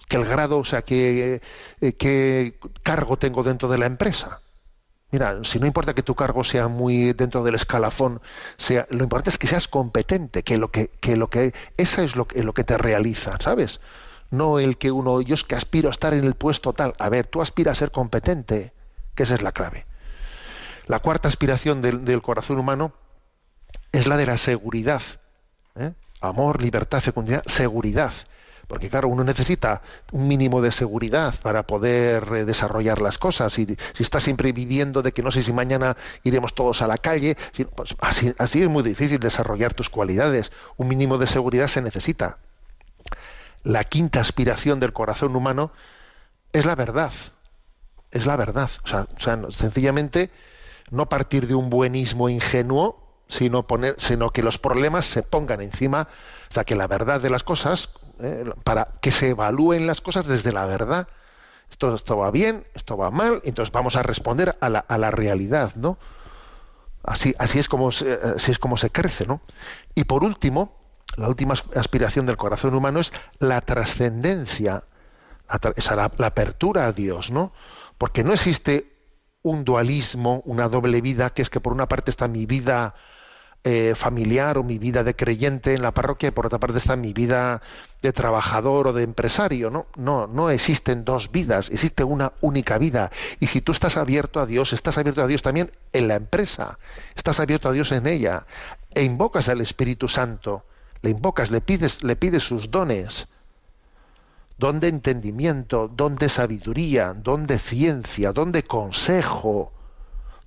que 0.09 0.17
el 0.17 0.25
grado, 0.25 0.57
o 0.57 0.65
sea, 0.65 0.81
que, 0.81 1.41
eh, 1.79 1.93
qué 1.93 2.59
cargo 2.83 3.17
tengo 3.17 3.43
dentro 3.43 3.69
de 3.69 3.77
la 3.77 3.85
empresa. 3.85 4.41
Mira, 5.11 5.39
si 5.43 5.59
no 5.59 5.67
importa 5.67 5.93
que 5.93 6.03
tu 6.03 6.15
cargo 6.15 6.43
sea 6.43 6.67
muy 6.67 7.13
dentro 7.13 7.43
del 7.43 7.55
escalafón, 7.55 8.21
sea, 8.57 8.87
lo 8.89 9.03
importante 9.03 9.29
es 9.29 9.37
que 9.37 9.47
seas 9.47 9.67
competente, 9.67 10.43
que 10.43 10.57
lo 10.57 10.71
que, 10.71 10.89
que 10.99 11.15
lo 11.15 11.29
que, 11.29 11.53
esa 11.77 12.03
es 12.03 12.15
lo 12.15 12.27
que, 12.27 12.43
lo 12.43 12.53
que 12.53 12.63
te 12.63 12.77
realiza, 12.77 13.37
¿sabes? 13.39 13.81
No 14.31 14.59
el 14.59 14.77
que 14.77 14.91
uno, 14.91 15.21
yo 15.21 15.35
es 15.35 15.43
que 15.43 15.55
aspiro 15.55 15.89
a 15.89 15.91
estar 15.91 16.13
en 16.13 16.25
el 16.25 16.35
puesto 16.35 16.73
tal. 16.73 16.95
A 16.99 17.09
ver, 17.09 17.27
tú 17.27 17.41
aspiras 17.41 17.77
a 17.77 17.79
ser 17.79 17.91
competente, 17.91 18.73
que 19.15 19.23
esa 19.23 19.35
es 19.35 19.43
la 19.43 19.51
clave. 19.51 19.85
La 20.87 20.99
cuarta 20.99 21.27
aspiración 21.27 21.83
del, 21.83 22.03
del 22.03 22.21
corazón 22.23 22.57
humano 22.57 22.93
es 23.91 24.07
la 24.07 24.17
de 24.17 24.25
la 24.25 24.37
seguridad. 24.37 25.01
¿eh? 25.75 25.93
Amor, 26.19 26.61
libertad, 26.61 27.01
fecundidad, 27.01 27.43
seguridad. 27.45 28.13
Porque 28.69 28.87
claro, 28.87 29.07
uno 29.07 29.23
necesita 29.23 29.81
un 30.11 30.27
mínimo 30.27 30.61
de 30.61 30.69
seguridad 30.69 31.33
para 31.41 31.63
poder 31.63 32.23
eh, 32.35 32.45
desarrollar 32.45 33.01
las 33.01 33.17
cosas. 33.17 33.57
Y 33.57 33.65
si 33.93 34.03
está 34.03 34.19
siempre 34.19 34.51
viviendo 34.51 35.01
de 35.01 35.11
que 35.11 35.23
no 35.23 35.31
sé 35.31 35.41
si 35.41 35.51
mañana 35.51 35.97
iremos 36.23 36.53
todos 36.53 36.83
a 36.83 36.87
la 36.87 36.99
calle, 36.99 37.35
pues 37.75 37.95
así, 37.99 38.61
es 38.61 38.69
muy 38.69 38.83
difícil 38.83 39.19
desarrollar 39.19 39.73
tus 39.73 39.89
cualidades. 39.89 40.51
Un 40.77 40.87
mínimo 40.87 41.17
de 41.17 41.25
seguridad 41.25 41.65
se 41.65 41.81
necesita. 41.81 42.37
La 43.63 43.85
quinta 43.85 44.21
aspiración 44.21 44.79
del 44.79 44.93
corazón 44.93 45.35
humano 45.35 45.71
es 46.53 46.67
la 46.67 46.75
verdad. 46.75 47.11
Es 48.11 48.27
la 48.27 48.35
verdad. 48.35 48.69
O 48.83 48.87
sea, 48.87 49.07
sencillamente 49.49 50.29
no 50.91 51.09
partir 51.09 51.47
de 51.47 51.55
un 51.55 51.71
buenismo 51.71 52.29
ingenuo, 52.29 53.08
sino 53.29 53.65
poner, 53.67 53.95
sino 53.99 54.31
que 54.31 54.43
los 54.43 54.57
problemas 54.59 55.05
se 55.05 55.23
pongan 55.23 55.61
encima, 55.61 56.09
o 56.49 56.53
sea, 56.53 56.65
que 56.65 56.75
la 56.75 56.87
verdad 56.87 57.21
de 57.21 57.29
las 57.29 57.43
cosas, 57.45 57.91
eh, 58.19 58.51
para 58.65 58.89
que 59.01 59.11
se 59.11 59.29
evalúen 59.29 59.87
las 59.87 60.01
cosas 60.01 60.27
desde 60.27 60.51
la 60.51 60.65
verdad. 60.65 61.07
Esto, 61.71 62.17
va 62.17 62.31
bien, 62.31 62.65
esto 62.73 62.97
va 62.97 63.11
mal, 63.11 63.41
entonces 63.45 63.71
vamos 63.71 63.95
a 63.95 64.03
responder 64.03 64.57
a 64.59 64.69
la, 64.69 64.79
a 64.79 64.97
la 64.97 65.11
realidad, 65.11 65.73
¿no? 65.75 65.99
Así, 67.03 67.33
así 67.39 67.59
es 67.59 67.67
como 67.69 67.91
se, 67.91 68.13
así 68.35 68.51
es 68.51 68.59
como 68.59 68.75
se 68.77 68.89
crece, 68.89 69.25
¿no? 69.25 69.41
Y 69.95 70.03
por 70.03 70.23
último, 70.23 70.75
la 71.15 71.29
última 71.29 71.53
as- 71.53 71.63
aspiración 71.75 72.25
del 72.25 72.37
corazón 72.37 72.73
humano 72.73 72.99
es 72.99 73.13
la 73.39 73.61
trascendencia, 73.61 74.83
la, 75.49 75.95
la- 75.95 76.11
la 76.17 76.27
apertura 76.27 76.87
a 76.87 76.91
Dios, 76.93 77.31
¿no? 77.31 77.53
Porque 77.97 78.23
no 78.23 78.33
existe 78.33 78.93
un 79.41 79.63
dualismo, 79.63 80.41
una 80.45 80.67
doble 80.67 81.01
vida, 81.01 81.29
que 81.31 81.41
es 81.41 81.49
que 81.49 81.61
por 81.61 81.73
una 81.73 81.87
parte 81.87 82.11
está 82.11 82.27
mi 82.27 82.45
vida 82.45 82.95
eh, 83.65 83.93
familiar 83.95 84.57
o 84.57 84.63
mi 84.63 84.77
vida 84.77 85.03
de 85.03 85.15
creyente 85.15 85.73
en 85.73 85.81
la 85.81 85.93
parroquia 85.93 86.29
y 86.29 86.31
por 86.31 86.45
otra 86.45 86.59
parte 86.59 86.77
está 86.77 86.95
mi 86.95 87.11
vida 87.11 87.61
de 88.01 88.13
trabajador 88.13 88.87
o 88.87 88.93
de 88.93 89.03
empresario, 89.03 89.69
¿no? 89.69 89.87
No, 89.97 90.27
no 90.27 90.49
existen 90.49 91.03
dos 91.03 91.29
vidas, 91.31 91.69
existe 91.69 92.05
una 92.05 92.31
única 92.39 92.77
vida. 92.77 93.11
Y 93.41 93.47
si 93.47 93.59
tú 93.59 93.73
estás 93.73 93.97
abierto 93.97 94.39
a 94.39 94.45
Dios, 94.45 94.71
estás 94.71 94.97
abierto 94.97 95.21
a 95.21 95.27
Dios 95.27 95.41
también 95.41 95.71
en 95.91 96.07
la 96.07 96.15
empresa, 96.15 96.79
estás 97.15 97.41
abierto 97.41 97.67
a 97.67 97.73
Dios 97.73 97.91
en 97.91 98.07
ella, 98.07 98.45
e 98.95 99.03
invocas 99.03 99.49
al 99.49 99.59
Espíritu 99.59 100.07
Santo, 100.07 100.63
le 101.01 101.09
invocas, 101.09 101.51
le 101.51 101.59
pides, 101.59 102.01
le 102.01 102.15
pides 102.15 102.43
sus 102.43 102.71
dones, 102.71 103.27
don 104.57 104.79
de 104.79 104.87
entendimiento, 104.87 105.89
don 105.93 106.15
de 106.15 106.29
sabiduría, 106.29 107.13
don 107.13 107.45
de 107.45 107.59
ciencia, 107.59 108.31
don 108.31 108.53
de 108.53 108.63
consejo, 108.63 109.73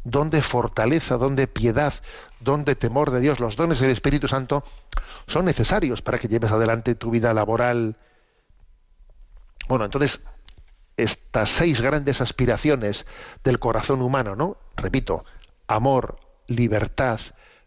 don 0.04 0.30
de 0.30 0.42
fortaleza, 0.42 1.16
don 1.16 1.36
de 1.36 1.46
piedad, 1.46 1.94
don 2.40 2.64
de 2.64 2.74
temor 2.74 3.10
de 3.10 3.20
Dios. 3.20 3.40
Los 3.40 3.56
dones 3.56 3.80
del 3.80 3.90
Espíritu 3.90 4.28
Santo 4.28 4.64
son 5.26 5.44
necesarios 5.44 6.02
para 6.02 6.18
que 6.18 6.28
lleves 6.28 6.52
adelante 6.52 6.94
tu 6.94 7.10
vida 7.10 7.32
laboral. 7.34 7.96
Bueno, 9.68 9.84
entonces, 9.84 10.20
estas 10.96 11.50
seis 11.50 11.80
grandes 11.80 12.20
aspiraciones 12.20 13.06
del 13.44 13.58
corazón 13.58 14.02
humano, 14.02 14.36
¿no? 14.36 14.56
Repito, 14.76 15.24
amor, 15.66 16.18
libertad, 16.46 17.20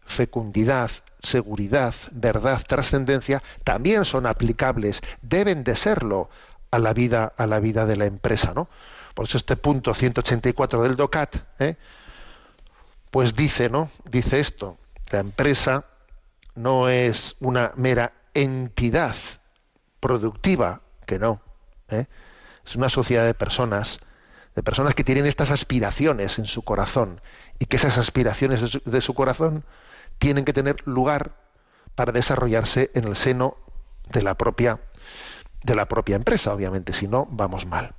fecundidad, 0.04 0.90
seguridad, 1.20 1.94
verdad, 2.12 2.62
trascendencia, 2.66 3.42
también 3.64 4.04
son 4.04 4.26
aplicables, 4.26 5.02
deben 5.22 5.64
de 5.64 5.74
serlo 5.76 6.28
a 6.70 6.78
la 6.78 6.92
vida, 6.92 7.32
a 7.36 7.46
la 7.46 7.58
vida 7.58 7.86
de 7.86 7.96
la 7.96 8.06
empresa, 8.06 8.52
¿no? 8.54 8.68
Por 9.14 9.24
eso 9.24 9.38
este 9.38 9.56
punto 9.56 9.94
184 9.94 10.82
del 10.82 10.96
DOCAT, 10.96 11.36
¿eh? 11.58 11.76
Pues 13.16 13.34
dice, 13.34 13.70
¿no? 13.70 13.88
Dice 14.04 14.40
esto, 14.40 14.76
la 15.08 15.20
empresa 15.20 15.86
no 16.54 16.90
es 16.90 17.34
una 17.40 17.72
mera 17.74 18.12
entidad 18.34 19.16
productiva, 20.00 20.82
que 21.06 21.18
no, 21.18 21.40
¿eh? 21.88 22.04
es 22.62 22.76
una 22.76 22.90
sociedad 22.90 23.24
de 23.24 23.32
personas, 23.32 24.00
de 24.54 24.62
personas 24.62 24.94
que 24.94 25.02
tienen 25.02 25.24
estas 25.24 25.50
aspiraciones 25.50 26.38
en 26.38 26.44
su 26.44 26.60
corazón 26.60 27.22
y 27.58 27.64
que 27.64 27.76
esas 27.76 27.96
aspiraciones 27.96 28.60
de 28.60 28.68
su, 28.68 28.82
de 28.84 29.00
su 29.00 29.14
corazón 29.14 29.64
tienen 30.18 30.44
que 30.44 30.52
tener 30.52 30.86
lugar 30.86 31.36
para 31.94 32.12
desarrollarse 32.12 32.90
en 32.92 33.04
el 33.04 33.16
seno 33.16 33.56
de 34.12 34.20
la 34.20 34.34
propia 34.34 34.78
de 35.62 35.74
la 35.74 35.86
propia 35.86 36.16
empresa, 36.16 36.52
obviamente, 36.52 36.92
si 36.92 37.08
no 37.08 37.26
vamos 37.30 37.64
mal. 37.64 37.94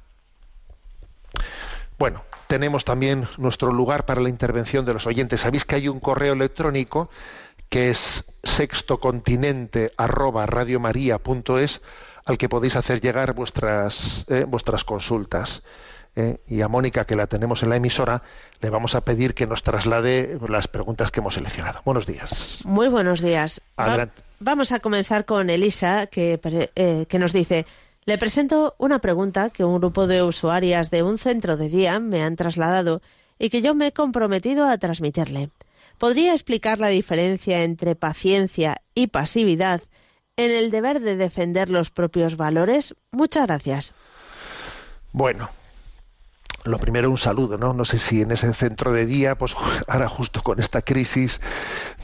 Bueno, 1.98 2.24
tenemos 2.48 2.86
también 2.86 3.26
nuestro 3.38 3.72
lugar 3.72 4.06
para 4.06 4.22
la 4.22 4.30
intervención 4.30 4.86
de 4.86 4.94
los 4.94 5.08
oyentes. 5.08 5.42
Sabéis 5.42 5.66
que 5.66 5.76
hay 5.76 5.88
un 5.88 6.00
correo 6.00 6.34
electrónico 6.34 7.10
que 7.70 7.90
es 7.90 8.24
sextocontinente 8.44 9.92
arroba 9.98 10.46
radiomaria.es 10.46 11.82
al 12.26 12.38
que 12.38 12.50
podéis 12.50 12.76
hacer 12.76 13.02
llegar 13.02 13.34
vuestras, 13.34 14.26
eh, 14.30 14.46
vuestras 14.48 14.84
consultas. 14.84 15.64
¿eh? 16.16 16.40
y 16.48 16.62
a 16.62 16.68
Mónica, 16.68 17.06
que 17.06 17.16
la 17.16 17.28
tenemos 17.28 17.62
en 17.64 17.70
la 17.70 17.76
emisora, 17.76 18.24
le 18.60 18.70
vamos 18.70 18.96
a 18.96 19.02
pedir 19.02 19.34
que 19.36 19.46
nos 19.48 19.62
traslade 19.64 20.38
las 20.50 20.68
preguntas 20.68 21.12
que 21.12 21.20
hemos 21.20 21.36
seleccionado. 21.36 21.82
Buenos 21.86 22.06
días. 22.08 22.60
Muy 22.66 22.88
buenos 22.90 23.22
días. 23.22 23.62
Va- 23.80 23.86
Adelante. 23.86 24.22
vamos 24.40 24.72
a 24.72 24.80
comenzar 24.80 25.26
con 25.26 25.50
Elisa, 25.50 26.08
que, 26.08 26.40
eh, 26.76 27.06
que 27.08 27.20
nos 27.20 27.34
dice, 27.34 27.66
le 28.08 28.18
presento 28.18 28.74
una 28.78 29.00
pregunta 29.00 29.50
que 29.50 29.66
un 29.66 29.80
grupo 29.80 30.08
de 30.08 30.24
usuarias 30.24 30.90
de 30.92 31.04
un 31.04 31.18
centro 31.18 31.58
de 31.58 31.68
día 31.68 32.00
me 32.00 32.24
han 32.24 32.38
trasladado 32.38 33.02
y 33.38 33.50
que 33.50 33.62
yo 33.62 33.76
me 33.76 33.88
he 33.88 33.92
comprometido 33.92 34.66
a 34.66 34.78
transmitirle. 34.78 35.50
¿Podría 35.98 36.32
explicar 36.32 36.80
la 36.80 36.88
diferencia 36.88 37.66
entre 37.66 37.98
paciencia 37.98 38.82
y 38.96 39.08
pasividad 39.08 39.82
en 40.38 40.52
el 40.52 40.72
deber 40.72 41.02
de 41.02 41.18
defender 41.18 41.70
los 41.70 41.90
propios 41.92 42.38
valores? 42.38 42.96
Muchas 43.12 43.46
gracias. 43.46 43.94
Bueno, 45.12 45.50
lo 46.64 46.80
primero 46.80 47.12
un 47.12 47.18
saludo, 47.18 47.58
¿no? 47.58 47.74
No 47.74 47.84
sé 47.84 48.00
si 48.00 48.22
en 48.22 48.32
ese 48.32 48.54
centro 48.54 48.94
de 48.94 49.06
día, 49.06 49.38
pues 49.38 49.54
ahora 49.88 50.08
justo 50.08 50.42
con 50.42 50.62
esta 50.62 50.82
crisis 50.82 51.42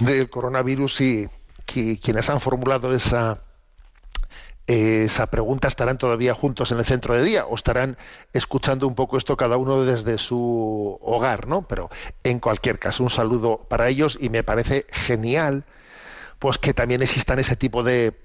del 0.02 0.30
coronavirus 0.30 1.00
y 1.00 1.30
que 1.66 1.98
quienes 1.98 2.30
han 2.30 2.42
formulado 2.42 2.94
esa 2.94 3.42
esa 4.68 5.28
pregunta 5.28 5.68
estarán 5.68 5.98
todavía 5.98 6.34
juntos 6.34 6.72
en 6.72 6.78
el 6.80 6.86
centro 6.86 7.14
de 7.14 7.24
día 7.24 7.46
o 7.46 7.56
estarán 7.56 7.98
escuchando 8.32 8.88
un 8.88 8.96
poco 8.96 9.18
esto 9.18 9.36
cada 9.36 9.58
uno 9.58 9.84
desde 9.84 10.18
su 10.18 10.98
hogar, 11.02 11.48
¿no? 11.48 11.68
Pero 11.68 11.90
en 12.24 12.40
cualquier 12.40 12.80
caso, 12.80 13.04
un 13.04 13.10
saludo 13.10 13.66
para 13.70 13.90
ellos 13.90 14.18
y 14.22 14.30
me 14.30 14.44
parece 14.44 14.86
genial 14.90 15.66
pues 16.40 16.58
que 16.58 16.74
también 16.74 17.02
existan 17.02 17.40
ese 17.40 17.56
tipo 17.56 17.84
de 17.84 18.18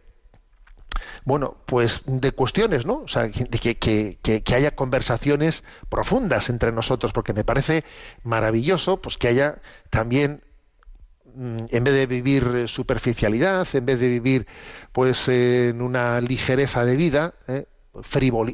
bueno, 1.24 1.56
pues 1.66 2.02
de 2.06 2.32
cuestiones, 2.32 2.86
¿no? 2.86 3.02
O 3.02 3.08
sea, 3.08 3.28
que, 3.30 3.76
que- 3.76 4.18
que- 4.22 4.54
haya 4.54 4.74
conversaciones 4.74 5.62
profundas 5.88 6.48
entre 6.50 6.72
nosotros, 6.72 7.12
porque 7.12 7.32
me 7.32 7.44
parece 7.44 7.84
maravilloso, 8.22 9.00
pues 9.00 9.16
que 9.18 9.28
haya 9.28 9.60
también, 9.90 10.42
en 11.38 11.84
vez 11.84 11.94
de 11.94 12.06
vivir 12.06 12.44
eh, 12.54 12.68
superficialidad, 12.68 13.66
en 13.74 13.86
vez 13.86 14.00
de 14.00 14.08
vivir, 14.08 14.46
pues, 14.92 15.28
eh, 15.28 15.68
en 15.70 15.82
una 15.82 16.20
ligereza 16.20 16.84
de 16.84 16.96
vida, 16.96 17.34
¿eh? 17.46 17.66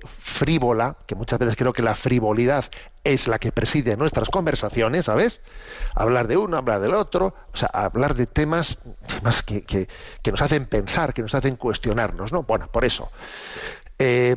frívola, 0.08 0.96
que 1.06 1.14
muchas 1.14 1.38
veces 1.38 1.56
creo 1.56 1.72
que 1.72 1.82
la 1.82 1.94
frivolidad 1.94 2.64
es 3.02 3.28
la 3.28 3.38
que 3.38 3.52
preside 3.52 3.96
nuestras 3.96 4.28
conversaciones, 4.30 5.04
¿sabes? 5.06 5.40
Hablar 5.94 6.28
de 6.28 6.36
uno, 6.38 6.56
hablar 6.56 6.80
del 6.80 6.94
otro, 6.94 7.34
o 7.52 7.56
sea, 7.56 7.68
hablar 7.72 8.14
de 8.14 8.26
temas, 8.26 8.78
temas 9.06 9.42
que, 9.42 9.62
que- 9.62 9.88
nos 10.30 10.40
hacen 10.40 10.66
pensar, 10.66 11.12
que 11.12 11.22
nos 11.22 11.34
hacen 11.34 11.56
cuestionarnos, 11.56 12.32
¿no? 12.32 12.42
Bueno, 12.44 12.68
por 12.72 12.84
eso. 12.84 13.10
Eh, 13.98 14.36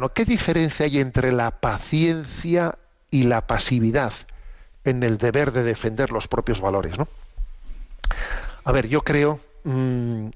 ¿no? 0.00 0.12
¿Qué 0.12 0.24
diferencia 0.24 0.86
hay 0.86 0.98
entre 0.98 1.32
la 1.32 1.50
paciencia 1.60 2.78
y 3.10 3.24
la 3.24 3.46
pasividad 3.46 4.12
en 4.84 5.02
el 5.02 5.18
deber 5.18 5.52
de 5.52 5.62
defender 5.62 6.10
los 6.10 6.28
propios 6.28 6.60
valores, 6.60 6.98
¿no? 6.98 7.08
A 8.64 8.72
ver, 8.72 8.88
yo 8.88 9.02
creo, 9.02 9.38
mm, 9.64 10.28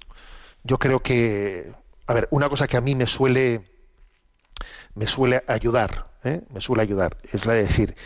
yo 0.64 0.78
creo 0.78 1.00
que, 1.00 1.72
a 2.06 2.14
ver, 2.14 2.28
una 2.30 2.48
cosa 2.48 2.66
que 2.68 2.76
a 2.76 2.80
mí 2.80 2.94
me 2.94 3.06
suele, 3.06 3.62
me 4.94 5.06
suele 5.06 5.42
ayudar, 5.46 6.06
¿eh? 6.24 6.42
me 6.50 6.60
suele 6.60 6.82
ayudar, 6.82 7.16
es 7.32 7.46
la 7.46 7.54
de 7.54 7.62
decir, 7.64 7.96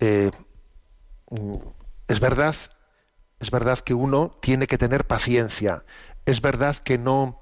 eh, 0.00 0.30
mm, 1.30 1.56
es 2.08 2.20
verdad, 2.20 2.54
es 3.40 3.50
verdad 3.50 3.78
que 3.80 3.94
uno 3.94 4.38
tiene 4.40 4.66
que 4.66 4.78
tener 4.78 5.06
paciencia, 5.06 5.84
es 6.26 6.40
verdad 6.40 6.76
que 6.76 6.98
no 6.98 7.41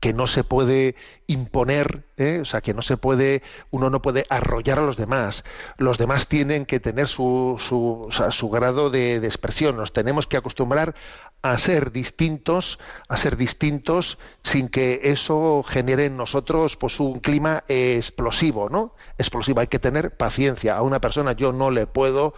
que 0.00 0.14
no 0.14 0.26
se 0.26 0.44
puede 0.44 0.94
imponer, 1.26 2.04
¿eh? 2.16 2.38
o 2.40 2.46
sea, 2.46 2.62
que 2.62 2.72
no 2.72 2.80
se 2.80 2.96
puede, 2.96 3.42
uno 3.70 3.90
no 3.90 4.00
puede 4.00 4.24
arrollar 4.30 4.78
a 4.78 4.82
los 4.82 4.96
demás. 4.96 5.44
Los 5.76 5.98
demás 5.98 6.26
tienen 6.26 6.64
que 6.64 6.80
tener 6.80 7.06
su, 7.06 7.56
su, 7.58 8.08
o 8.08 8.30
su 8.32 8.48
grado 8.48 8.88
de, 8.88 9.16
expresión. 9.16 9.76
Nos 9.76 9.92
tenemos 9.92 10.26
que 10.26 10.38
acostumbrar 10.38 10.94
a 11.42 11.58
ser 11.58 11.92
distintos, 11.92 12.78
a 13.08 13.16
ser 13.18 13.36
distintos 13.36 14.18
sin 14.42 14.68
que 14.68 15.00
eso 15.04 15.62
genere 15.68 16.06
en 16.06 16.16
nosotros 16.16 16.76
pues 16.78 16.98
un 16.98 17.20
clima 17.20 17.64
explosivo, 17.68 18.70
¿no? 18.70 18.94
Explosivo. 19.18 19.60
Hay 19.60 19.66
que 19.66 19.78
tener 19.78 20.16
paciencia. 20.16 20.76
A 20.78 20.82
una 20.82 21.00
persona 21.02 21.32
yo 21.32 21.52
no 21.52 21.70
le 21.70 21.86
puedo, 21.86 22.32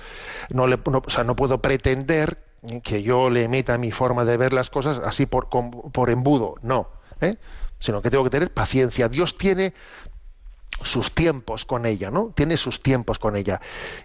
no 0.50 0.66
le, 0.66 0.78
no- 0.90 1.02
o 1.06 1.10
sea, 1.10 1.22
no 1.22 1.36
puedo 1.36 1.62
pretender 1.62 2.42
que 2.82 3.02
yo 3.04 3.30
le 3.30 3.48
meta 3.48 3.78
mi 3.78 3.92
forma 3.92 4.24
de 4.24 4.36
ver 4.36 4.52
las 4.52 4.68
cosas 4.70 5.00
así 5.04 5.26
por, 5.26 5.48
por 5.48 6.10
embudo. 6.10 6.56
No. 6.62 6.88
¿Eh? 7.22 7.38
Sino 7.80 8.02
que 8.02 8.10
tengo 8.10 8.24
que 8.24 8.30
tener 8.30 8.52
paciencia. 8.52 9.08
Dios 9.08 9.36
tiene 9.38 9.74
sus 10.82 11.14
tiempos 11.14 11.64
con 11.64 11.86
ella, 11.86 12.10
¿no? 12.10 12.32
Tiene 12.34 12.56
sus 12.56 12.82
tiempos 12.82 13.18
con 13.18 13.36
ella. 13.36 13.60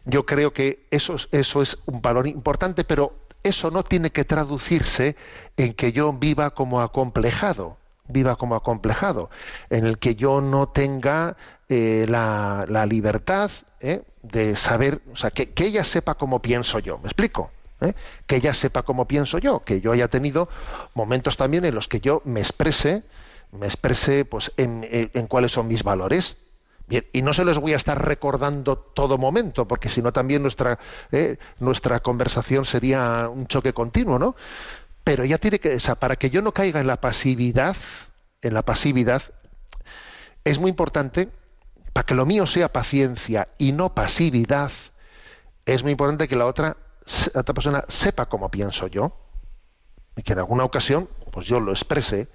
Yo 0.06 0.26
creo 0.26 0.54
que 0.54 0.88
eso, 0.92 1.16
es- 1.16 1.28
eso 1.32 1.62
es 1.62 1.78
un 1.86 2.02
valor 2.02 2.28
importante, 2.28 2.84
pero 2.84 3.16
eso 3.44 3.72
no 3.72 3.84
tiene 3.84 4.12
que 4.12 4.26
traducirse 4.26 5.16
en 5.56 5.74
que 5.74 5.92
yo 5.92 6.14
viva 6.14 6.52
como 6.52 6.82
acomplejado, 6.82 7.78
viva 8.08 8.36
como 8.36 8.56
acomplejado, 8.56 9.30
en 9.70 9.86
el 9.86 9.98
que 9.98 10.16
yo 10.16 10.42
no 10.42 10.68
tenga 10.70 11.38
eh, 11.70 12.06
la, 12.08 12.66
la 12.68 12.86
libertad 12.86 13.52
¿eh? 13.80 14.04
de 14.22 14.56
saber, 14.56 15.02
o 15.12 15.16
sea, 15.16 15.32
que, 15.32 15.52
que 15.52 15.66
ella 15.66 15.84
sepa 15.84 16.16
cómo 16.16 16.42
pienso 16.42 16.80
yo. 16.80 16.98
¿Me 17.00 17.06
explico? 17.08 17.52
¿Eh? 17.80 17.94
Que 18.26 18.38
ella 18.38 18.54
sepa 18.54 18.84
cómo 18.84 19.08
pienso 19.08 19.38
yo, 19.38 19.64
que 19.64 19.82
yo 19.82 19.92
haya 19.92 20.08
tenido 20.08 20.50
momentos 20.96 21.38
también 21.38 21.64
en 21.66 21.76
los 21.76 21.88
que 21.88 22.00
yo 22.00 22.22
me 22.26 22.40
exprese, 22.40 23.04
me 23.52 23.68
exprese 23.68 24.26
pues 24.26 24.52
en, 24.58 24.88
en- 24.90 25.28
cuáles 25.28 25.52
son 25.52 25.68
mis 25.68 25.84
valores. 25.84 26.38
Bien, 26.88 27.06
y 27.14 27.22
no 27.22 27.34
se 27.34 27.44
los 27.44 27.60
voy 27.60 27.74
a 27.74 27.76
estar 27.76 28.04
recordando 28.04 28.78
todo 28.78 29.18
momento, 29.18 29.68
porque 29.68 29.90
si 29.90 30.02
no 30.02 30.14
también 30.14 30.42
nuestra, 30.42 30.80
eh, 31.12 31.38
nuestra 31.60 32.00
conversación 32.00 32.64
sería 32.66 33.28
un 33.30 33.46
choque 33.48 33.74
continuo, 33.74 34.18
¿no? 34.18 34.36
Pero 35.04 35.26
ya 35.26 35.38
tiene 35.38 35.60
que, 35.60 35.76
o 35.76 35.80
sea, 35.80 35.96
para 35.96 36.16
que 36.16 36.30
yo 36.30 36.42
no 36.42 36.54
caiga 36.54 36.80
en 36.80 36.88
la 36.88 37.00
pasividad, 37.02 37.76
en 38.42 38.54
la 38.54 38.64
pasividad, 38.64 39.22
es 40.46 40.60
muy 40.60 40.70
importante, 40.70 41.30
para 41.94 42.06
que 42.06 42.16
lo 42.16 42.26
mío 42.26 42.48
sea 42.48 42.72
paciencia 42.72 43.50
y 43.58 43.72
no 43.74 43.94
pasividad, 43.94 44.72
es 45.66 45.84
muy 45.84 45.92
importante 45.92 46.28
que 46.28 46.36
la 46.38 46.46
otra, 46.46 46.78
otra 47.34 47.54
persona 47.54 47.86
sepa 47.88 48.28
cómo 48.28 48.50
pienso 48.50 48.88
yo 48.88 49.14
y 50.16 50.24
que 50.24 50.34
en 50.34 50.40
alguna 50.40 50.64
ocasión 50.64 51.10
pues 51.32 51.46
yo 51.46 51.60
lo 51.60 51.72
exprese, 51.72 52.28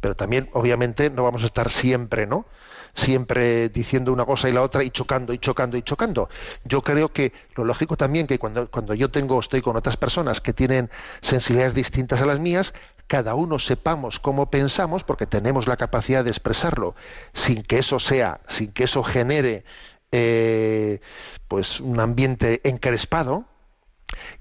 pero 0.00 0.14
también 0.14 0.48
obviamente 0.52 1.10
no 1.10 1.24
vamos 1.24 1.42
a 1.42 1.46
estar 1.46 1.70
siempre, 1.70 2.26
¿no? 2.26 2.46
Siempre 2.94 3.68
diciendo 3.68 4.12
una 4.12 4.24
cosa 4.24 4.48
y 4.48 4.52
la 4.52 4.62
otra 4.62 4.82
y 4.84 4.90
chocando 4.90 5.34
y 5.34 5.38
chocando 5.38 5.76
y 5.76 5.82
chocando. 5.82 6.30
Yo 6.64 6.82
creo 6.82 7.12
que 7.12 7.32
lo 7.54 7.64
lógico 7.64 7.96
también 7.96 8.26
que 8.26 8.38
cuando, 8.38 8.70
cuando 8.70 8.94
yo 8.94 9.10
tengo 9.10 9.38
estoy 9.38 9.60
con 9.60 9.76
otras 9.76 9.96
personas 9.96 10.40
que 10.40 10.54
tienen 10.54 10.90
sensibilidades 11.20 11.74
distintas 11.74 12.22
a 12.22 12.26
las 12.26 12.40
mías, 12.40 12.72
cada 13.06 13.34
uno 13.34 13.58
sepamos 13.58 14.18
cómo 14.18 14.50
pensamos 14.50 15.04
porque 15.04 15.26
tenemos 15.26 15.66
la 15.68 15.76
capacidad 15.76 16.24
de 16.24 16.30
expresarlo 16.30 16.94
sin 17.34 17.62
que 17.62 17.78
eso 17.78 17.98
sea, 17.98 18.40
sin 18.48 18.72
que 18.72 18.84
eso 18.84 19.02
genere 19.02 19.64
eh, 20.12 21.00
pues 21.48 21.80
un 21.80 22.00
ambiente 22.00 22.60
encrespado, 22.64 23.44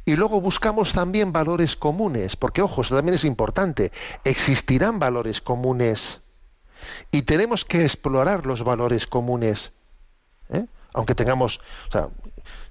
y 0.05 0.15
luego 0.15 0.41
buscamos 0.41 0.93
también 0.93 1.33
valores 1.33 1.75
comunes, 1.75 2.35
porque 2.35 2.61
ojo, 2.61 2.81
eso 2.81 2.95
también 2.95 3.15
es 3.15 3.25
importante. 3.25 3.91
Existirán 4.23 4.99
valores 4.99 5.41
comunes 5.41 6.21
y 7.11 7.23
tenemos 7.23 7.65
que 7.65 7.83
explorar 7.83 8.45
los 8.45 8.63
valores 8.63 9.07
comunes, 9.07 9.71
¿eh? 10.49 10.65
aunque 10.93 11.15
tengamos 11.15 11.59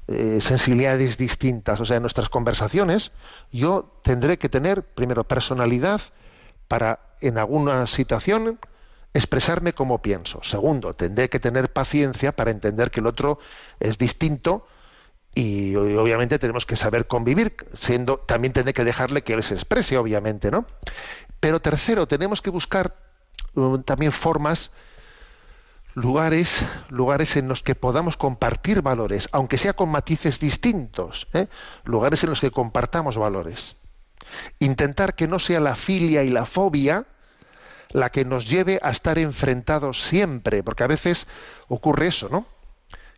eh, 0.07 0.39
sensibilidades 0.41 1.17
distintas. 1.19 1.81
O 1.81 1.85
sea, 1.85 1.97
en 1.97 2.03
nuestras 2.03 2.29
conversaciones 2.29 3.11
yo 3.51 4.01
tendré 4.03 4.39
que 4.39 4.49
tener 4.49 4.83
primero 4.83 5.25
personalidad 5.25 6.01
para 6.69 7.01
en 7.21 7.39
alguna 7.39 7.87
situación 7.87 8.59
expresarme 9.13 9.73
como 9.73 10.03
pienso. 10.03 10.41
Segundo, 10.43 10.95
tendré 10.95 11.29
que 11.29 11.41
tener 11.41 11.73
paciencia 11.73 12.33
para 12.33 12.51
entender 12.51 12.91
que 12.91 13.01
el 13.01 13.07
otro 13.07 13.39
es 13.81 13.99
distinto 13.99 14.67
y 15.35 15.75
obviamente 15.75 16.39
tenemos 16.39 16.65
que 16.65 16.77
saber 16.77 17.07
convivir, 17.07 17.57
siendo 17.75 18.19
también 18.19 18.53
tendré 18.53 18.73
que 18.73 18.85
dejarle 18.85 19.23
que 19.23 19.35
él 19.35 19.43
se 19.43 19.55
exprese, 19.55 19.99
obviamente, 19.99 20.51
¿no? 20.51 20.67
Pero 21.41 21.61
tercero, 21.61 22.07
tenemos 22.07 22.41
que 22.41 22.51
buscar 22.51 22.97
um, 23.55 23.83
también 23.83 24.13
formas, 24.13 24.71
lugares, 25.95 26.65
lugares 26.89 27.37
en 27.37 27.49
los 27.49 27.63
que 27.63 27.75
podamos 27.75 28.17
compartir 28.17 28.83
valores, 28.83 29.29
aunque 29.33 29.59
sea 29.59 29.73
con 29.73 29.89
matices 29.89 30.39
distintos, 30.39 31.29
¿eh? 31.33 31.49
lugares 31.85 32.23
en 32.23 32.31
los 32.31 32.41
que 32.41 32.51
compartamos 32.51 33.17
valores. 33.17 33.77
Intentar 34.59 35.15
que 35.15 35.27
no 35.27 35.39
sea 35.39 35.61
la 35.61 35.75
filia 35.75 36.23
y 36.23 36.31
la 36.31 36.47
fobia 36.47 37.07
la 37.91 38.11
que 38.11 38.25
nos 38.25 38.49
lleve 38.49 38.81
a 38.83 38.91
estar 38.91 39.19
enfrentados 39.19 40.03
siempre, 40.03 40.63
porque 40.63 40.83
a 40.83 40.89
veces 40.89 41.29
ocurre 41.69 42.09
eso, 42.09 42.29
¿no? 42.29 42.47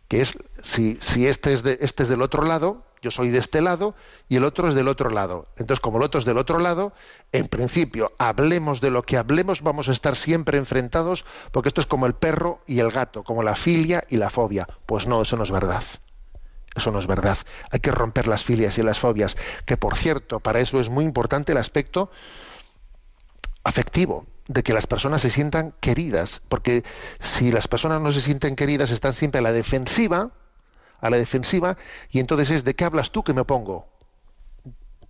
Que 0.07 0.21
es 0.21 0.37
si, 0.61 0.97
si 1.01 1.27
este, 1.27 1.53
es 1.53 1.63
de, 1.63 1.77
este 1.81 2.03
es 2.03 2.09
del 2.09 2.21
otro 2.21 2.43
lado, 2.43 2.83
yo 3.01 3.11
soy 3.11 3.29
de 3.29 3.37
este 3.37 3.61
lado 3.61 3.95
y 4.27 4.37
el 4.37 4.43
otro 4.43 4.67
es 4.67 4.73
del 4.73 4.87
otro 4.87 5.09
lado. 5.09 5.47
Entonces, 5.57 5.79
como 5.79 5.97
el 5.97 6.03
otro 6.03 6.19
es 6.19 6.25
del 6.25 6.37
otro 6.37 6.59
lado, 6.59 6.93
en 7.31 7.47
principio, 7.47 8.11
hablemos 8.17 8.81
de 8.81 8.91
lo 8.91 9.03
que 9.03 9.17
hablemos, 9.17 9.61
vamos 9.61 9.89
a 9.89 9.91
estar 9.91 10.15
siempre 10.15 10.57
enfrentados, 10.57 11.25
porque 11.51 11.69
esto 11.69 11.81
es 11.81 11.87
como 11.87 12.05
el 12.05 12.13
perro 12.13 12.59
y 12.65 12.79
el 12.79 12.91
gato, 12.91 13.23
como 13.23 13.43
la 13.43 13.55
filia 13.55 14.03
y 14.09 14.17
la 14.17 14.29
fobia. 14.29 14.67
Pues 14.85 15.07
no, 15.07 15.21
eso 15.21 15.37
no 15.37 15.43
es 15.43 15.51
verdad. 15.51 15.83
Eso 16.75 16.91
no 16.91 16.99
es 16.99 17.07
verdad. 17.07 17.37
Hay 17.71 17.79
que 17.79 17.91
romper 17.91 18.27
las 18.27 18.43
filias 18.43 18.77
y 18.77 18.83
las 18.83 18.99
fobias, 18.99 19.35
que 19.65 19.77
por 19.77 19.95
cierto, 19.95 20.39
para 20.39 20.59
eso 20.59 20.79
es 20.79 20.89
muy 20.89 21.05
importante 21.05 21.51
el 21.51 21.57
aspecto 21.57 22.11
afectivo, 23.67 24.25
de 24.47 24.63
que 24.63 24.73
las 24.73 24.87
personas 24.87 25.21
se 25.21 25.29
sientan 25.29 25.73
queridas, 25.81 26.41
porque 26.47 26.83
si 27.19 27.51
las 27.51 27.67
personas 27.67 28.01
no 28.01 28.13
se 28.13 28.21
sienten 28.21 28.55
queridas, 28.55 28.91
están 28.91 29.13
siempre 29.13 29.39
a 29.39 29.41
la 29.41 29.51
defensiva, 29.51 30.31
a 31.01 31.09
la 31.09 31.17
defensiva, 31.17 31.77
y 32.09 32.19
entonces 32.19 32.49
es 32.51 32.63
de 32.63 32.75
qué 32.75 32.85
hablas 32.85 33.11
tú 33.11 33.23
que 33.23 33.33
me 33.33 33.43
pongo. 33.43 33.89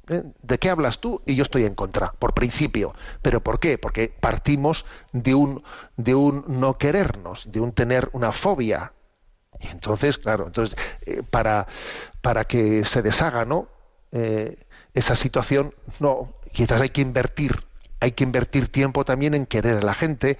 ¿Eh? 0.09 0.23
¿De 0.41 0.57
qué 0.57 0.71
hablas 0.71 0.99
tú? 0.99 1.21
Y 1.25 1.35
yo 1.35 1.43
estoy 1.43 1.65
en 1.65 1.75
contra, 1.75 2.13
por 2.13 2.33
principio. 2.33 2.95
¿Pero 3.21 3.43
por 3.43 3.59
qué? 3.59 3.77
Porque 3.77 4.07
partimos 4.07 4.85
de 5.11 5.35
un, 5.35 5.63
de 5.97 6.15
un 6.15 6.43
no 6.47 6.79
querernos, 6.79 7.51
de 7.51 7.59
un 7.59 7.73
tener 7.73 8.09
una 8.13 8.31
fobia. 8.31 8.93
Y 9.59 9.67
entonces, 9.67 10.17
claro, 10.17 10.47
entonces, 10.47 10.75
eh, 11.05 11.21
para, 11.29 11.67
para 12.21 12.45
que 12.45 12.85
se 12.85 13.01
deshaga 13.03 13.45
¿no? 13.45 13.67
Eh, 14.11 14.57
esa 14.93 15.15
situación, 15.15 15.75
no, 15.99 16.33
quizás 16.53 16.81
hay 16.81 16.89
que 16.89 17.01
invertir, 17.01 17.67
hay 17.99 18.11
que 18.11 18.23
invertir 18.23 18.67
tiempo 18.71 19.05
también 19.05 19.33
en 19.33 19.45
querer 19.45 19.77
a 19.77 19.81
la 19.81 19.93
gente, 19.93 20.37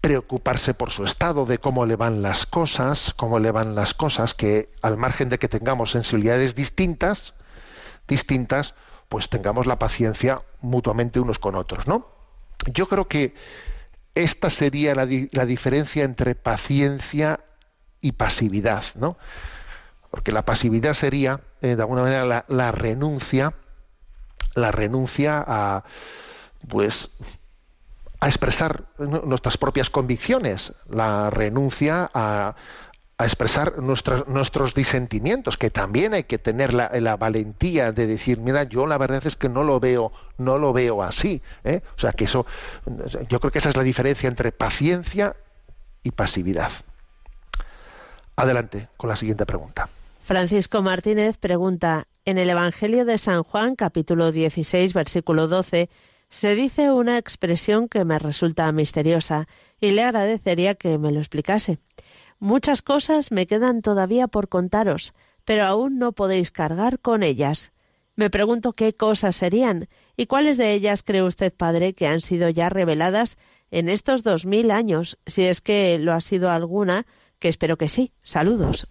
preocuparse 0.00 0.74
por 0.74 0.90
su 0.90 1.04
estado, 1.04 1.46
de 1.46 1.58
cómo 1.58 1.86
le 1.86 1.96
van 1.96 2.20
las 2.22 2.46
cosas, 2.46 3.14
cómo 3.16 3.38
le 3.38 3.50
van 3.50 3.74
las 3.74 3.94
cosas, 3.94 4.34
que 4.34 4.68
al 4.82 4.96
margen 4.96 5.28
de 5.30 5.38
que 5.38 5.48
tengamos 5.48 5.92
sensibilidades 5.92 6.54
distintas, 6.54 7.34
distintas, 8.06 8.74
pues 9.08 9.28
tengamos 9.28 9.66
la 9.66 9.78
paciencia 9.78 10.42
mutuamente 10.60 11.20
unos 11.20 11.38
con 11.38 11.54
otros, 11.54 11.86
¿no? 11.86 12.06
Yo 12.66 12.88
creo 12.88 13.08
que 13.08 13.34
esta 14.14 14.50
sería 14.50 14.94
la, 14.94 15.06
di- 15.06 15.28
la 15.32 15.46
diferencia 15.46 16.04
entre 16.04 16.34
paciencia 16.34 17.40
y 18.00 18.12
pasividad, 18.12 18.84
¿no? 18.94 19.16
Porque 20.10 20.32
la 20.32 20.44
pasividad 20.44 20.92
sería, 20.94 21.40
eh, 21.62 21.76
de 21.76 21.82
alguna 21.82 22.02
manera, 22.02 22.44
la 22.46 22.72
renuncia, 22.72 23.54
la 24.54 24.70
renuncia 24.70 25.42
a, 25.46 25.84
pues, 26.68 27.10
a 28.20 28.26
expresar 28.28 28.84
nuestras 28.98 29.56
propias 29.58 29.90
convicciones, 29.90 30.72
la 30.88 31.30
renuncia 31.30 32.10
a, 32.14 32.54
a 33.18 33.24
expresar 33.24 33.78
nuestras- 33.80 34.26
nuestros 34.28 34.74
disentimientos, 34.74 35.56
que 35.56 35.70
también 35.70 36.14
hay 36.14 36.24
que 36.24 36.38
tener 36.38 36.72
la, 36.74 36.90
la 37.00 37.16
valentía 37.16 37.92
de 37.92 38.06
decir, 38.06 38.38
mira, 38.38 38.62
yo 38.64 38.86
la 38.86 38.98
verdad 38.98 39.26
es 39.26 39.36
que 39.36 39.48
no 39.48 39.62
lo 39.62 39.78
veo, 39.78 40.10
no 40.38 40.58
lo 40.58 40.72
veo 40.72 41.02
así. 41.02 41.42
¿eh? 41.64 41.82
O 41.96 42.00
sea 42.00 42.12
que 42.12 42.24
eso, 42.24 42.46
yo 43.28 43.40
creo 43.40 43.50
que 43.52 43.58
esa 43.58 43.68
es 43.70 43.76
la 43.76 43.82
diferencia 43.82 44.28
entre 44.28 44.52
paciencia 44.52 45.36
y 46.02 46.10
pasividad. 46.12 46.70
Adelante 48.36 48.88
con 48.96 49.08
la 49.10 49.16
siguiente 49.16 49.46
pregunta. 49.46 49.88
Francisco 50.24 50.82
Martínez 50.82 51.36
pregunta, 51.36 52.06
en 52.24 52.38
el 52.38 52.48
Evangelio 52.50 53.04
de 53.04 53.18
San 53.18 53.42
Juan, 53.42 53.76
capítulo 53.76 54.32
16, 54.32 54.94
versículo 54.94 55.46
12, 55.46 55.88
se 56.34 56.56
dice 56.56 56.90
una 56.90 57.16
expresión 57.16 57.88
que 57.88 58.04
me 58.04 58.18
resulta 58.18 58.70
misteriosa 58.72 59.46
y 59.80 59.92
le 59.92 60.02
agradecería 60.02 60.74
que 60.74 60.98
me 60.98 61.12
lo 61.12 61.20
explicase. 61.20 61.78
Muchas 62.40 62.82
cosas 62.82 63.30
me 63.30 63.46
quedan 63.46 63.82
todavía 63.82 64.26
por 64.26 64.48
contaros, 64.48 65.14
pero 65.44 65.64
aún 65.64 65.96
no 66.00 66.10
podéis 66.10 66.50
cargar 66.50 66.98
con 66.98 67.22
ellas. 67.22 67.70
Me 68.16 68.30
pregunto 68.30 68.72
qué 68.72 68.94
cosas 68.94 69.36
serían 69.36 69.88
y 70.16 70.26
cuáles 70.26 70.56
de 70.56 70.72
ellas 70.72 71.04
cree 71.04 71.22
usted, 71.22 71.52
padre, 71.52 71.94
que 71.94 72.08
han 72.08 72.20
sido 72.20 72.48
ya 72.48 72.68
reveladas 72.68 73.38
en 73.70 73.88
estos 73.88 74.24
dos 74.24 74.44
mil 74.44 74.72
años, 74.72 75.18
si 75.26 75.44
es 75.44 75.60
que 75.60 76.00
lo 76.00 76.12
ha 76.12 76.20
sido 76.20 76.50
alguna, 76.50 77.06
que 77.38 77.46
espero 77.46 77.76
que 77.76 77.88
sí. 77.88 78.10
Saludos. 78.24 78.88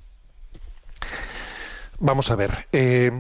Vamos 1.99 2.31
a 2.31 2.37
ver. 2.37 2.67
eh, 2.71 3.11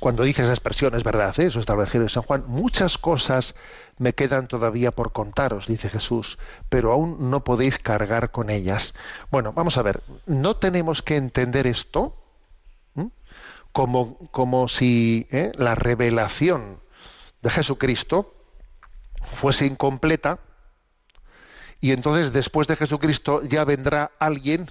cuando 0.00 0.24
dice 0.24 0.42
esa 0.42 0.52
expresión, 0.52 0.94
es 0.94 1.04
verdad, 1.04 1.38
¿eh? 1.38 1.46
eso 1.46 1.60
está 1.60 1.74
el 1.74 1.80
Evangelio 1.80 2.04
de 2.04 2.08
San 2.08 2.22
Juan, 2.22 2.44
muchas 2.46 2.96
cosas 2.96 3.54
me 3.98 4.14
quedan 4.14 4.48
todavía 4.48 4.92
por 4.92 5.12
contaros, 5.12 5.66
dice 5.66 5.90
Jesús, 5.90 6.38
pero 6.70 6.90
aún 6.90 7.30
no 7.30 7.44
podéis 7.44 7.78
cargar 7.78 8.30
con 8.30 8.48
ellas. 8.48 8.94
Bueno, 9.30 9.52
vamos 9.52 9.76
a 9.76 9.82
ver, 9.82 10.02
no 10.24 10.56
tenemos 10.56 11.02
que 11.02 11.16
entender 11.16 11.66
esto 11.66 12.16
¿m? 12.96 13.10
como, 13.72 14.16
como 14.30 14.68
si 14.68 15.28
¿eh? 15.30 15.52
la 15.56 15.74
revelación 15.74 16.80
de 17.42 17.50
Jesucristo 17.50 18.34
fuese 19.22 19.66
incompleta 19.66 20.38
y 21.82 21.92
entonces 21.92 22.32
después 22.32 22.68
de 22.68 22.76
Jesucristo 22.76 23.42
ya 23.42 23.64
vendrá 23.64 24.12
alguien 24.18 24.66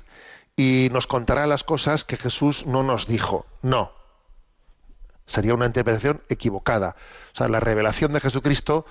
y 0.58 0.90
nos 0.92 1.06
contará 1.06 1.46
las 1.46 1.64
cosas 1.64 2.04
que 2.04 2.18
Jesús 2.18 2.66
no 2.66 2.82
nos 2.82 3.06
dijo. 3.06 3.46
No. 3.62 3.99
Sería 5.30 5.54
una 5.54 5.68
interpretación 5.68 6.22
equivocada. 6.28 6.96
O 7.34 7.38
sea, 7.38 7.48
la 7.48 7.60
revelación 7.60 8.12
de 8.14 8.20
Jesucristo 8.20 8.86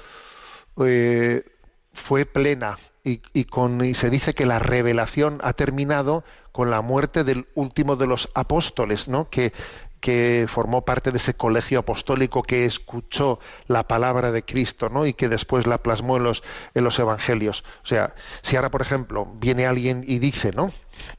eh, 0.85 1.45
fue 1.93 2.25
plena 2.25 2.77
y, 3.03 3.45
con, 3.45 3.95
se 3.95 4.11
dice 4.11 4.35
que 4.35 4.47
la 4.47 4.59
revelación 4.59 5.41
ha 5.43 5.53
terminado 5.55 6.25
con 6.53 6.71
la 6.71 6.81
muerte 6.83 7.25
del 7.25 7.49
último 7.55 7.97
de 7.97 8.07
los 8.07 8.29
apóstoles, 8.35 9.09
¿no? 9.09 9.31
que, 9.31 9.53
que 10.01 10.47
formó 10.49 10.85
parte 10.85 11.11
de 11.11 11.17
ese 11.17 11.35
colegio 11.35 11.81
apostólico 11.81 12.43
que 12.43 12.65
escuchó 12.65 13.41
la 13.67 13.89
palabra 13.89 14.31
de 14.31 14.45
Cristo 14.45 14.89
¿no? 14.89 15.07
y 15.07 15.15
que 15.15 15.29
después 15.29 15.67
la 15.67 15.79
plasmó 15.79 16.17
en 16.17 16.25
los, 16.25 16.43
en 16.75 16.85
los 16.85 16.99
evangelios. 16.99 17.65
O 17.83 17.87
sea, 17.87 18.15
si 18.43 18.57
ahora, 18.57 18.71
por 18.71 18.83
ejemplo, 18.83 19.27
viene 19.35 19.67
alguien 19.67 20.05
y 20.07 20.19
dice, 20.19 20.53
¿no? 20.53 20.69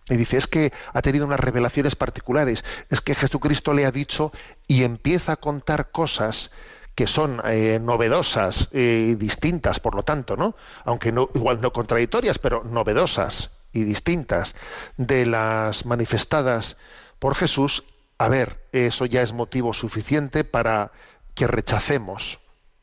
Y 0.09 0.17
dice, 0.17 0.37
es 0.37 0.47
que 0.47 0.71
ha 0.93 1.01
tenido 1.01 1.25
unas 1.25 1.39
revelaciones 1.39 1.95
particulares, 1.95 2.63
es 2.89 3.01
que 3.01 3.15
Jesucristo 3.15 3.73
le 3.73 3.85
ha 3.85 3.91
dicho 3.91 4.31
y 4.67 4.83
empieza 4.83 5.33
a 5.33 5.37
contar 5.37 5.91
cosas 5.91 6.51
que 6.95 7.07
son 7.07 7.41
eh, 7.45 7.79
novedosas 7.81 8.67
y 8.73 9.15
distintas, 9.15 9.79
por 9.79 9.95
lo 9.95 10.03
tanto, 10.03 10.35
¿no? 10.35 10.55
Aunque 10.83 11.11
no, 11.13 11.29
igual 11.33 11.61
no 11.61 11.71
contradictorias, 11.71 12.39
pero 12.39 12.63
novedosas 12.63 13.51
y 13.71 13.83
distintas 13.83 14.55
de 14.97 15.25
las 15.25 15.85
manifestadas 15.85 16.75
por 17.19 17.35
Jesús, 17.35 17.83
a 18.19 18.29
ver, 18.29 18.67
eso 18.71 19.05
ya 19.07 19.21
es 19.23 19.33
motivo 19.33 19.73
suficiente 19.73 20.43
para 20.43 20.91
que 21.33 21.47
rechacemos 21.47 22.39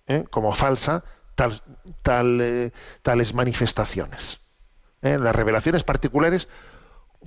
¿eh? 0.09 0.25
como 0.31 0.53
falsa 0.55 1.05
tal, 1.37 1.63
tal, 2.03 2.41
eh, 2.41 2.71
tales 3.03 3.35
manifestaciones. 3.35 4.41
¿eh? 5.03 5.19
Las 5.19 5.37
revelaciones 5.37 5.85
particulares, 5.85 6.49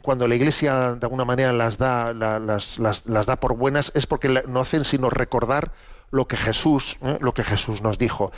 cuando 0.02 0.28
la 0.28 0.36
Iglesia 0.36 0.96
de 0.96 1.06
alguna 1.06 1.24
manera 1.26 1.54
las 1.54 1.78
da, 1.78 2.14
la- 2.14 2.40
las, 2.40 2.80
las- 2.80 3.06
da 3.06 3.36
por 3.40 3.56
buenas, 3.56 3.92
es 3.96 4.08
porque 4.08 4.28
no 4.48 4.60
hacen 4.62 4.86
sino 4.86 5.10
recordar 5.10 5.72
lo 6.12 6.28
que 6.28 6.38
Jesús, 6.38 6.98
lo 7.20 7.34
que 7.36 7.44
Jesús 7.44 7.84
nos 7.84 8.00
dijo. 8.00 8.32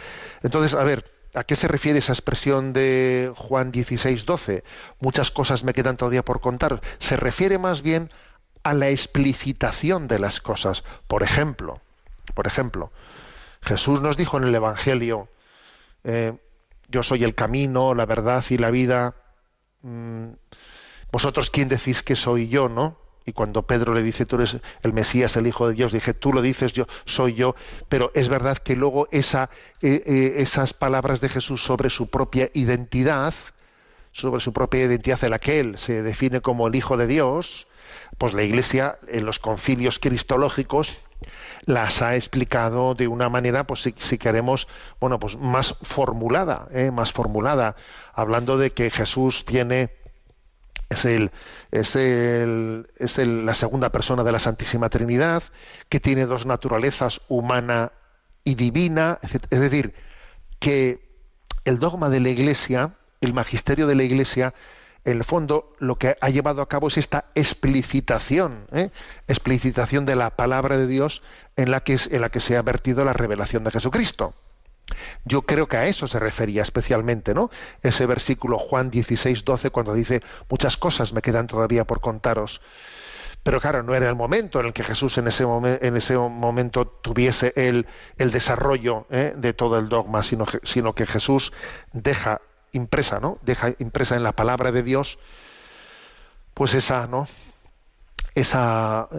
Entonces, 0.43 0.73
a 0.73 0.83
ver, 0.83 1.05
¿a 1.33 1.45
qué 1.45 1.55
se 1.55 1.69
refiere 1.69 1.99
esa 1.99 2.11
expresión 2.11 2.73
de 2.73 3.31
Juan 3.37 3.71
16, 3.71 4.25
12? 4.25 4.65
Muchas 4.99 5.31
cosas 5.31 5.63
me 5.63 5.73
quedan 5.73 5.95
todavía 5.95 6.25
por 6.25 6.41
contar. 6.41 6.81
Se 6.99 7.15
refiere 7.15 7.57
más 7.57 7.81
bien 7.81 8.11
a 8.63 8.73
la 8.73 8.89
explicitación 8.89 10.07
de 10.07 10.19
las 10.19 10.41
cosas. 10.41 10.83
Por 11.07 11.23
ejemplo, 11.23 11.81
por 12.33 12.47
ejemplo, 12.47 12.91
Jesús 13.61 14.01
nos 14.01 14.17
dijo 14.17 14.37
en 14.37 14.43
el 14.45 14.55
Evangelio, 14.55 15.27
eh, 16.03 16.33
yo 16.87 17.03
soy 17.03 17.23
el 17.23 17.35
camino, 17.35 17.93
la 17.93 18.05
verdad 18.05 18.43
y 18.49 18.57
la 18.57 18.71
vida. 18.71 19.15
Mm, 19.81 20.31
Vosotros 21.11 21.49
quién 21.49 21.67
decís 21.67 22.03
que 22.03 22.15
soy 22.15 22.47
yo, 22.47 22.69
¿no? 22.69 22.97
Y 23.25 23.33
cuando 23.33 23.63
Pedro 23.63 23.93
le 23.93 24.01
dice, 24.01 24.25
tú 24.25 24.37
eres 24.37 24.57
el 24.81 24.93
Mesías, 24.93 25.35
el 25.35 25.45
Hijo 25.45 25.67
de 25.67 25.75
Dios, 25.75 25.91
dije, 25.91 26.13
tú 26.13 26.33
lo 26.33 26.41
dices, 26.41 26.73
yo 26.73 26.87
soy 27.05 27.33
yo. 27.35 27.55
Pero 27.89 28.11
es 28.15 28.29
verdad 28.29 28.57
que 28.57 28.75
luego 28.75 29.07
esa, 29.11 29.49
eh, 29.81 30.01
eh, 30.05 30.33
esas 30.37 30.73
palabras 30.73 31.21
de 31.21 31.29
Jesús 31.29 31.61
sobre 31.63 31.89
su 31.89 32.07
propia 32.07 32.49
identidad, 32.53 33.33
sobre 34.11 34.41
su 34.41 34.53
propia 34.53 34.85
identidad 34.85 35.23
en 35.23 35.31
la 35.31 35.39
que 35.39 35.59
él 35.59 35.77
se 35.77 36.01
define 36.01 36.41
como 36.41 36.67
el 36.67 36.75
Hijo 36.75 36.97
de 36.97 37.07
Dios, 37.07 37.67
pues 38.21 38.35
la 38.35 38.43
Iglesia 38.43 38.99
en 39.07 39.25
los 39.25 39.39
concilios 39.39 39.97
cristológicos 39.97 41.05
las 41.65 42.03
ha 42.03 42.15
explicado 42.15 42.93
de 42.93 43.07
una 43.07 43.29
manera, 43.29 43.65
pues 43.65 43.81
si, 43.97 44.17
queremos, 44.19 44.67
bueno, 44.99 45.19
pues 45.19 45.37
más 45.37 45.73
formulada, 45.81 46.67
¿eh? 46.71 46.91
más 46.91 47.11
formulada, 47.11 47.75
hablando 48.13 48.59
de 48.59 48.73
que 48.73 48.91
Jesús 48.91 49.43
tiene 49.43 49.89
es 50.91 51.05
el 51.05 51.31
es 51.71 51.95
el 51.95 52.91
es 52.99 53.17
el- 53.17 53.43
la 53.43 53.55
segunda 53.55 53.89
persona 53.89 54.23
de 54.23 54.31
la 54.31 54.37
Santísima 54.37 54.89
Trinidad, 54.91 55.41
que 55.89 55.99
tiene 55.99 56.27
dos 56.27 56.45
naturalezas, 56.45 57.21
humana 57.27 57.91
y 58.43 58.53
divina, 58.53 59.17
es 59.23 59.59
decir, 59.59 59.95
que 60.59 61.09
el 61.65 61.79
dogma 61.79 62.09
de 62.09 62.19
la 62.19 62.29
Iglesia, 62.29 62.93
el 63.19 63.33
magisterio 63.33 63.87
de 63.87 63.95
la 63.95 64.03
Iglesia, 64.03 64.53
en 65.03 65.17
el 65.17 65.23
fondo 65.23 65.73
lo 65.79 65.95
que 65.95 66.15
ha 66.21 66.29
llevado 66.29 66.61
a 66.61 66.69
cabo 66.69 66.87
es 66.87 66.97
esta 66.97 67.25
explicitación, 67.33 68.65
¿eh? 68.71 68.91
explicitación 69.27 70.05
de 70.05 70.15
la 70.15 70.31
palabra 70.31 70.77
de 70.77 70.87
Dios 70.87 71.23
en 71.55 71.71
la 71.71 71.81
que, 71.81 71.97
se 71.97 72.57
ha 72.57 72.61
vertido 72.61 73.03
la 73.03 73.13
revelación 73.13 73.63
de 73.63 73.71
Jesucristo. 73.71 74.33
Yo 75.25 75.43
creo 75.43 75.67
que 75.67 75.77
a 75.77 75.87
eso 75.87 76.05
se 76.05 76.19
refería 76.19 76.61
especialmente, 76.61 77.33
¿no? 77.33 77.49
Ese 77.81 78.05
versículo 78.05 78.59
Juan 78.59 78.91
16, 78.91 79.45
12, 79.45 79.69
cuando 79.69 79.93
dice, 79.93 80.21
muchas 80.49 80.77
cosas 80.77 81.13
me 81.13 81.21
quedan 81.21 81.47
todavía 81.47 81.85
por 81.85 82.01
contaros. 82.01 82.61
Pero 83.41 83.59
claro, 83.59 83.81
no 83.81 83.95
era 83.95 84.07
el 84.07 84.15
momento 84.15 84.59
en 84.59 84.67
el 84.67 84.73
que 84.73 84.83
Jesús 84.83 85.17
en 85.17 85.27
ese, 85.27 85.45
en 85.45 85.97
ese 85.97 86.15
momento 86.17 86.85
tuviese 86.85 87.53
el, 87.55 87.87
el 88.17 88.31
desarrollo 88.31 89.07
¿eh? 89.09 89.33
de 89.35 89.53
todo 89.53 89.79
el 89.79 89.89
dogma, 89.89 90.21
sino 90.21 90.93
que 90.93 91.05
Jesús 91.07 91.51
deja 91.93 92.41
impresa, 92.71 93.19
¿no? 93.19 93.37
Deja 93.41 93.73
impresa 93.79 94.15
en 94.15 94.23
la 94.23 94.31
palabra 94.33 94.71
de 94.71 94.83
Dios, 94.83 95.19
pues 96.53 96.73
esa, 96.73 97.07
¿no? 97.07 97.25
Esa, 98.35 99.09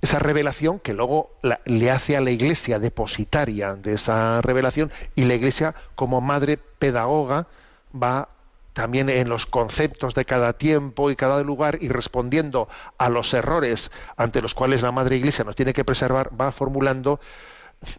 esa 0.00 0.18
revelación 0.18 0.78
que 0.78 0.94
luego 0.94 1.30
le 1.64 1.90
hace 1.90 2.16
a 2.16 2.20
la 2.20 2.30
Iglesia 2.30 2.78
depositaria 2.78 3.74
de 3.74 3.94
esa 3.94 4.40
revelación 4.42 4.90
y 5.14 5.24
la 5.24 5.34
Iglesia 5.34 5.74
como 5.94 6.20
madre 6.20 6.56
pedagoga 6.56 7.46
va 7.94 8.28
también 8.72 9.08
en 9.08 9.30
los 9.30 9.46
conceptos 9.46 10.14
de 10.14 10.26
cada 10.26 10.52
tiempo 10.52 11.10
y 11.10 11.16
cada 11.16 11.42
lugar 11.42 11.78
y 11.80 11.88
respondiendo 11.88 12.68
a 12.98 13.08
los 13.08 13.32
errores 13.32 13.90
ante 14.18 14.42
los 14.42 14.54
cuales 14.54 14.82
la 14.82 14.92
madre 14.92 15.16
Iglesia 15.16 15.44
nos 15.44 15.56
tiene 15.56 15.72
que 15.72 15.84
preservar 15.84 16.30
va 16.38 16.52
formulando 16.52 17.18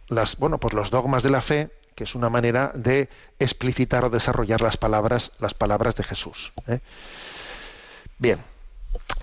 las 0.06 0.36
bueno 0.38 0.58
pues 0.58 0.74
los 0.74 0.90
dogmas 0.90 1.22
de 1.22 1.30
la 1.30 1.40
fe 1.40 1.70
que 1.98 2.04
es 2.04 2.14
una 2.14 2.30
manera 2.30 2.70
de 2.76 3.08
explicitar 3.40 4.04
o 4.04 4.08
desarrollar 4.08 4.60
las 4.60 4.76
palabras 4.76 5.32
las 5.40 5.52
palabras 5.52 5.96
de 5.96 6.04
Jesús 6.04 6.52
¿eh? 6.68 6.78
bien 8.18 8.38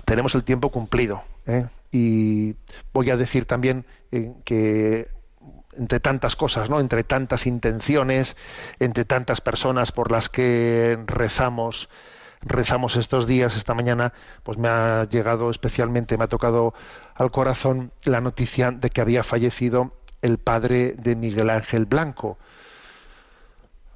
tenemos 0.03 0.35
el 0.35 0.43
tiempo 0.43 0.71
cumplido 0.71 1.23
¿eh? 1.47 1.67
y 1.89 2.55
voy 2.91 3.11
a 3.11 3.15
decir 3.15 3.45
también 3.45 3.85
eh, 4.11 4.33
que 4.43 5.07
entre 5.77 5.99
tantas 5.99 6.35
cosas, 6.35 6.69
¿no? 6.69 6.79
Entre 6.79 7.03
tantas 7.03 7.45
intenciones, 7.45 8.37
entre 8.79 9.03
tantas 9.03 9.41
personas 9.41 9.91
por 9.91 10.09
las 10.09 10.29
que 10.29 10.97
rezamos, 11.05 11.89
rezamos 12.41 12.95
estos 12.95 13.27
días, 13.27 13.57
esta 13.57 13.73
mañana, 13.73 14.13
pues 14.43 14.57
me 14.57 14.69
ha 14.69 15.03
llegado 15.09 15.49
especialmente, 15.49 16.17
me 16.17 16.23
ha 16.23 16.29
tocado 16.29 16.73
al 17.13 17.29
corazón 17.29 17.91
la 18.03 18.21
noticia 18.21 18.71
de 18.71 18.89
que 18.89 19.01
había 19.01 19.21
fallecido 19.21 19.91
el 20.21 20.37
padre 20.37 20.93
de 20.97 21.17
Miguel 21.17 21.49
Ángel 21.49 21.85
Blanco, 21.85 22.37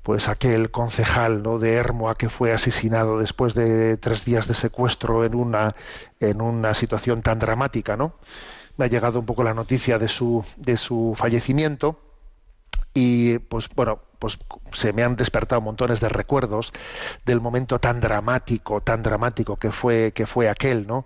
pues 0.04 0.30
aquel 0.30 0.72
concejal 0.72 1.44
¿no? 1.44 1.60
de 1.60 1.74
Hermoa 1.74 2.16
que 2.16 2.30
fue 2.30 2.52
asesinado 2.52 3.20
después 3.20 3.54
de 3.54 3.98
tres 3.98 4.26
días 4.26 4.48
de 4.48 4.54
secuestro 4.54 5.26
en 5.26 5.36
una, 5.36 5.76
en 6.20 6.42
una 6.42 6.74
situación 6.74 7.22
tan 7.22 7.40
dramática, 7.40 7.98
¿no? 7.98 8.16
Me 8.78 8.86
ha 8.86 8.88
llegado 8.88 9.20
un 9.20 9.26
poco 9.26 9.44
la 9.44 9.54
noticia 9.54 10.00
de 10.00 10.08
su, 10.08 10.44
de 10.58 10.78
su 10.78 11.14
fallecimiento 11.16 12.00
y 12.94 13.40
pues 13.40 13.70
bueno, 13.76 14.00
pues 14.20 14.38
se 14.72 14.94
me 14.94 15.04
han 15.04 15.16
despertado 15.16 15.62
montones 15.62 16.00
de 16.00 16.10
recuerdos 16.10 16.74
del 17.26 17.42
momento 17.42 17.80
tan 17.80 18.02
dramático, 18.02 18.82
tan 18.82 19.04
dramático 19.04 19.58
que 19.58 19.72
fue, 19.72 20.12
que 20.14 20.26
fue 20.26 20.50
aquel, 20.50 20.88
¿no? 20.88 21.06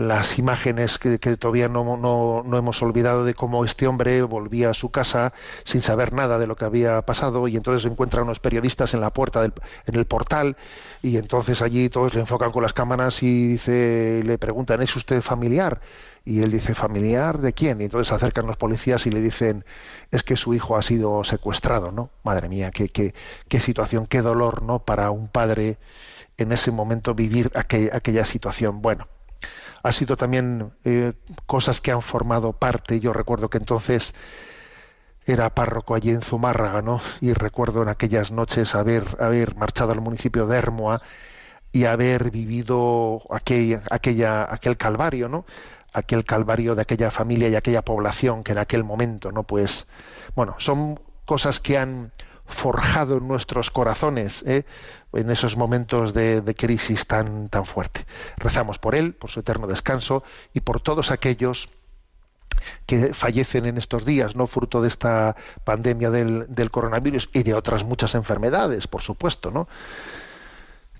Las 0.00 0.38
imágenes 0.38 0.98
que, 0.98 1.18
todavía 1.18 1.68
no, 1.68 1.96
no, 1.96 2.58
hemos 2.58 2.82
olvidado 2.82 3.24
de 3.24 3.34
cómo 3.34 3.64
este 3.64 3.86
hombre 3.86 4.22
volvía 4.22 4.70
a 4.70 4.74
su 4.74 4.90
casa 4.90 5.32
sin 5.64 5.82
saber 5.82 6.12
nada 6.12 6.38
de 6.38 6.46
lo 6.46 6.56
que 6.56 6.64
había 6.64 7.02
pasado 7.02 7.48
y 7.48 7.56
entonces 7.56 7.90
encuentra 7.90 8.22
unos 8.22 8.40
periodistas 8.40 8.94
en 8.94 9.00
la 9.00 9.10
puerta 9.10 9.42
del, 9.42 9.52
en 9.86 9.94
el 9.94 10.06
portal 10.06 10.56
y 11.02 11.16
entonces 11.16 11.62
allí 11.62 11.88
todos 11.88 12.14
le 12.14 12.20
enfocan 12.20 12.50
con 12.50 12.62
las 12.62 12.72
cámaras 12.72 13.22
y 13.22 13.48
dice 13.48 14.22
le 14.24 14.38
preguntan 14.38 14.82
¿es 14.82 14.94
usted 14.96 15.22
familiar? 15.22 15.80
y 16.24 16.42
él 16.42 16.50
dice 16.50 16.74
¿familiar 16.74 17.38
de 17.38 17.52
quién? 17.52 17.80
y 17.80 17.84
entonces 17.84 18.08
se 18.08 18.14
acercan 18.14 18.46
los 18.46 18.56
policías 18.56 19.06
y 19.06 19.10
le 19.10 19.20
dicen 19.20 19.64
es 20.10 20.22
que 20.22 20.36
su 20.36 20.54
hijo 20.54 20.76
ha 20.76 20.82
sido 20.82 21.24
secuestrado, 21.24 21.92
¿no? 21.92 22.10
Madre 22.22 22.48
mía, 22.48 22.70
qué, 22.70 22.88
qué, 22.88 23.14
qué 23.48 23.60
situación, 23.60 24.06
qué 24.06 24.22
dolor, 24.22 24.62
¿no? 24.62 24.80
Para 24.80 25.10
un 25.10 25.28
padre 25.28 25.78
en 26.36 26.52
ese 26.52 26.70
momento 26.70 27.14
vivir 27.14 27.50
aquella 27.54 28.24
situación. 28.24 28.82
Bueno, 28.82 29.08
ha 29.86 29.92
sido 29.92 30.16
también 30.16 30.72
eh, 30.84 31.12
cosas 31.46 31.80
que 31.80 31.92
han 31.92 32.02
formado 32.02 32.52
parte. 32.52 32.98
Yo 32.98 33.12
recuerdo 33.12 33.48
que 33.48 33.58
entonces 33.58 34.14
era 35.24 35.50
párroco 35.50 35.94
allí 35.94 36.10
en 36.10 36.22
Zumárraga, 36.22 36.82
¿no? 36.82 37.00
Y 37.20 37.32
recuerdo 37.32 37.82
en 37.82 37.88
aquellas 37.88 38.32
noches 38.32 38.74
haber, 38.74 39.04
haber 39.20 39.54
marchado 39.54 39.92
al 39.92 40.00
municipio 40.00 40.46
de 40.46 40.58
Hermoa 40.58 41.02
y 41.70 41.84
haber 41.84 42.32
vivido 42.32 43.22
aquel, 43.30 43.80
aquella, 43.90 44.52
aquel 44.52 44.76
calvario, 44.76 45.28
¿no? 45.28 45.44
Aquel 45.92 46.24
calvario 46.24 46.74
de 46.74 46.82
aquella 46.82 47.10
familia 47.10 47.48
y 47.48 47.54
aquella 47.54 47.82
población 47.82 48.42
que 48.42 48.52
en 48.52 48.58
aquel 48.58 48.82
momento, 48.82 49.30
¿no? 49.30 49.44
Pues, 49.44 49.86
bueno, 50.34 50.56
son 50.58 50.98
cosas 51.24 51.60
que 51.60 51.78
han 51.78 52.12
forjado 52.46 53.18
en 53.18 53.28
nuestros 53.28 53.70
corazones 53.70 54.42
¿eh? 54.46 54.64
en 55.12 55.30
esos 55.30 55.56
momentos 55.56 56.14
de, 56.14 56.54
crisis 56.56 57.06
tan, 57.06 57.48
tan 57.48 57.64
fuerte. 57.64 58.06
Rezamos 58.36 58.78
por 58.78 58.94
él, 58.94 59.14
por 59.14 59.30
su 59.30 59.40
eterno 59.40 59.66
descanso 59.66 60.22
y 60.54 60.60
por 60.60 60.80
todos 60.80 61.10
aquellos 61.10 61.68
que 62.86 63.12
fallecen 63.12 63.66
en 63.66 63.78
estos 63.78 64.04
días, 64.04 64.34
no 64.34 64.46
fruto 64.46 64.80
de 64.80 64.88
esta 64.88 65.36
pandemia 65.64 66.10
del, 66.10 66.46
del 66.48 66.70
coronavirus 66.70 67.28
y 67.32 67.42
de 67.42 67.54
otras 67.54 67.84
muchas 67.84 68.14
enfermedades, 68.14 68.86
por 68.86 69.02
supuesto, 69.02 69.50
¿no? 69.50 69.68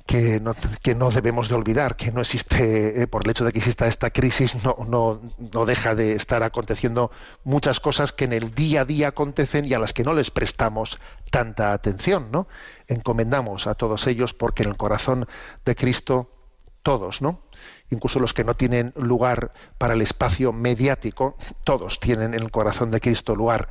Que 0.07 0.41
no, 0.41 0.55
que 0.83 0.95
no 0.95 1.11
debemos 1.11 1.49
de 1.49 1.57
olvidar, 1.57 1.97
que 1.97 2.13
no 2.13 2.21
existe, 2.21 3.03
eh, 3.03 3.07
por 3.09 3.25
el 3.25 3.31
hecho 3.31 3.45
de 3.45 3.53
que 3.53 3.59
exista 3.59 3.89
esta 3.89 4.11
crisis, 4.11 4.65
no, 4.65 4.77
no, 4.89 5.21
no 5.53 5.67
deja 5.67 5.95
de 5.95 6.15
estar 6.15 6.43
aconteciendo 6.45 7.11
muchas 7.43 7.81
cosas 7.81 8.13
que 8.13 8.25
en 8.25 8.33
el 8.33 8.55
día 8.55 8.83
a 8.83 8.85
día 8.85 9.09
acontecen 9.09 9.65
y 9.65 9.75
a 9.75 9.79
las 9.81 9.93
que 9.93 10.05
no 10.05 10.15
les 10.15 10.31
prestamos 10.31 11.01
tanta 11.31 11.73
atención, 11.73 12.31
¿no? 12.31 12.47
Encomendamos 12.87 13.67
a 13.67 13.75
todos 13.75 14.07
ellos 14.07 14.33
porque 14.33 14.63
en 14.63 14.71
el 14.71 14.77
corazón 14.77 15.27
de 15.65 15.75
Cristo 15.75 16.31
todos, 16.83 17.21
¿no? 17.21 17.43
Incluso 17.91 18.21
los 18.21 18.33
que 18.33 18.45
no 18.45 18.55
tienen 18.55 18.93
lugar 18.95 19.53
para 19.77 19.95
el 19.95 20.03
espacio 20.03 20.53
mediático, 20.53 21.37
todos 21.65 21.99
tienen 21.99 22.33
en 22.33 22.41
el 22.41 22.53
corazón 22.53 22.93
de 22.93 23.01
Cristo 23.01 23.35
lugar. 23.35 23.71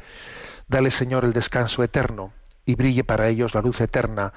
Dale, 0.67 0.91
Señor, 0.91 1.23
el 1.23 1.31
descanso 1.31 1.81
eterno 1.81 2.33
y 2.65 2.75
brille 2.75 3.05
para 3.05 3.29
ellos 3.29 3.53
la 3.53 3.61
luz 3.61 3.79
eterna 3.79 4.33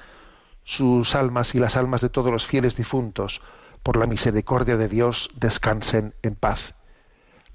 sus 0.69 1.15
almas 1.15 1.55
y 1.55 1.59
las 1.59 1.75
almas 1.77 1.99
de 1.99 2.09
todos 2.09 2.31
los 2.31 2.45
fieles 2.45 2.75
difuntos, 2.75 3.41
por 3.81 3.97
la 3.97 4.05
misericordia 4.05 4.77
de 4.77 4.87
Dios, 4.87 5.31
descansen 5.33 6.13
en 6.21 6.35
paz. 6.35 6.75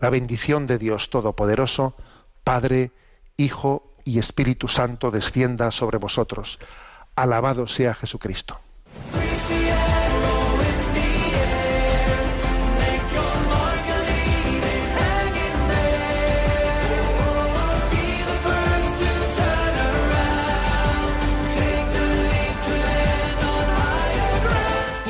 La 0.01 0.11
bendición 0.11 0.67
de 0.67 0.79
Dios 0.79 1.11
Todopoderoso, 1.11 1.95
Padre, 2.43 2.91
Hijo 3.37 3.95
y 4.05 4.19
Espíritu 4.19 4.67
Santo, 4.67 5.13
descienda 5.13 5.71
sobre 5.71 5.99
vosotros. 5.99 6.59
Alabado 7.15 7.69
sea 7.69 7.95
Jesucristo. 7.95 8.59